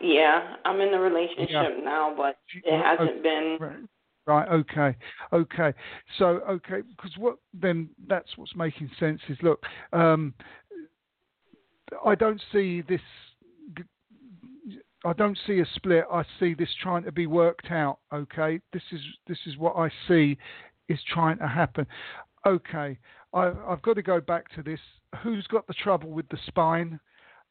[0.00, 0.56] yeah.
[0.64, 1.68] I'm in a relationship Yeah.
[1.82, 3.58] now, but it hasn't okay, been.
[3.60, 3.88] Right.
[4.26, 4.48] Right.
[4.48, 4.96] Okay.
[5.32, 5.72] Okay.
[6.18, 7.88] So okay, because what then?
[8.08, 9.20] That's what's making sense.
[9.28, 10.34] Is look, um,
[12.04, 13.00] I don't see this.
[15.04, 16.04] I don't see a split.
[16.10, 18.00] I see this trying to be worked out.
[18.12, 18.60] Okay.
[18.72, 20.36] This is this is what I see
[20.88, 21.86] is trying to happen.
[22.44, 22.98] Okay.
[23.32, 24.80] I, I've got to go back to this.
[25.22, 26.98] Who's got the trouble with the spine?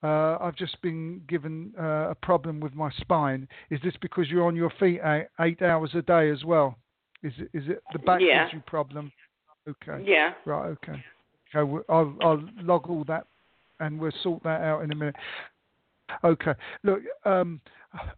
[0.03, 3.47] Uh, I've just been given uh, a problem with my spine.
[3.69, 6.77] Is this because you're on your feet eight, eight hours a day as well?
[7.23, 8.47] Is it is it the back Yeah.
[8.53, 9.11] you problem?
[9.67, 10.03] Okay.
[10.05, 10.33] Yeah.
[10.45, 10.67] Right.
[10.69, 11.03] Okay.
[11.55, 11.63] Okay.
[11.63, 13.25] well, I'll I'll log all that,
[13.79, 15.15] and we'll sort that out in a minute.
[16.23, 16.53] Okay.
[16.83, 17.59] Look, um,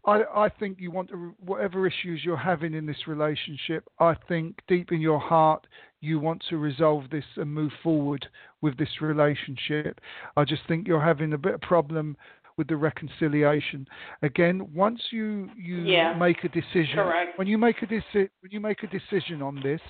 [0.06, 3.84] I I think you want to whatever issues you're having in this relationship.
[4.00, 5.66] I think deep in your heart
[6.00, 8.28] you want to resolve this and move forward
[8.62, 10.00] with this relationship.
[10.36, 12.18] I just think you're having a bit of problem
[12.58, 13.88] with the reconciliation.
[14.22, 16.14] Again, once you you Yeah.
[16.14, 17.38] make a decision, Correct.
[17.38, 19.82] when you make a deci- when you make a decision on this,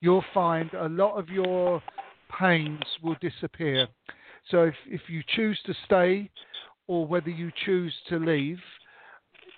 [0.00, 1.82] you'll find a lot of your
[2.28, 3.88] pains will disappear.
[4.50, 6.30] So if if you choose to stay
[6.86, 8.58] or whether you choose to leave.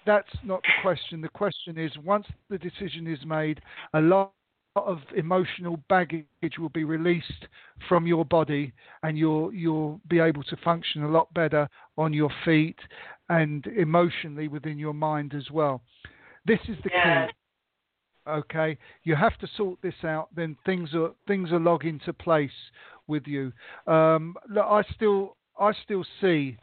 [0.04, 1.20] That's not the question.
[1.20, 3.60] The question is once the decision is made,
[3.94, 4.32] a lot
[4.76, 6.26] of emotional baggage
[6.58, 7.46] will be released
[7.88, 8.72] from your body
[9.02, 12.78] and you'll you'll be able to function a lot better on your feet
[13.30, 15.82] and emotionally within your mind as well.
[16.44, 17.26] This is the Yeah.
[17.26, 17.32] key.
[18.28, 20.28] Okay, you have to sort this out.
[20.34, 22.70] Then things are things are log into place
[23.06, 23.52] with you.
[23.86, 26.58] Um, look, I still I still see.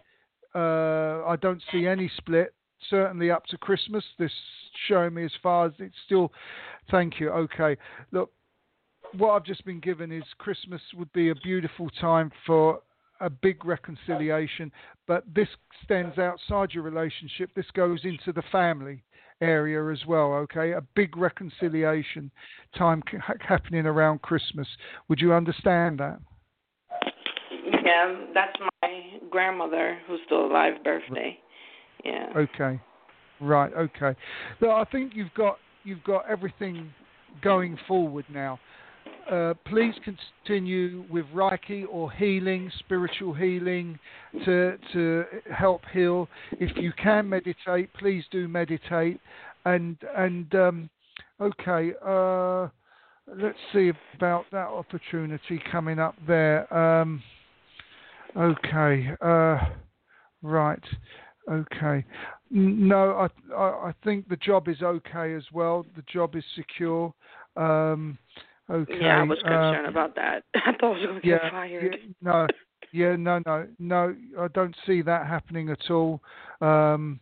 [0.56, 2.54] Uh, I don't see any split.
[2.90, 4.04] Certainly up to Christmas.
[4.20, 4.32] This
[4.88, 6.32] showing me as far as it's still.
[6.92, 7.30] Thank you.
[7.30, 7.78] Okay.
[8.12, 8.32] Look,
[9.18, 12.82] what I've just been given is Christmas would be a beautiful time for
[13.22, 14.72] a big reconciliation,
[15.08, 15.48] but this
[15.84, 17.52] stands outside your relationship.
[17.56, 19.04] This goes into the family
[19.42, 20.34] area as well.
[20.34, 22.32] Okay, a big reconciliation
[22.78, 23.02] time
[23.40, 24.68] happening around Christmas.
[25.08, 26.20] Would you understand that?
[27.84, 31.38] Yeah, that's my grandmother who's still alive birthday.
[32.04, 32.30] Yeah.
[32.36, 32.80] Okay,
[33.40, 33.74] right.
[33.74, 34.18] Okay.
[34.60, 36.94] So I think you've got you've got everything
[37.42, 38.60] going forward now.
[39.30, 43.98] Uh, please continue with Reiki or healing, spiritual healing,
[44.46, 46.28] to to help heal.
[46.52, 49.20] If you can meditate, please do meditate.
[49.66, 50.90] And and um,
[51.40, 52.68] okay, uh,
[53.28, 56.72] let's see about that opportunity coming up there.
[56.74, 57.24] Um,
[58.38, 59.58] okay, uh,
[60.42, 60.84] right.
[61.50, 62.06] Okay.
[62.50, 65.86] No, I, I I think the job is okay as well.
[65.96, 67.14] The job is secure.
[67.58, 68.18] Um,
[68.70, 68.98] okay.
[69.02, 70.44] Yeah, I was concerned about that.
[70.56, 71.98] I thought I was going to yeah, get fired.
[72.02, 72.48] yeah, no,
[72.94, 74.16] yeah, no, no, no.
[74.40, 76.22] I don't see that happening at all.
[76.62, 77.20] Um,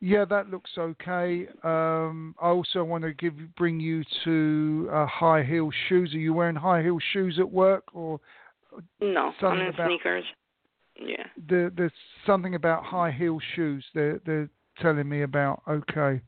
[0.00, 1.46] yeah, that looks okay.
[1.64, 6.12] Um, I also want to give bring you to uh, high heel shoes.
[6.12, 8.20] Are you wearing high heel shoes at work, or
[9.00, 10.24] No, I'm something in about- sneakers.
[10.98, 11.26] Yeah.
[11.36, 11.92] there, there's
[12.24, 13.84] something about high heel shoes?
[13.94, 14.48] They're they're
[14.80, 15.62] telling me about.
[15.68, 16.22] Okay,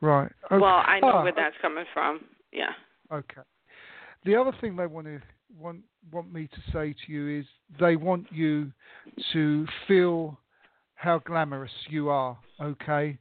[0.00, 0.30] right.
[0.50, 0.58] Okay.
[0.58, 2.24] Well, I know Ah, where that's coming from.
[2.52, 2.72] Yeah.
[3.12, 3.42] Okay.
[4.24, 5.20] The other thing they want to
[5.56, 7.46] want want me to say to you is
[7.78, 8.72] they want you
[9.32, 10.38] to feel
[10.96, 13.16] how glamorous you are, okay?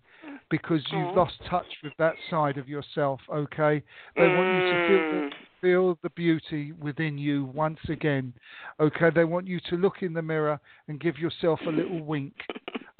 [0.50, 1.22] Because you've Oh.
[1.22, 3.84] lost touch with that side of yourself, okay?
[4.16, 5.34] They want you to feel the, Mm.
[5.62, 8.34] feel the beauty within you once again,
[8.80, 9.10] okay?
[9.10, 12.34] They want you to look in the mirror and give yourself a little wink,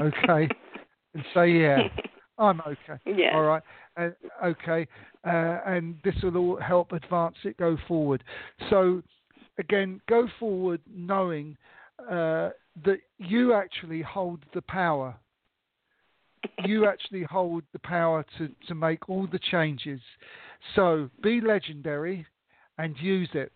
[0.02, 0.50] okay?
[1.14, 1.88] And say, yeah,
[2.38, 3.00] I'm okay.
[3.06, 3.36] Yeah.
[3.36, 3.64] All right.
[3.96, 4.10] Uh,
[4.44, 4.88] okay.
[5.26, 8.24] Uh, and this will all help advance it, go forward.
[8.70, 9.02] So,
[9.58, 11.58] again, go forward knowing
[12.00, 12.52] uh,
[12.84, 15.16] that you actually hold the power.
[16.64, 20.02] You actually hold the power to, to make all the changes.
[20.76, 22.26] So, be legendary
[22.78, 23.52] and use it.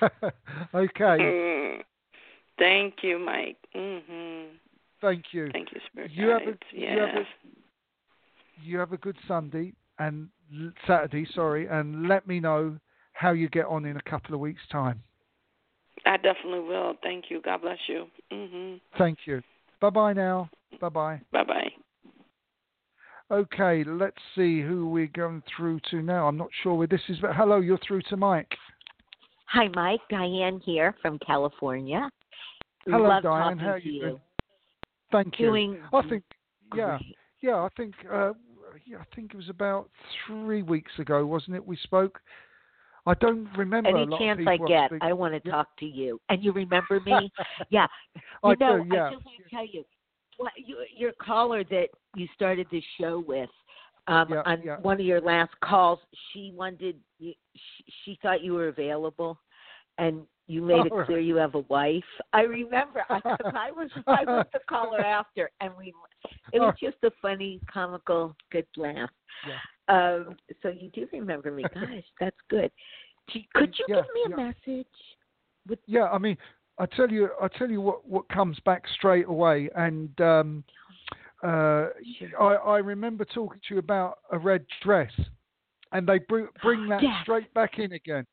[0.74, 1.18] okay.
[1.18, 1.78] Mm.
[2.58, 3.56] Thank you, Mike.
[3.74, 4.48] Mhm.
[5.00, 5.48] Thank you.
[5.52, 6.58] Thank you, Spirit You have a- Guides.
[6.72, 7.26] you have a-
[8.62, 10.28] you have a good Sunday and
[10.86, 12.78] Saturday, sorry, and let me know
[13.12, 15.02] how you get on in a couple of weeks' time.
[16.04, 16.94] I definitely will.
[17.02, 17.40] Thank you.
[17.40, 18.10] God bless you.
[18.30, 18.80] Mhm.
[18.98, 19.42] Thank you.
[19.80, 20.50] Bye bye now.
[20.80, 21.20] Bye bye.
[21.30, 21.74] Bye bye.
[23.30, 26.26] Okay, let's see who we're going through to now.
[26.26, 28.52] I'm not sure where this is, but hello, you're through to Mike.
[29.46, 30.00] Hi, Mike.
[30.10, 32.10] Diane here from California.
[32.86, 33.58] Hello, Love Diane.
[33.58, 34.00] How are you you.
[34.00, 34.20] doing?
[35.12, 35.46] Thank you.
[35.46, 36.24] Doing I think,
[36.74, 37.16] yeah, great.
[37.40, 38.32] yeah, I think, uh,
[38.84, 39.90] yeah, I think it was about
[40.26, 41.64] three weeks ago, wasn't it?
[41.64, 42.20] We spoke.
[43.06, 43.90] I don't remember.
[43.90, 45.52] Any a lot chance I get, speak- I want to Yeah.
[45.52, 46.20] talk to you.
[46.28, 47.30] And you remember me?
[47.70, 47.86] yeah.
[48.42, 49.06] I know, do, yeah.
[49.06, 49.84] I just want to tell you,
[50.40, 53.50] what, you, your caller that you started this show with,
[54.06, 54.76] um, Yeah, on yeah.
[54.78, 55.98] one of your last calls,
[56.32, 59.38] she wanted, you, she, she thought you were available,
[59.98, 62.02] and you made it All clear you have a wife.
[62.32, 63.20] I remember I,
[63.54, 65.92] I was I was the caller after, and we
[66.52, 69.10] it was just a funny, comical, good laugh.
[69.46, 69.58] Yeah.
[69.88, 71.64] Um, so you do remember me.
[71.72, 72.70] Gosh, that's good.
[73.54, 74.86] Could you give me a message?
[75.86, 76.36] Yeah, I mean,
[76.80, 80.64] I tell you, I tell you what, what comes back straight away, and um,
[81.44, 81.88] uh,
[82.40, 85.12] I, I remember talking to you about a red dress,
[85.92, 87.14] and they bring bring that Yes.
[87.22, 88.24] straight back in again.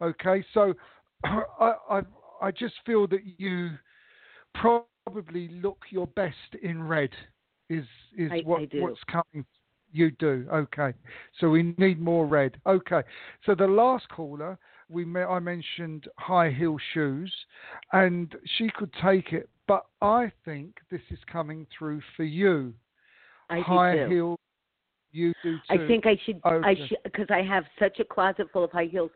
[0.00, 0.72] Okay, so
[1.24, 2.00] I, I
[2.40, 3.70] I just feel that you
[4.54, 7.10] probably look your best in red.
[7.68, 7.84] Is
[8.16, 9.44] is I- what what's coming?
[9.92, 10.46] You do.
[10.52, 10.92] Okay,
[11.40, 12.56] so we need more red.
[12.66, 13.02] Okay,
[13.44, 14.58] so the last caller
[14.88, 17.32] we I mentioned high heel shoes,
[17.92, 22.74] and she could take it, but I think this is coming through for you.
[23.50, 24.08] I do high too.
[24.08, 24.36] heel,
[25.12, 25.62] you do too.
[25.70, 26.40] I think I should.
[26.44, 26.86] I Okay.
[26.88, 29.10] should because I have such a closet full of high heels.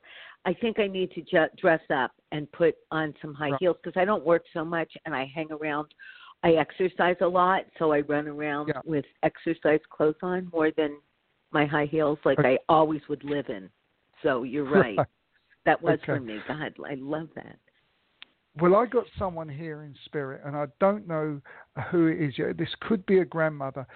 [0.45, 3.61] I think I need to ju- dress up and put on some high Right.
[3.61, 5.93] heels because I don't work so much and I hang around
[6.43, 8.81] I exercise a lot, so I run around Yeah.
[8.85, 10.97] with exercise clothes on more than
[11.51, 12.55] my high heels, like Okay.
[12.55, 13.71] I always would live in.
[14.23, 14.99] So you're right.
[15.67, 16.25] That was for Okay.
[16.25, 16.39] me.
[16.49, 17.59] God, I love that.
[18.61, 21.41] Well, I got someone here in spirit, and I don't know
[21.91, 22.59] who it is yet.
[22.59, 23.87] This could be a grandmother.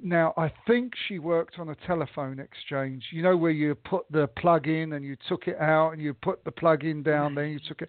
[0.00, 3.04] Now, I think she worked on a telephone exchange.
[3.12, 6.14] You know where you put the plug in and you took it out, and you
[6.14, 7.88] put the plug in down, then you took it.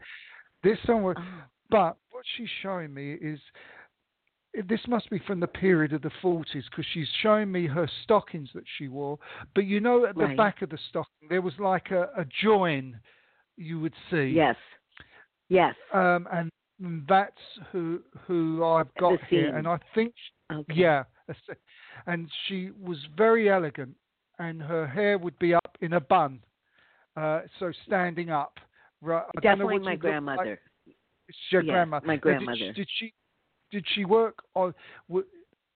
[0.64, 1.42] This someone, Oh, uh-huh.
[1.72, 3.40] but what she's showing me is
[4.68, 8.50] this must be from the period of the 40s because she's showing me her stockings
[8.54, 9.18] that she wore.
[9.56, 10.38] But you know, at the Right.
[10.38, 13.00] back of the stocking, there was like a, a join
[13.58, 14.26] you would see.
[14.28, 14.56] yes.
[15.50, 15.76] Yes.
[15.94, 16.50] Um, and
[17.08, 17.38] that's
[17.72, 20.14] who who I've got here, and I think
[20.52, 20.74] Okay.
[20.74, 21.04] yeah,
[22.08, 23.96] and she was very elegant,
[24.40, 26.40] and her hair would be up in a bun,
[27.16, 28.58] uh, so standing up.
[29.02, 30.00] Right, I don't know Definitely my look like.
[30.00, 30.60] grandmother.
[31.28, 32.08] It's your grandmother.
[32.08, 32.74] my Now, did she- grandmother.
[32.74, 33.14] Did she,
[33.74, 34.74] did she work on?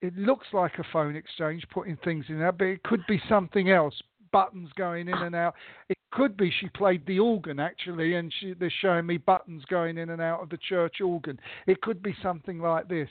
[0.02, 3.72] It looks like a phone exchange, putting things in there, but it could be something
[3.72, 3.96] else.
[4.32, 5.56] Buttons going in and out.
[5.90, 9.98] It could be she played the organ actually, and she, they're showing me buttons going
[9.98, 11.40] in and out of the church organ.
[11.66, 13.10] It could be something like this.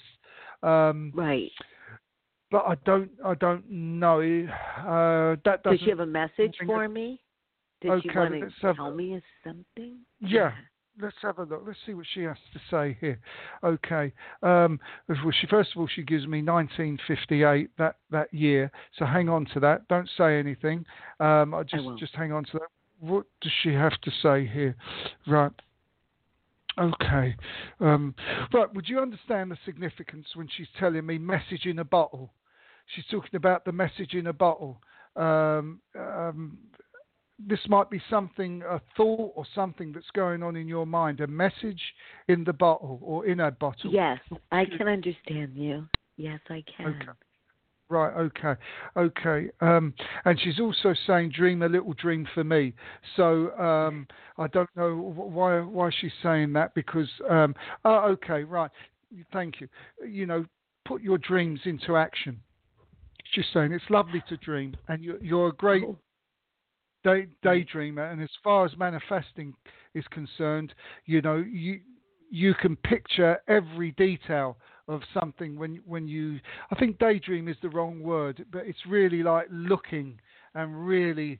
[0.63, 1.51] Um, Right.
[2.53, 4.21] but I don't, I don't know.
[4.21, 7.21] Uh, that Does she have a message for me?
[7.81, 9.99] Did she Okay, want to tell me something?
[10.21, 10.53] Yeah.
[11.01, 11.63] Let's have a look.
[11.67, 13.21] Let's see what she has to say here.
[13.63, 14.13] Okay.
[14.43, 18.71] Um, well, she first of all she gives me 1958 that that year.
[18.99, 19.89] So hang on to that.
[19.89, 20.85] Don't say anything.
[21.21, 21.99] Um, I just won't.
[21.99, 22.69] just hang on to that.
[23.01, 24.77] What does she have to say here?
[25.27, 25.53] Right.
[26.79, 27.35] Okay.
[27.81, 28.15] Um,
[28.53, 28.73] right.
[28.75, 32.33] Would you understand the significance when she's telling me message in a bottle?
[32.95, 34.81] She's talking about the message in a bottle.
[35.17, 36.59] Um, um,
[37.39, 41.27] this might be something, a thought or something that's going on in your mind, a
[41.27, 41.81] message
[42.29, 43.93] in the bottle or in a bottle.
[43.93, 44.19] Yes,
[44.53, 45.87] I can understand you.
[46.17, 46.87] Yes, I can.
[46.87, 47.19] Okay.
[47.89, 48.61] Right, okay,
[48.97, 49.49] okay.
[49.61, 49.95] Um,
[50.25, 52.75] and she's also saying, "Dream a little dream for me."
[53.15, 54.09] So um,
[54.39, 57.55] I don't know why why she's saying that because um,
[57.85, 58.73] oh, okay, right.
[59.33, 59.69] Thank you.
[60.05, 60.45] You know,
[60.85, 62.41] put your dreams into action.
[63.33, 65.97] She's saying it's lovely to dream, and you're, you're a great Oh,
[67.07, 67.49] day, hmm.
[67.49, 68.13] daydreamer.
[68.13, 69.55] And as far as manifesting
[69.95, 70.75] is concerned,
[71.07, 71.81] you know, you
[72.29, 74.57] you can picture every detail
[74.89, 76.39] of something when when you.
[76.71, 80.19] I think daydream is the wrong word, but it's really like looking
[80.55, 81.39] and really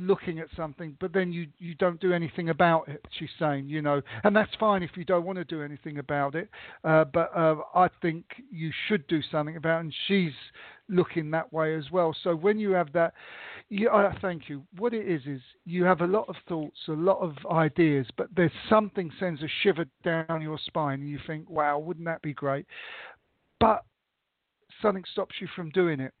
[0.00, 3.82] looking at something but then you you don't do anything about it she's saying you
[3.82, 4.00] know.
[4.24, 6.48] And that's fine if you don't want to do anything about it
[6.84, 10.32] uh, but uh, i think you should do something about it and she's
[10.88, 12.14] looking that way as well.
[12.22, 13.14] So when you have that
[13.68, 14.62] you, uh, thank you.
[14.78, 18.28] What it is is you have a lot of thoughts a lot of ideas but
[18.36, 22.32] there's something sends a shiver down your spine and you think wow wouldn't that be
[22.32, 22.66] great?
[23.58, 23.84] But
[24.82, 26.12] something stops you from doing it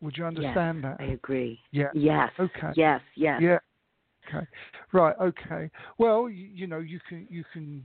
[0.00, 1.58] would you understand yes, that I agree.
[1.72, 2.30] yeah Yes.
[2.38, 2.72] Okay.
[2.74, 3.40] Yes, yes.
[3.40, 3.58] yeah.
[4.28, 4.46] Okay.
[4.92, 5.14] Right.
[5.20, 5.70] Okay.
[5.98, 7.82] Well, you, you know, you can you can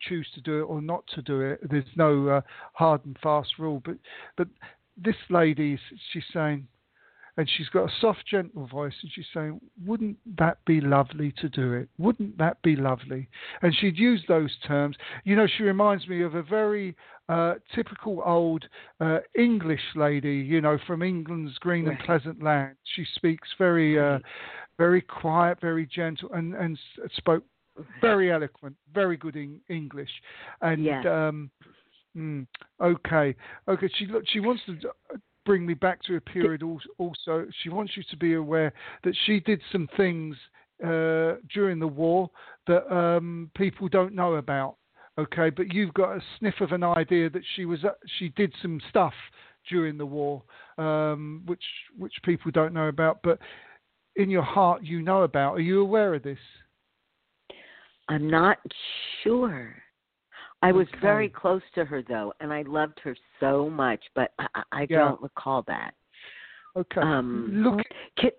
[0.00, 1.60] choose to do it or not to do it.
[1.68, 2.40] There's no uh,
[2.74, 3.82] hard and fast rule.
[3.84, 3.96] But
[4.36, 4.48] but
[5.02, 5.78] this lady,
[6.12, 6.66] she's saying,
[7.36, 11.48] and she's got a soft, gentle voice, and she's saying, "Wouldn't that be lovely to
[11.48, 11.88] do it?
[11.98, 13.28] Wouldn't that be lovely?"
[13.62, 14.96] And she'd use those terms.
[15.24, 16.94] You know, she reminds me of a very
[17.28, 18.64] uh, typical old
[19.00, 20.36] uh, English lady.
[20.36, 22.76] You know, from England's green and pleasant land.
[22.94, 23.98] She speaks very.
[23.98, 24.18] Uh,
[24.78, 26.78] very quiet, very gentle, and and
[27.16, 27.44] spoke
[28.00, 30.10] very eloquent, very good in English.
[30.60, 31.06] And Yes.
[31.06, 31.50] um,
[32.16, 32.46] mm,
[32.80, 33.34] okay,
[33.68, 33.88] okay.
[33.94, 34.78] She look, she wants to
[35.12, 36.62] uh, bring me back to a period.
[36.98, 38.72] Also, she wants you to be aware
[39.04, 40.36] that she did some things
[40.82, 42.30] uh, during the war
[42.66, 44.76] that um, people don't know about.
[45.18, 48.52] Okay, but you've got a sniff of an idea that she was uh, she did
[48.62, 49.12] some stuff
[49.68, 50.42] during the war,
[50.78, 51.62] um, which
[51.98, 53.38] which people don't know about, but
[54.16, 55.54] in your heart you know about.
[55.54, 56.38] Are you aware of this?
[58.08, 58.58] I'm not
[59.22, 59.74] sure.
[60.62, 61.00] I was Okay.
[61.00, 64.98] very close to her though, and I loved her so much, but I, I Yeah.
[64.98, 65.94] don't recall that.
[66.76, 67.00] Okay.
[67.00, 67.84] Um, Look,
[68.16, 68.30] Can,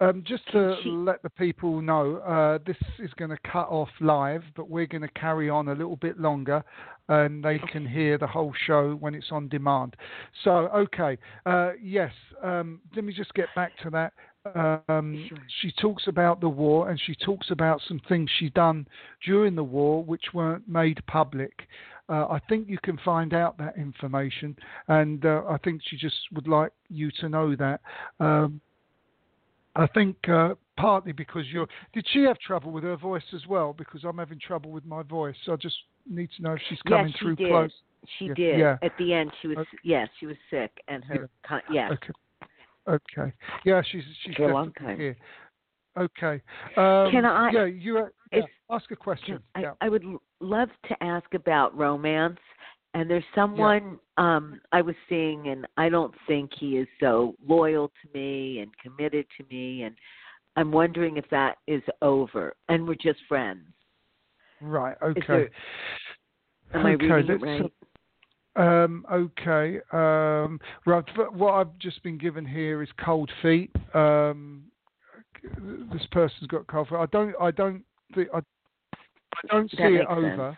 [0.00, 3.88] um, just to she- let the people know, uh, this is going to cut off
[4.00, 6.62] live, but we're going to carry on a little bit longer,
[7.08, 9.96] and they can hear the whole show when it's on demand.
[10.44, 12.12] So, okay, uh, yes.
[12.42, 14.12] Um, let me just get back to that.
[14.44, 15.38] Um, Sure.
[15.60, 18.86] She talks about the war, and she talks about some things she done
[19.24, 21.68] during the war which weren't made public.
[22.08, 24.56] Uh, I think you can find out that information,
[24.88, 27.80] and uh, I think she just would like you to know that.
[28.18, 28.60] Um,
[29.76, 31.68] I think uh, partly because you're.
[31.94, 33.72] Did she have trouble with her voice as well?
[33.72, 35.36] Because I'm having trouble with my voice.
[35.48, 37.48] I just need to know if she's coming yes, she through did.
[37.48, 37.70] close.
[38.18, 38.58] She Yeah, did.
[38.58, 38.76] yeah.
[38.82, 39.78] At the end, she was Okay.
[39.84, 41.92] yes, she was sick, and her con- yes.
[41.92, 42.12] Okay.
[42.88, 43.32] Okay.
[43.64, 44.98] Yeah, she's she's For a long time.
[44.98, 45.16] here.
[45.96, 46.40] Okay.
[46.76, 49.40] Um, Can I- Yeah, you uh, yeah, ask a question.
[49.54, 49.72] I, yeah.
[49.80, 50.04] I would
[50.40, 52.38] love to ask about romance.
[52.94, 57.88] And there's someone um I was seeing, and I don't think he is so loyal
[57.88, 59.94] to me and committed to me, and
[60.56, 63.64] I'm wondering if that is over, and we're just friends.
[64.60, 64.96] Right.
[65.02, 65.22] Okay.
[65.26, 65.50] there-
[66.74, 67.06] Am I okay.
[67.06, 67.72] reading it right?
[68.56, 69.80] Um, okay.
[69.92, 71.04] Um, right.
[71.32, 73.70] What I've just been given here is cold feet.
[73.94, 74.64] Um,
[75.92, 76.96] this person's got cold feet.
[76.96, 77.34] I don't.
[77.40, 77.84] I don't
[78.14, 78.28] think.
[78.34, 80.56] I, I don't see it over.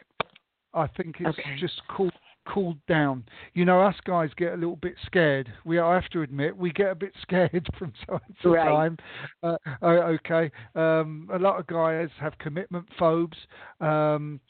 [0.74, 1.56] I think it's Okay.
[1.58, 2.12] just cooled
[2.46, 3.24] cooled down.
[3.54, 5.50] You know, us guys get a little bit scared.
[5.64, 8.64] We I have to admit we get a bit scared from time to Right.
[8.64, 8.98] time.
[9.42, 10.50] Uh, okay.
[10.74, 13.38] Um, a lot of guys have commitment phobes,
[13.80, 14.40] um,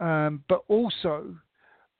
[0.00, 1.34] um, but also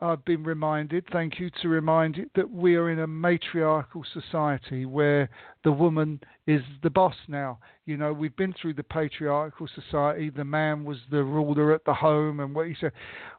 [0.03, 4.85] I've been reminded, thank you to remind it, that we are in a matriarchal society
[4.85, 5.31] where
[5.63, 7.61] the woman is the boss now.
[7.87, 10.29] You know, we've been through the patriarchal society.
[10.29, 12.91] The man was the ruler at the home, and what he said,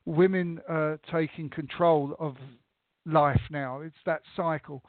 [0.06, 2.38] women are taking control of
[3.06, 3.82] life now.
[3.82, 4.82] It's that cycle,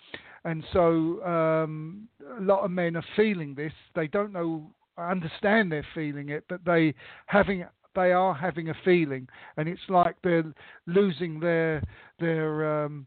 [0.44, 3.72] and so um, a lot of men are feeling this.
[3.96, 6.94] They don't know, understand they're feeling it, but they
[7.26, 7.64] having
[7.94, 10.52] they are having a feeling, and it's like they're
[10.86, 11.82] losing their
[12.18, 13.06] their um,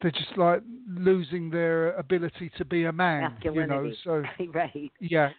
[0.00, 3.36] they're just like losing their ability to be a man.
[3.42, 4.22] You know, so
[4.54, 4.92] right.
[5.00, 5.30] yeah,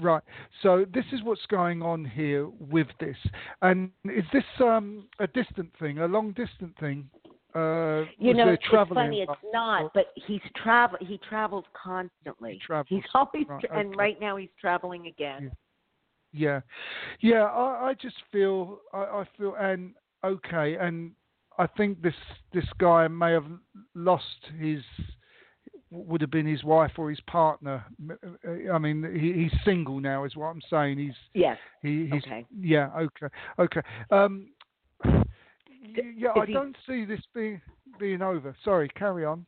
[0.00, 0.22] right.
[0.62, 3.16] So this is what's going on here with this.
[3.62, 7.10] And is this um, a distant thing, a long distant thing?
[7.54, 9.22] Uh, You know, it's funny.
[9.22, 10.98] It's not, but he's travel.
[11.00, 12.54] He travels constantly.
[12.54, 12.88] He travels.
[12.88, 15.50] He's always, Right, tra- and right now he's traveling again.
[16.36, 16.60] Yeah,
[17.20, 17.44] yeah.
[17.44, 21.12] I, I just feel I, I feel and okay, and
[21.58, 22.14] I think this
[22.52, 23.46] this guy may have
[23.94, 24.24] lost
[24.58, 24.82] his
[25.90, 27.84] would have been his wife or his partner.
[28.70, 30.98] I mean, he, he's single now, is what I'm saying.
[30.98, 31.58] He's Yes.
[31.82, 32.44] he, he's Okay.
[32.60, 33.80] yeah okay okay.
[34.10, 34.48] Um,
[35.04, 37.60] yeah, is I he- don't see this being
[37.98, 38.54] being over.
[38.64, 39.46] Sorry, carry on.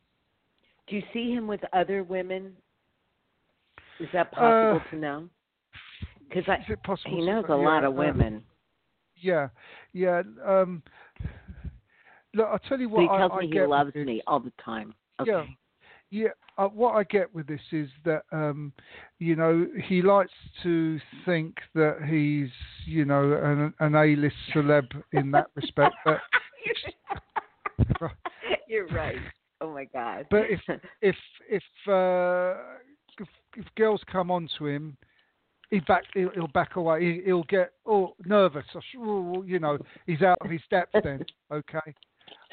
[0.86, 2.56] Do you see him with other women?
[4.00, 5.28] Is that possible Uh, to know?
[6.28, 7.10] Because Is it possible?
[7.16, 8.42] he to- knows a yeah, lot of um, women.
[9.16, 9.48] Yeah,
[9.92, 10.22] yeah.
[10.46, 10.82] Um,
[12.34, 13.02] look, I'll tell you So what.
[13.02, 14.06] he tells I, me he loves this.
[14.06, 14.94] me all the time.
[15.20, 15.30] Okay.
[15.30, 15.44] Yeah,
[16.10, 16.28] yeah.
[16.56, 18.72] Uh, what I get with this is that um,
[19.18, 20.32] you know he likes
[20.62, 22.50] to think that he's
[22.84, 25.94] you know an, an A-list celeb in that respect.
[26.04, 26.18] But
[28.68, 29.16] You're right.
[29.60, 30.26] Oh my God.
[30.30, 30.60] But if
[31.02, 31.16] if
[31.48, 32.60] if, uh,
[33.18, 34.96] if if girls come on to him,
[35.70, 37.00] he back he'll, he'll back away.
[37.00, 38.64] He, he'll get oh nervous.
[38.74, 40.94] or oh, You know, he's out of his depth.
[41.04, 41.94] Then okay,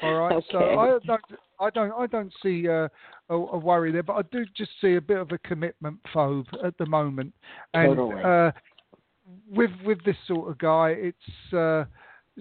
[0.02, 0.42] all right.
[0.50, 1.20] So I don't
[1.60, 2.88] I don't I don't see uh,
[3.28, 6.46] a, a worry there, but I do just see a bit of a commitment phobe
[6.64, 7.32] at the moment.
[7.74, 8.22] And Totally.
[8.22, 8.52] uh,
[9.50, 11.52] with with this sort of guy, it's.
[11.52, 11.84] Uh,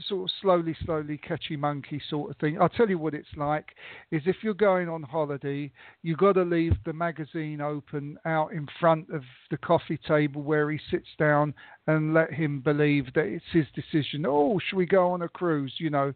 [0.07, 2.59] sort of slowly, slowly catchy monkey sort of thing.
[2.59, 3.75] I'll tell you what it's like
[4.11, 5.71] is if you're going on holiday,
[6.03, 10.69] you've got to leave the magazine open out in front of the coffee table where
[10.71, 11.53] he sits down
[11.87, 14.25] and let him believe that it's his decision.
[14.27, 15.73] Oh, should we go on a cruise?
[15.77, 16.13] You know,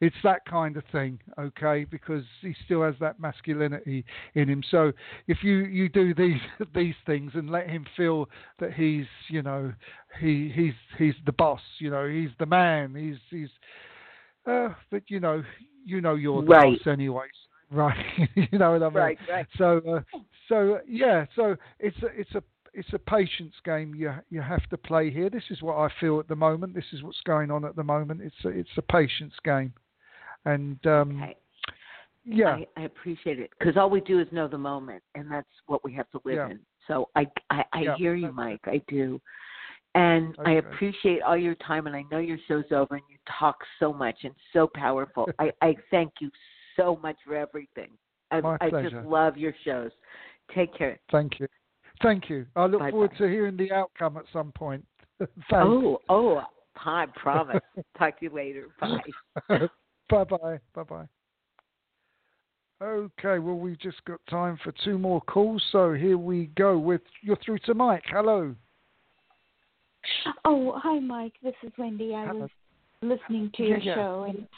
[0.00, 1.84] it's that kind of thing, okay?
[1.84, 4.62] Because he still has that masculinity in him.
[4.70, 4.92] So
[5.28, 6.40] if you you do these
[6.74, 8.28] these things and let him feel
[8.60, 9.72] that he's you know
[10.20, 13.50] he he's he's the boss, you know, he's the man, he's he's
[14.46, 15.42] uh, but you know
[15.84, 16.78] you know you're the Right.
[16.78, 17.30] boss anyways,
[17.70, 17.96] right?
[18.34, 18.94] you know what I mean?
[18.94, 19.46] right, right.
[19.58, 20.00] So, uh,
[20.48, 22.42] so yeah, so it's a, it's a
[22.74, 25.30] it's a patience game you you have to play here.
[25.30, 26.74] This is what I feel at the moment.
[26.74, 28.20] This is what's going on at the moment.
[28.22, 29.72] It's a, it's a patience game,
[30.44, 31.36] and um, Okay.
[32.24, 35.48] yeah, I, I appreciate it because all we do is know the moment, and that's
[35.66, 36.50] what we have to live Yeah.
[36.50, 36.60] in.
[36.86, 38.60] So I, I, I Yeah, hear you, Mike.
[38.66, 39.20] I do,
[39.94, 41.86] and I appreciate all your time.
[41.86, 45.28] And I know your show's over, and you talk so much and so powerful.
[45.38, 46.30] I, I thank you
[46.76, 47.90] so much for everything.
[48.30, 49.90] I, My I just love your shows.
[50.54, 51.00] Take care.
[51.10, 51.48] thank you,
[52.02, 52.46] thank you.
[52.56, 52.90] I look Bye-bye.
[52.90, 54.84] forward to hearing the outcome at some point.
[55.18, 55.36] Thanks.
[55.52, 56.42] Oh, oh,
[56.76, 57.60] I promise.
[57.98, 58.68] Talk to you later.
[58.80, 58.98] Bye.
[60.10, 60.58] bye bye.
[60.74, 61.06] Bye bye.
[62.82, 66.78] Okay, well, we've just got time for two more calls, so here we go.
[66.78, 68.04] With you're through to Mike.
[68.06, 68.54] Hello.
[70.46, 71.34] Oh, hi, Mike.
[71.42, 72.14] This is Wendy.
[72.14, 72.40] I Hello.
[72.40, 72.50] was
[73.02, 73.94] listening to your yeah.
[73.94, 74.48] show, and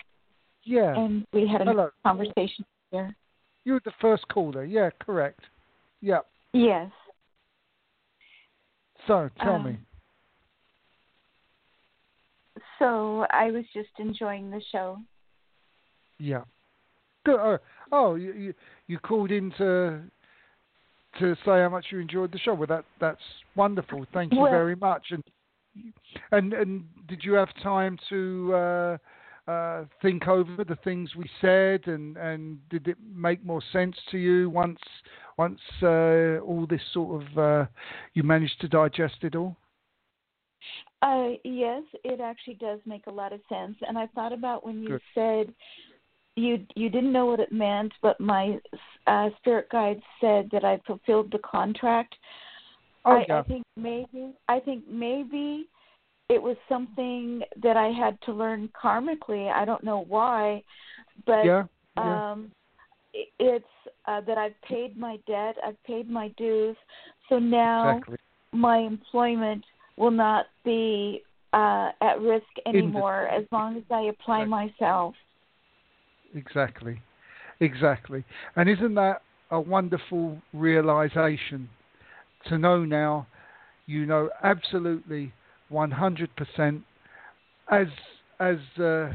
[0.63, 1.91] Yeah, and we had a Hello.
[2.05, 3.17] conversation there.
[3.65, 4.65] You were the first caller.
[4.65, 5.41] Yeah, correct.
[6.01, 6.21] Yeah.
[6.53, 6.91] Yes.
[9.07, 9.79] So tell Um, me.
[12.79, 14.99] so I was just enjoying the show.
[16.19, 16.45] Yeah.
[17.25, 17.39] Good.
[17.39, 17.59] Oh,
[17.91, 18.55] oh you, you
[18.87, 20.03] you called in to
[21.19, 22.55] to say how much you enjoyed the show.
[22.55, 23.21] Well, that that's
[23.55, 24.07] wonderful.
[24.13, 25.11] Thank you Well- very much.
[25.11, 25.25] And
[26.31, 28.99] and and did you have time to uh,
[29.49, 34.19] uh, think over the things we said, and and did it make more sense to
[34.19, 34.81] you once
[35.37, 37.67] once uh, all this sort of uh,
[38.15, 39.57] you managed to digest it all?
[41.03, 43.77] Uh, yes, it actually does make a lot of sense.
[43.87, 45.01] And I thought about when you Good.
[45.15, 45.55] said
[46.37, 48.59] you you didn't know what it meant, but my
[49.07, 52.15] uh, spirit guide said that I fulfilled the contract.
[53.05, 53.41] Oh I, yeah.
[53.41, 55.69] I think maybe I think maybe
[56.33, 59.53] it was something that I had to learn karmically.
[59.53, 60.63] I don't know why,
[61.27, 61.65] but yeah.
[61.97, 62.33] yeah.
[62.33, 62.51] um
[63.39, 63.65] it's
[64.07, 66.77] uh, that I've paid my debt, I've paid my dues.
[67.29, 68.17] So now exactly.
[68.53, 69.63] my employment
[69.99, 71.23] will not be
[71.53, 74.69] uh, at risk anymore as long as I apply Exactly.
[74.81, 75.15] myself.
[76.35, 77.03] Exactly.
[77.61, 78.25] Exactly.
[78.57, 81.69] And isn't that a wonderful realization
[82.49, 83.27] to know now
[83.87, 85.33] you know absolutely
[85.73, 86.83] 100%
[87.71, 87.87] as
[88.41, 89.09] as uh,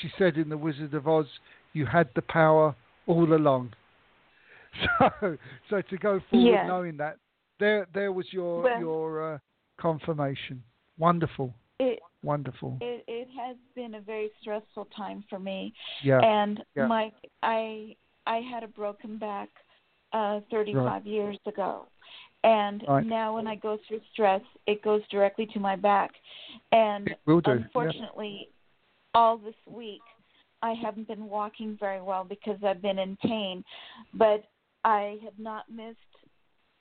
[0.00, 1.26] she said in the Wizard of Oz
[1.72, 2.74] you had the power
[3.06, 3.72] all along.
[5.20, 5.38] So
[5.70, 6.66] so to go forward Yes.
[6.68, 7.16] knowing that
[7.58, 9.38] there there was your Well- your uh,
[9.78, 10.62] confirmation.
[10.98, 11.54] Wonderful.
[11.78, 12.78] It, Wonderful.
[12.80, 15.72] it it has been a very stressful time for me.
[16.02, 16.20] Yeah.
[16.22, 16.86] And yeah.
[16.86, 17.94] Mike, I
[18.26, 19.48] I had a broken back
[20.12, 21.86] uh 35 years ago.
[22.46, 23.04] And Right.
[23.04, 26.12] now when I go through stress, it goes directly to my back.
[26.70, 27.14] And do.
[27.26, 27.52] yeah.
[27.52, 28.48] unfortunately,
[29.14, 30.02] all this week
[30.62, 33.64] I haven't been walking very well because I've been in pain,
[34.14, 34.44] but
[34.84, 35.98] I have not missed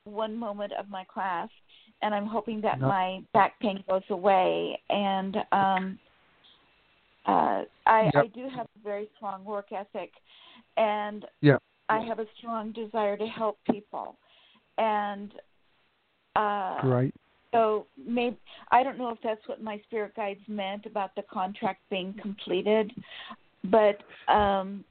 [0.03, 1.49] one moment of my class
[2.03, 2.89] and I'm hoping that No.
[2.89, 5.97] my back pain goes away and um
[7.25, 8.15] uh I Yep.
[8.15, 10.11] I do have a very strong work ethic
[10.77, 11.57] and Yeah.
[11.89, 14.17] I have a strong desire to help people.
[14.77, 15.33] And
[16.35, 17.13] uh Great.
[17.53, 18.37] so maybe
[18.71, 22.91] I don't know if that's what my spirit guides meant about the contract being completed,
[23.65, 23.97] but
[24.31, 24.83] um,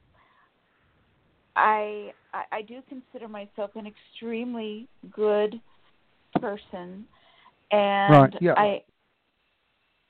[1.57, 5.61] I, I I do consider myself an extremely good
[6.41, 7.07] person,
[7.71, 8.55] and Right, yeah.
[8.57, 8.83] I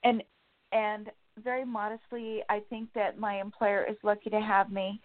[0.04, 0.22] and
[0.72, 1.10] and
[1.42, 5.00] very modestly, I think that my employer is lucky to have me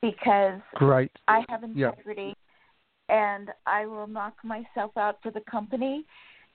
[0.00, 1.10] because Great.
[1.26, 1.90] I have Yeah.
[3.08, 6.04] And I will knock myself out for the company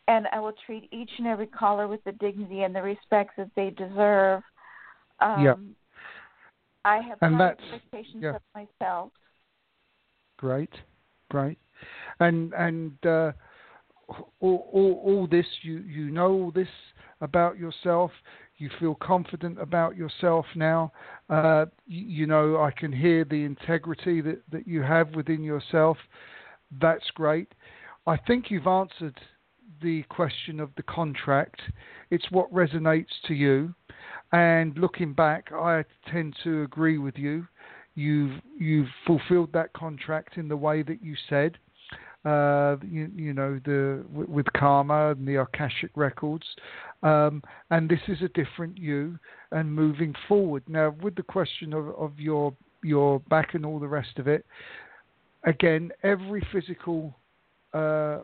[0.07, 3.51] and I will treat each and every caller with the dignity and the respect that
[3.55, 4.41] they deserve.
[5.19, 5.55] Um Yeah.
[6.85, 8.35] I have And high expectations yeah.
[8.35, 9.11] of myself.
[10.37, 10.73] Great,
[11.29, 11.57] great,
[12.19, 13.33] and and uh,
[14.39, 16.69] all, all all this you you know all this
[17.21, 18.11] about yourself.
[18.57, 20.91] You feel confident about yourself now.
[21.29, 25.97] Uh, you, you know I can hear the integrity that that you have within yourself.
[26.81, 27.53] That's great.
[28.07, 29.17] I think you've answered
[29.81, 31.61] the question of the contract.
[32.11, 33.73] It's what resonates to you.
[34.31, 37.47] And looking back, I tend to agree with you
[37.99, 41.57] you've you've fulfilled that contract in the way that you said.
[42.25, 46.45] Uh, you, you know the with, karma and the akashic records,
[47.01, 47.41] um,
[47.71, 49.17] and this is a different you.
[49.51, 53.87] And moving forward now, with the question of, of your your back and all the
[53.87, 54.45] rest of it,
[55.43, 57.15] again, every physical
[57.73, 58.19] uh,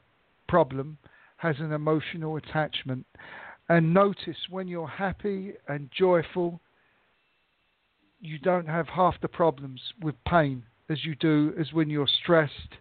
[0.48, 0.98] problem
[1.38, 3.06] has an emotional attachment.
[3.70, 6.60] And notice when you're happy and joyful
[8.26, 12.74] you don't have half the problems with pain as you do as when you're stressed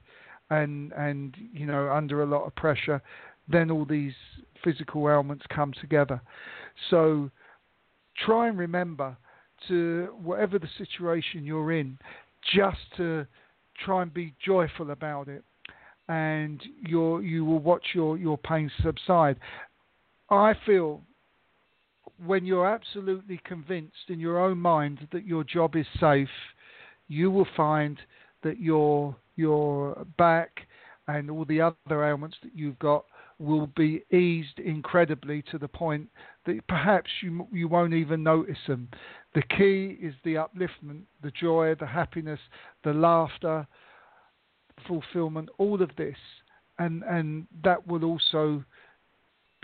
[0.50, 3.00] and and you know under a lot of pressure
[3.48, 4.14] then all these
[4.62, 6.20] physical ailments come together
[6.90, 7.30] so
[8.24, 9.16] try and remember
[9.68, 11.98] to whatever the situation you're in
[12.54, 13.26] just to
[13.84, 15.44] try and be joyful about it
[16.08, 19.36] and you you will watch your your pain subside.
[20.30, 21.00] I feel
[22.24, 26.28] when you're absolutely convinced in your own mind that your job is safe,
[27.08, 27.98] you will find
[28.42, 30.50] that your your back
[31.08, 33.04] and all the other ailments that you've got
[33.44, 36.08] will be eased incredibly to the point
[36.46, 38.88] that perhaps you you won't even notice them.
[39.34, 42.40] The key is the upliftment, the joy, the happiness,
[42.82, 43.66] the laughter,
[44.86, 46.16] fulfillment, all of this,
[46.78, 48.64] and and that will also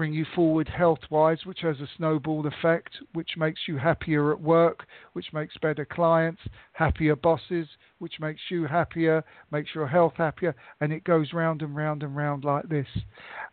[0.01, 4.41] bring you forward health wise, which has a snowball effect, which makes you happier at
[4.41, 6.41] work, which makes better clients,
[6.73, 7.67] happier bosses,
[7.99, 9.23] which makes you happier,
[9.53, 12.87] makes your health happier, and it goes round and round and round like this.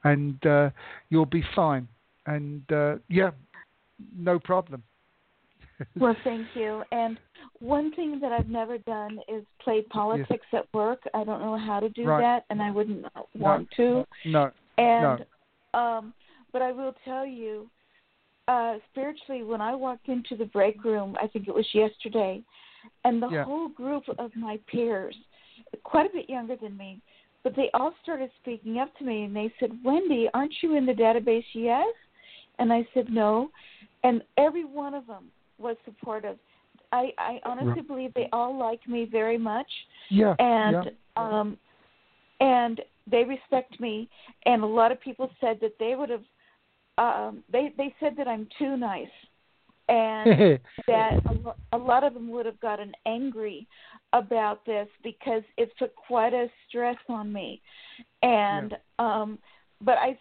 [0.06, 0.70] And uh,
[1.10, 1.86] you'll be fine.
[2.28, 3.32] And uh, yeah,
[4.18, 4.84] no problem.
[6.00, 6.82] well, thank you.
[6.94, 7.20] And
[7.60, 10.64] one thing that I've never done is play politics yes.
[10.64, 11.02] at work.
[11.14, 12.22] I don't know how to do right.
[12.22, 13.06] that, and I wouldn't
[13.36, 14.06] want no.
[14.24, 14.30] to.
[14.30, 14.52] No.
[14.78, 15.26] And
[15.74, 15.78] no.
[15.78, 16.14] um,
[16.58, 17.70] but I will tell you,
[18.48, 22.42] uh, spiritually, when I walked into the break room, I think it was yesterday,
[23.04, 23.44] and the yeah.
[23.44, 25.16] whole group of my peers,
[25.84, 27.00] quite a bit younger than me,
[27.44, 30.88] but they all started speaking up to me, and they said, "Wendy, aren't you in
[30.88, 31.94] the database yet?"
[32.58, 33.52] And I said, "No,"
[34.04, 35.26] and every one of them
[35.60, 36.38] was supportive.
[36.92, 37.88] I, I honestly right.
[37.88, 39.70] believe they all like me very much.
[40.10, 40.34] Yeah.
[40.40, 41.40] And yeah.
[41.40, 41.58] um
[42.40, 44.10] and they respect me
[44.46, 46.24] and a lot of people said that they would have
[46.98, 49.08] um they they said that I'm too nice
[49.90, 51.14] and that
[51.72, 53.68] a, a lot of them would have gotten angry
[54.14, 57.62] about this because it took quite a stress on me
[58.24, 59.22] and yeah.
[59.22, 59.38] um
[59.82, 60.18] but I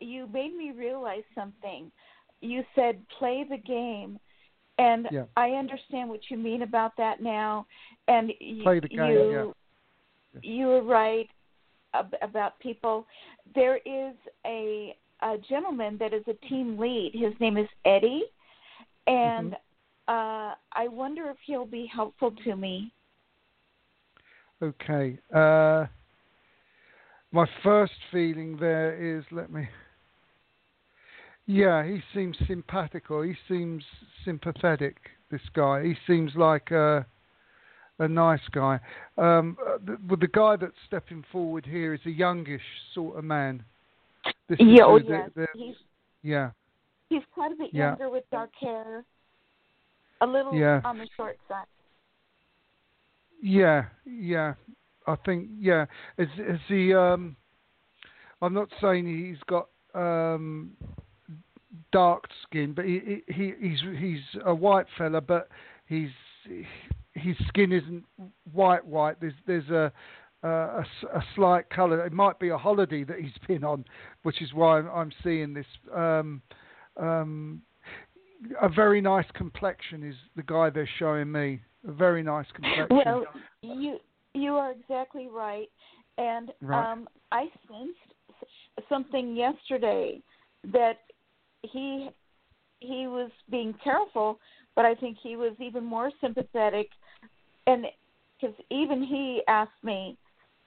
[0.00, 1.90] you made me realize something
[2.40, 4.18] you said play the game
[4.78, 5.24] and yeah.
[5.36, 7.66] I understand what you mean about that now.
[8.08, 9.54] And y- Play the game, you,
[10.34, 10.40] yeah.
[10.42, 11.28] you were right
[11.94, 13.06] ab- about people.
[13.54, 14.94] There is a,
[15.34, 17.12] a gentleman that is a team lead.
[17.14, 18.24] His name is Eddie,
[19.06, 20.14] and mm-hmm.
[20.14, 22.92] uh, I wonder if he'll be helpful to me.
[24.62, 25.18] Okay.
[25.34, 25.86] Uh,
[27.32, 29.68] my first feeling there is let me
[31.46, 33.22] yeah, he seems simpatico.
[33.22, 33.84] He seems
[34.24, 34.96] sympathetic.
[35.30, 35.84] This guy.
[35.84, 37.06] He seems like a
[37.98, 38.78] a nice guy.
[39.16, 42.62] Um, the, well, the guy that's stepping forward here is a youngish
[42.94, 43.64] sort of man.
[44.48, 45.30] This yeah, oh, the, yes.
[45.34, 45.74] The, he's,
[46.22, 46.50] yeah.
[47.08, 47.90] He's quite a bit yeah.
[47.90, 49.04] younger with dark hair.
[50.20, 50.80] A little yeah.
[50.84, 51.66] on the short side.
[53.42, 54.54] Yeah, yeah.
[55.06, 55.86] I think yeah.
[56.18, 56.94] Is is he?
[56.94, 57.36] Um,
[58.42, 60.72] I'm not saying he's got um,
[61.92, 65.48] dark skin, but he, he he's he's a white fella, but
[65.86, 66.10] he's
[67.12, 68.04] his skin isn't
[68.52, 69.20] white white.
[69.20, 69.92] There's there's a
[70.42, 70.84] a,
[71.14, 72.04] a slight colour.
[72.04, 73.84] It might be a holiday that he's been on,
[74.22, 75.66] which is why I'm, I'm seeing this.
[75.94, 76.42] Um,
[76.96, 77.62] um,
[78.60, 81.60] a very nice complexion is the guy they're showing me.
[81.88, 82.86] A very nice complexion.
[82.90, 83.24] Well,
[83.62, 83.98] you
[84.34, 85.68] you are exactly right,
[86.18, 86.92] and right.
[86.92, 88.44] um, I sensed
[88.88, 90.20] something yesterday
[90.72, 90.98] that
[91.62, 92.10] he
[92.80, 94.38] he was being careful,
[94.74, 96.88] but I think he was even more sympathetic,
[97.66, 97.86] and
[98.38, 100.18] because even he asked me,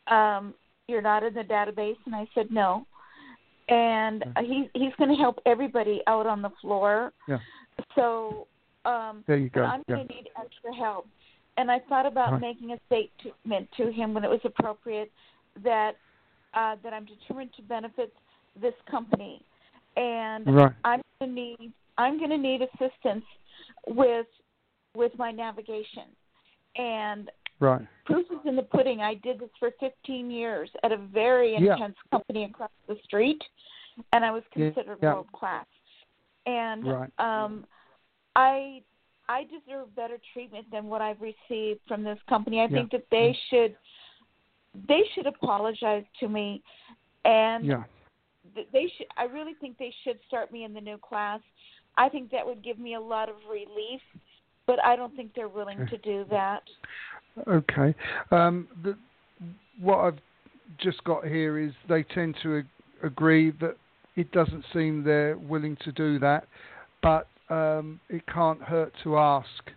[0.10, 0.53] um,
[0.88, 2.86] "You're not in the database," and I said no,
[3.68, 7.11] and he he's going to help everybody out on the floor.
[7.27, 7.40] Yeah.
[7.95, 8.48] So
[8.86, 9.61] um, there you go.
[9.61, 9.95] I'm yeah.
[9.95, 11.07] going to need extra help,
[11.57, 12.41] and I thought about right.
[12.41, 15.11] making a statement to him when it was appropriate
[15.64, 15.94] that
[16.53, 18.14] uh, that I'm determined to benefit
[18.61, 19.41] this company
[19.99, 20.72] and right.
[20.84, 23.26] I'm going to need I'm going to need assistance
[23.88, 24.27] with
[24.95, 26.06] with my navigation.
[26.76, 27.30] And
[27.60, 27.81] right.
[28.06, 29.02] proof is in the pudding.
[29.02, 32.18] I did this for 15 years at a very intense yeah.
[32.18, 33.41] company across the street,
[34.14, 35.14] and I was considered yeah.
[35.14, 35.65] world class.
[36.45, 37.11] And right.
[37.19, 37.65] um,
[38.36, 38.81] I
[39.27, 42.60] I deserve better treatment than what I've received from this company.
[42.60, 42.69] I yeah.
[42.69, 43.76] think that they should
[44.88, 46.61] they should apologize to me
[47.26, 47.84] and yeah
[48.72, 51.40] they should i really think they should start me in the new class
[51.98, 54.02] i think that would give me a lot of relief
[54.69, 56.61] but i don't think they're willing to do that
[57.47, 57.93] okay
[58.31, 58.95] um the,
[59.81, 60.19] what i've
[60.79, 62.65] just got here is they tend to ag-
[63.03, 63.75] agree that
[64.15, 66.47] it doesn't seem they're willing to do that
[67.01, 69.71] but um it can't hurt to ask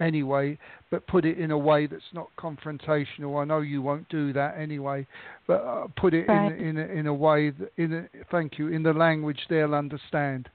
[0.00, 0.58] anyway,
[0.90, 3.40] but put it in a way that's not confrontational.
[3.40, 5.06] I know you won't do that anyway,
[5.46, 6.52] but uh, put it right.
[6.52, 9.74] in in a, in a way that, in a, thank you in the language they'll
[9.74, 10.48] understand.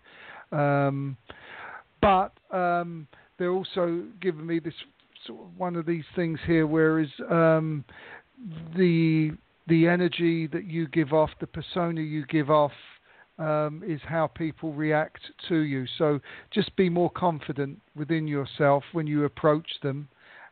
[0.52, 1.16] Um,
[2.02, 3.08] but um,
[3.38, 4.74] they're also giving me this
[5.26, 7.84] sort of one of these things here, whereas um,
[8.76, 9.32] the
[9.68, 12.72] the energy that you give off, the persona you give off,
[13.40, 15.86] um, is how people react to you.
[15.98, 16.20] So
[16.52, 20.08] just be more confident within yourself when you approach them,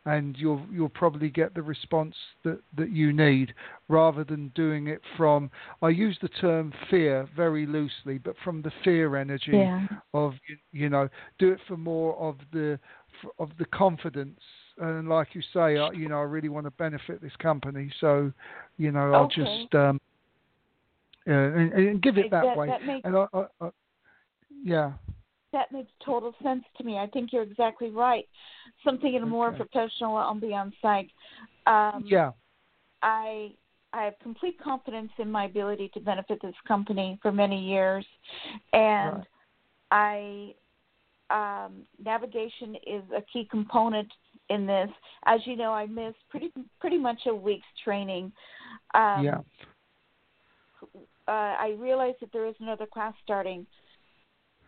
[0.05, 3.53] and you'll you'll probably get the response that, that you need,
[3.87, 5.49] rather than doing it from.
[5.81, 9.87] I use the term fear very loosely, but from the fear energy yeah.
[10.13, 10.33] of
[10.71, 11.09] you know,
[11.39, 12.79] do it for more of the
[13.39, 14.39] of the confidence.
[14.79, 18.31] And like you say, I, you know, I really want to benefit this company, so
[18.77, 19.35] you know, I'll okay.
[19.43, 20.01] just um,
[21.25, 22.67] yeah, and, and give it that, that way.
[22.67, 23.69] That makes, and I, I, I,
[24.63, 24.93] yeah.
[25.53, 26.97] That makes total sense to me.
[26.97, 28.27] I think you're exactly right.
[28.83, 29.57] Something in a more Okay.
[29.57, 31.09] professional ambiance, like
[31.67, 32.31] um, yeah.
[33.01, 33.53] I
[33.93, 38.05] I have complete confidence in my ability to benefit this company for many years,
[38.73, 39.17] and
[39.91, 40.55] Right.
[41.29, 44.11] I um, navigation is a key component
[44.49, 44.89] in this.
[45.25, 48.31] As you know, I missed pretty pretty much a week's training.
[48.95, 49.41] Um, yeah.
[51.27, 53.65] Uh, I realized that there is another class starting.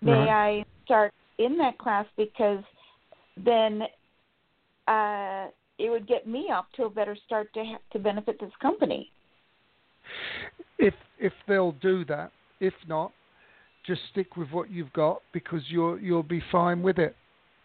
[0.01, 0.29] May Right.
[0.29, 2.63] I start in that class because
[3.43, 3.81] then
[4.87, 5.47] uh,
[5.77, 9.11] it would get me off to a better start to ha- to benefit this company.
[10.77, 13.11] If if they'll do that, if not,
[13.85, 17.15] just stick with what you've got because you'll you'll be fine with it.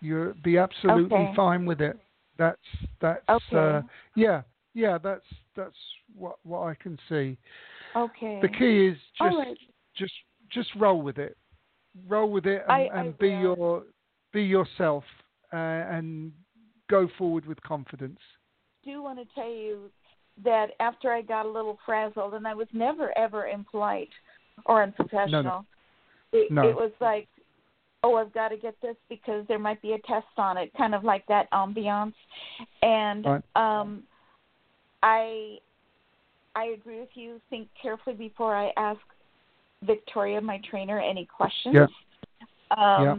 [0.00, 1.32] You'll be absolutely Okay.
[1.36, 1.98] fine with it.
[2.38, 2.58] That's
[3.00, 3.56] that's Okay.
[3.56, 3.82] uh,
[4.16, 4.42] yeah
[4.74, 5.24] yeah that's
[5.56, 5.76] that's
[6.16, 7.36] what what I can see.
[7.94, 8.38] Okay.
[8.42, 9.58] The key is just right.
[9.96, 10.14] just
[10.50, 11.36] just roll with it,
[12.08, 13.40] roll with it, and, I- I and be will.
[13.40, 13.82] your
[14.32, 15.04] be yourself
[15.52, 16.32] uh, and
[16.88, 18.18] go forward with confidence.
[18.84, 19.90] I do want to tell you
[20.44, 24.08] that after I got a little frazzled, and I was never ever impolite
[24.66, 25.66] or unprofessional.
[26.32, 26.68] It, No.
[26.68, 27.26] it was like,
[28.04, 30.94] oh, I've got to get this because there might be a test on it, kind
[30.94, 32.14] of like that ambiance.
[32.82, 33.42] And Right.
[33.56, 34.04] um,
[35.02, 35.58] I,
[36.54, 37.40] I agree with you.
[37.50, 39.00] Think carefully before I ask
[39.84, 41.74] Victoria, my trainer, any questions.
[41.74, 41.86] Yeah.
[42.76, 43.16] Um, Yeah.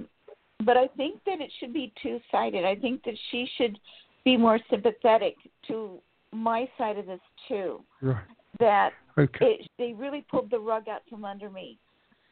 [0.63, 2.65] But I think that it should be two sided.
[2.65, 3.79] I think that she should
[4.23, 5.35] be more sympathetic
[5.67, 5.99] to
[6.31, 7.83] my side of this too.
[8.01, 8.23] Right.
[8.59, 9.57] That Okay.
[9.61, 11.79] it, they really pulled the rug out from under me,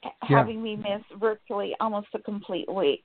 [0.03, 0.11] Yeah.
[0.21, 3.03] having me miss virtually almost a complete week.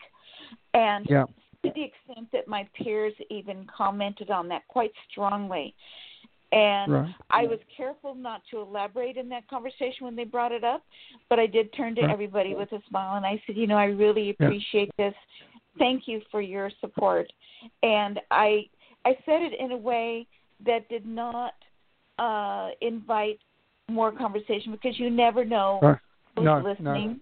[0.75, 1.25] And Yeah.
[1.65, 5.75] to the extent that my peers even commented on that quite strongly.
[6.55, 7.15] And Right.
[7.31, 10.85] I was careful not to elaborate in that conversation when they brought it up,
[11.29, 12.11] but I did turn to Right.
[12.11, 14.47] everybody with a smile and I said, you know, I really Yeah.
[14.47, 15.15] appreciate this.
[15.79, 17.33] Thank you for your support.
[17.83, 18.71] And I
[19.05, 20.29] I said it in a way
[20.61, 21.55] that did not
[22.19, 23.41] uh invite
[23.89, 25.99] more conversation because you never know Right.
[26.37, 26.69] who's No, no.
[26.69, 27.21] listening.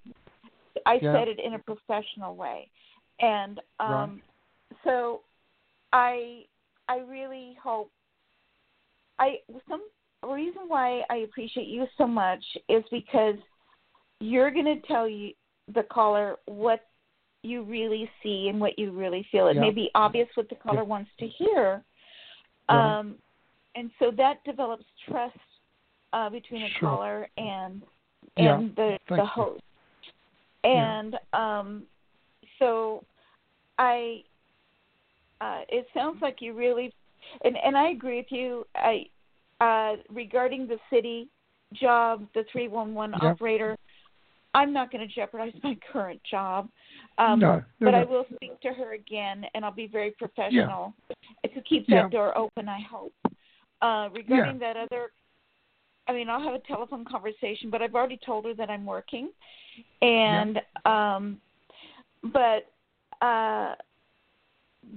[0.85, 1.13] I Yeah.
[1.15, 2.71] said it in a professional way.
[3.21, 4.21] And um Right.
[4.85, 5.23] so
[5.95, 6.45] I
[6.89, 7.91] I really hope
[9.23, 9.37] I
[9.69, 9.83] some
[10.29, 13.37] reason why I appreciate you so much is because
[14.21, 15.33] you're going to tell you
[15.75, 16.81] the caller what
[17.43, 19.49] you really see and what you really feel.
[19.49, 19.63] It Yeah.
[19.63, 21.85] may be obvious what the caller wants to hear.
[22.69, 22.75] Mhm.
[22.77, 23.19] Um
[23.75, 25.39] and so that develops trust
[26.13, 26.89] uh between a Sure.
[26.89, 27.83] caller and
[28.37, 28.59] Yeah.
[28.59, 29.43] and the Thank the you.
[29.43, 29.63] host.
[30.65, 31.87] And um
[32.59, 33.05] so
[33.79, 34.25] I
[35.41, 36.93] uh it sounds like you really
[37.45, 38.67] and and I agree with you.
[38.75, 39.07] I
[39.63, 41.29] uh regarding the city
[41.85, 43.31] job, the 311 Yeah.
[43.31, 43.77] operator,
[44.55, 46.69] I'm not going to jeopardize my current job.
[47.19, 50.85] Um No, no, but I will speak to her again and I'll be very professional
[51.55, 52.03] to keep Yeah.
[52.03, 53.15] that door open, I hope.
[53.81, 55.03] Uh regarding that other
[56.09, 59.27] I mean, I'll have a telephone conversation, but I've already told her that I'm working.
[60.03, 61.41] And um
[62.37, 62.63] but
[63.31, 63.75] uh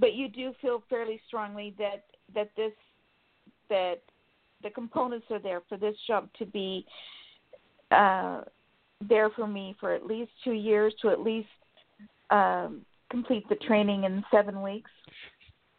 [0.02, 2.00] but you do feel fairly strongly that
[2.34, 2.72] that this
[3.68, 4.00] that
[4.62, 6.84] the components are there for this job to be
[7.90, 8.40] uh
[9.06, 11.48] there for me for at least 2 years to at least
[12.30, 14.90] um complete the training in 7 weeks.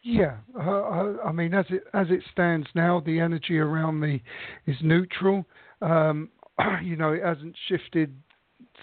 [0.04, 4.24] Yeah, uh, I I mean, as it as it stands now, the energy around me
[4.66, 5.46] is neutral.
[5.82, 6.30] Um,
[6.84, 8.16] you know, it hasn't shifted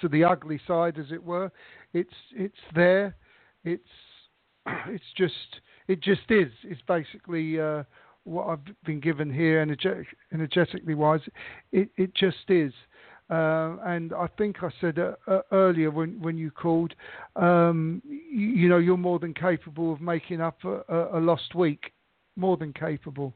[0.00, 1.50] to the ugly side, as it were.
[1.94, 3.16] It's it's there.
[3.64, 3.88] It's
[4.66, 6.52] it's just it just is.
[6.62, 7.84] It's basically uh,
[8.24, 11.20] what I've been given here, energetic, energetically wise.
[11.72, 12.72] It it just is.
[13.30, 16.94] Uh, and I think I said uh, uh, earlier when when you called,
[17.36, 21.54] um, you, you know, you're more than capable of making up a, a, a lost
[21.54, 21.92] week,
[22.36, 23.32] more than capable,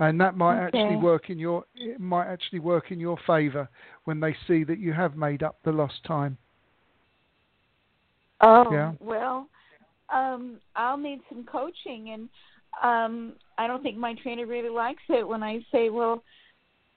[0.00, 3.68] and that might actually work in your it might actually work in your favour
[4.04, 6.36] when they see that you have made up the lost time.
[8.42, 8.92] Oh, Yeah.
[9.00, 9.48] well,
[10.12, 12.28] um, I'll need some coaching, and
[12.82, 16.22] um, I don't think my trainer really likes it when I say, "Well,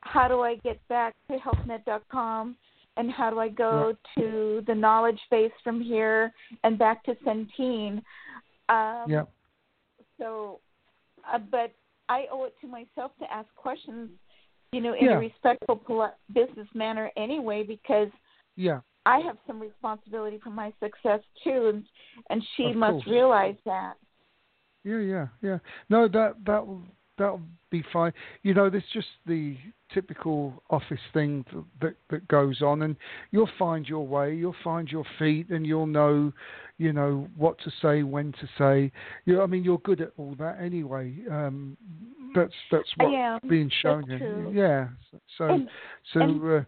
[0.01, 2.57] how do I get back to HealthNet.com,
[2.97, 6.33] and how do I go to the knowledge base from here
[6.63, 8.03] and back to Centene?"
[8.69, 9.25] Um, Yeah.
[10.17, 10.59] So,
[11.25, 11.71] uh, but
[12.09, 14.09] I owe it to myself to ask questions,
[14.73, 15.15] you know, in Yeah.
[15.15, 18.11] a respectful, business manner anyway, because
[18.55, 18.81] Yeah.
[19.05, 21.87] I have some responsibility for my success too, and
[22.29, 23.07] and she Of must course.
[23.07, 23.97] realize that.
[24.83, 25.57] Yeah, yeah, yeah.
[25.89, 26.83] No, that that will
[27.17, 28.13] that'll be fine.
[28.43, 29.57] You know, there's just the
[29.93, 31.45] typical office thing
[31.81, 32.95] that that goes on, and
[33.31, 34.33] you'll find your way.
[34.35, 36.31] You'll find your feet, and you'll know,
[36.77, 38.91] you know, what to say, when to say.
[39.25, 41.13] You know, I mean, you're good at all that anyway.
[41.29, 41.75] Um,
[42.33, 43.39] that's that's I what am.
[43.49, 44.51] being shown you.
[44.53, 44.87] Yeah.
[45.37, 45.69] So And-
[46.13, 46.63] so and- uh,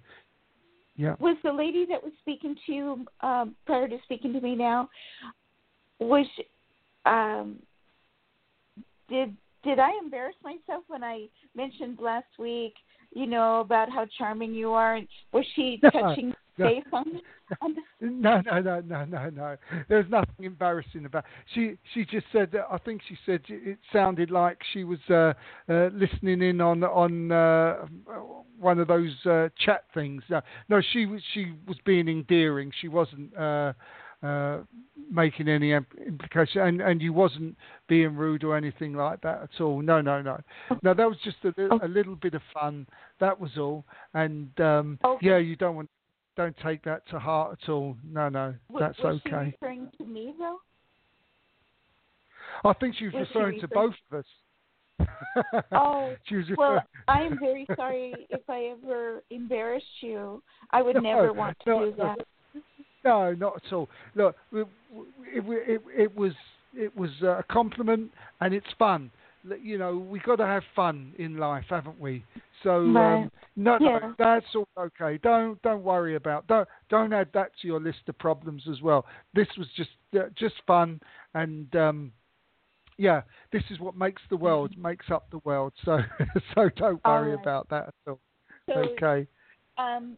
[0.97, 1.15] yeah.
[1.19, 4.89] Was the lady that was speaking to you um, prior to speaking to me now?
[5.99, 6.25] was
[7.05, 7.59] um
[9.11, 12.73] did did I embarrass myself when I mentioned last week,
[13.13, 14.95] you know, about how charming you are?
[14.95, 16.65] And was she touching no.
[16.65, 17.05] face on,
[17.61, 19.57] on the, No, no, no, no, no, no.
[19.87, 21.25] There's nothing embarrassing about.
[21.53, 22.65] She she just said that.
[22.71, 25.33] I think she said it sounded like she was uh,
[25.69, 27.85] uh, listening in on on uh,
[28.59, 30.23] one of those uh, chat things.
[30.29, 32.71] No, no, she was she was being endearing.
[32.81, 33.35] She wasn't.
[33.37, 33.73] Uh,
[34.23, 34.59] uh,
[35.11, 37.55] making any implication, and, and you wasn't
[37.87, 39.81] being rude or anything like that at all.
[39.81, 40.37] No, no, no,
[40.83, 40.93] no.
[40.93, 42.87] That was just a, a little bit of fun.
[43.19, 43.83] That was all.
[44.13, 45.27] And um, Okay.
[45.27, 45.89] yeah, you don't want,
[46.37, 47.97] don't take that to heart at all.
[48.03, 49.29] No, no, was, that's was okay.
[49.29, 50.59] she referring to me though?
[52.63, 54.25] I think she was, was she referring to both of us.
[55.71, 56.83] Oh, she was Well.
[57.07, 60.43] I am very sorry if I ever embarrassed you.
[60.71, 62.17] I would No, never want to no, do that.
[63.03, 63.89] No, not at all.
[64.15, 64.67] Look, it,
[65.33, 66.33] it, it was
[66.73, 69.11] it was a compliment, and it's fun.
[69.61, 72.23] You know, we got to have fun in life, haven't we?
[72.63, 73.23] So Right.
[73.23, 73.99] um, no, Yeah.
[73.99, 75.17] no, that's all okay.
[75.23, 79.05] Don't don't worry about don't don't add that to your list of problems as well.
[79.33, 80.99] This was just uh, just fun,
[81.33, 82.11] and um,
[82.97, 83.21] yeah,
[83.51, 85.73] this is what makes the world makes up the world.
[85.83, 85.99] So
[86.55, 87.41] so don't worry right.
[87.41, 88.19] about that at all.
[88.67, 89.27] So, Okay.
[89.77, 90.17] um,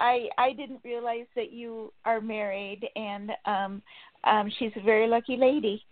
[0.00, 3.82] I I didn't realize that you are married, and um,
[4.24, 5.82] um, she's a very lucky lady.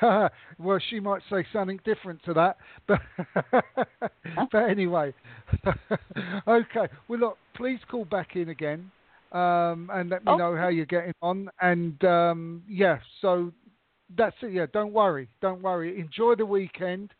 [0.58, 2.56] well, she might say something different to that,
[2.86, 3.00] but
[4.52, 5.14] but anyway,
[6.48, 6.88] okay.
[7.08, 8.90] Well, look, please call back in again,
[9.32, 11.48] um, and let me know how you're getting on.
[11.60, 13.52] And um, yeah, so
[14.16, 14.52] that's it.
[14.52, 15.98] Yeah, don't worry, don't worry.
[15.98, 17.12] Enjoy the weekend.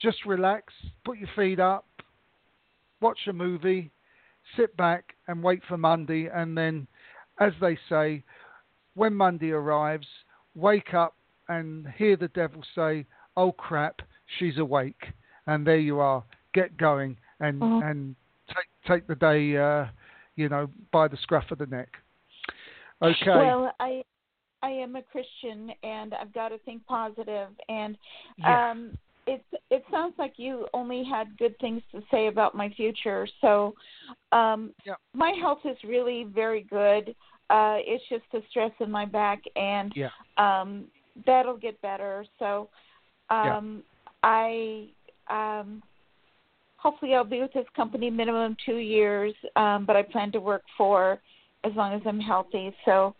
[0.00, 0.72] Just relax,
[1.04, 1.84] put your feet up,
[3.00, 3.92] watch a movie,
[4.56, 6.28] sit back, and wait for Monday.
[6.28, 6.86] And then,
[7.40, 8.22] as they say,
[8.94, 10.06] when Monday arrives,
[10.54, 11.14] wake up
[11.48, 13.06] and hear the devil say,
[13.36, 14.02] "Oh crap,
[14.38, 15.12] she's awake,"
[15.46, 16.24] and there you are.
[16.54, 17.82] Get going and Mhm.
[17.82, 18.16] and
[18.48, 19.86] take take the day, uh,
[20.36, 21.88] you know, by the scruff of the neck.
[23.00, 23.24] Okay.
[23.26, 24.04] Well, I
[24.62, 26.82] I am a Christian, and I've got to think.
[27.68, 27.98] And
[28.36, 28.70] Yeah.
[28.70, 28.96] um,
[29.26, 33.26] it it sounds like you only had good things to say about my future.
[33.40, 33.74] So,
[34.32, 34.94] um, Yeah.
[35.14, 37.14] my health is really very good.
[37.50, 40.10] Uh, it's just the stress in my back, and yeah.
[40.38, 40.86] um,
[41.26, 42.24] that'll get better.
[42.38, 42.68] So,
[43.30, 43.56] Yeah.
[43.56, 43.82] um,
[44.22, 44.88] I
[45.28, 45.82] um,
[46.76, 50.62] hopefully I'll be with this company minimum two years, um, but I plan to work
[50.76, 51.20] for
[51.64, 52.74] as long as I'm healthy.
[52.84, 53.14] So.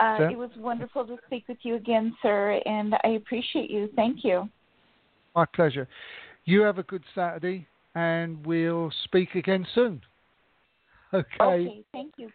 [0.00, 0.30] Uh, Sure.
[0.30, 3.88] it was wonderful to speak with you again, sir, and I appreciate you.
[3.94, 4.48] Thank you.
[5.34, 5.88] My pleasure.
[6.44, 10.00] You have a good Saturday, and we'll speak again soon.
[11.12, 11.26] Okay.
[11.40, 12.30] Okay, thank you.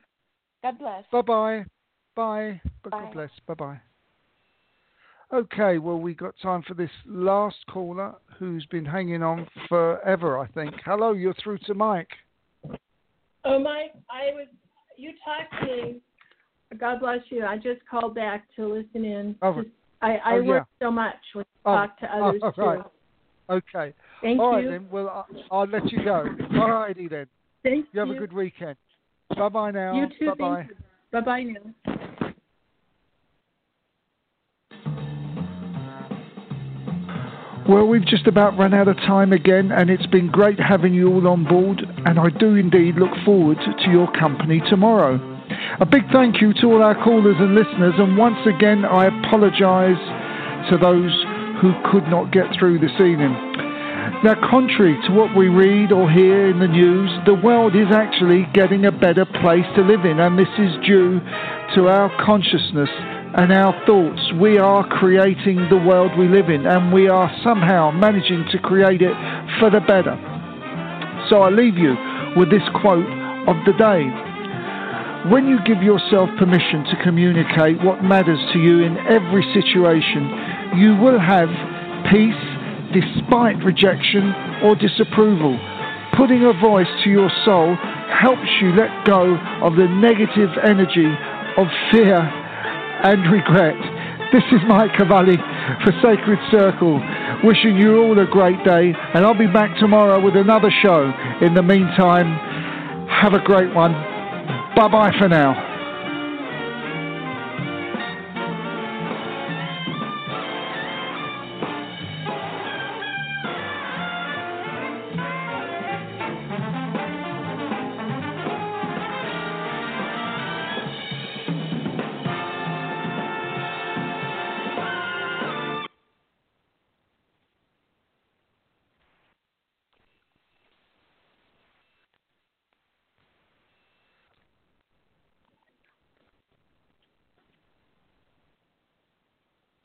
[0.64, 1.04] God bless.
[1.12, 1.66] Bye-bye.
[2.16, 2.62] Bye.
[2.84, 2.90] Bye.
[2.90, 3.30] God bless.
[3.48, 3.80] Bye-bye.
[5.32, 10.48] Okay, well, we got time for this last caller who's been hanging on forever, I
[10.48, 10.74] think.
[10.86, 12.10] Hello, you're through to Mike.
[13.46, 14.48] Oh, Mike, I was
[14.98, 16.02] you talked to me.
[16.78, 17.46] God bless you.
[17.46, 19.36] I just called back to listen in.
[19.42, 20.48] Oh, Just- I, I oh, yeah.
[20.48, 22.80] work so much when I Oh, talk to others oh, right.
[22.80, 22.90] too.
[23.50, 23.94] Okay.
[24.22, 24.70] Thank All right, you.
[24.70, 24.88] then.
[24.92, 26.26] Well, I- I'll let you go.
[26.60, 27.28] All righty, then.
[27.64, 28.78] Thank You have a good weekend.
[29.36, 29.94] Bye-bye now.
[29.96, 30.34] You too.
[30.36, 30.68] Bye-bye.
[31.12, 31.96] Bye bye now.
[37.68, 41.14] Well, we've just about run out of time again, and it's been great having you
[41.14, 45.29] all on board, and I do indeed look forward to your company tomorrow.
[45.80, 49.98] A big thank you to all our callers and listeners, and once again, I apologise
[50.70, 51.14] to those
[51.62, 53.34] who could not get through this evening.
[54.24, 58.46] Now, contrary to what we read or hear in the news, the world is actually
[58.54, 61.20] getting a better place to live in, and this is due
[61.76, 62.90] to our consciousness
[63.38, 64.22] and our thoughts.
[64.40, 69.02] We are creating the world we live in, and we are somehow managing to create
[69.02, 69.16] it
[69.60, 70.14] for the better.
[71.30, 71.96] So I leave you
[72.38, 73.08] with this quote
[73.48, 74.29] of the day.
[75.28, 80.96] When you give yourself permission to communicate what matters to you in every situation, you
[80.96, 81.52] will have
[82.08, 82.40] peace
[82.96, 84.32] despite rejection
[84.64, 85.60] or disapproval.
[86.16, 87.76] Putting a voice to your soul
[88.16, 91.12] helps you let go of the negative energy
[91.60, 92.24] of fear
[93.04, 93.76] and regret.
[94.32, 95.36] This is Mike Cavalli
[95.84, 96.96] for Sacred Circle,
[97.44, 101.12] wishing you all a great day, and I'll be back tomorrow with another show.
[101.42, 102.40] In the meantime,
[103.10, 103.94] have a great one.
[104.76, 105.69] Bye bye for now.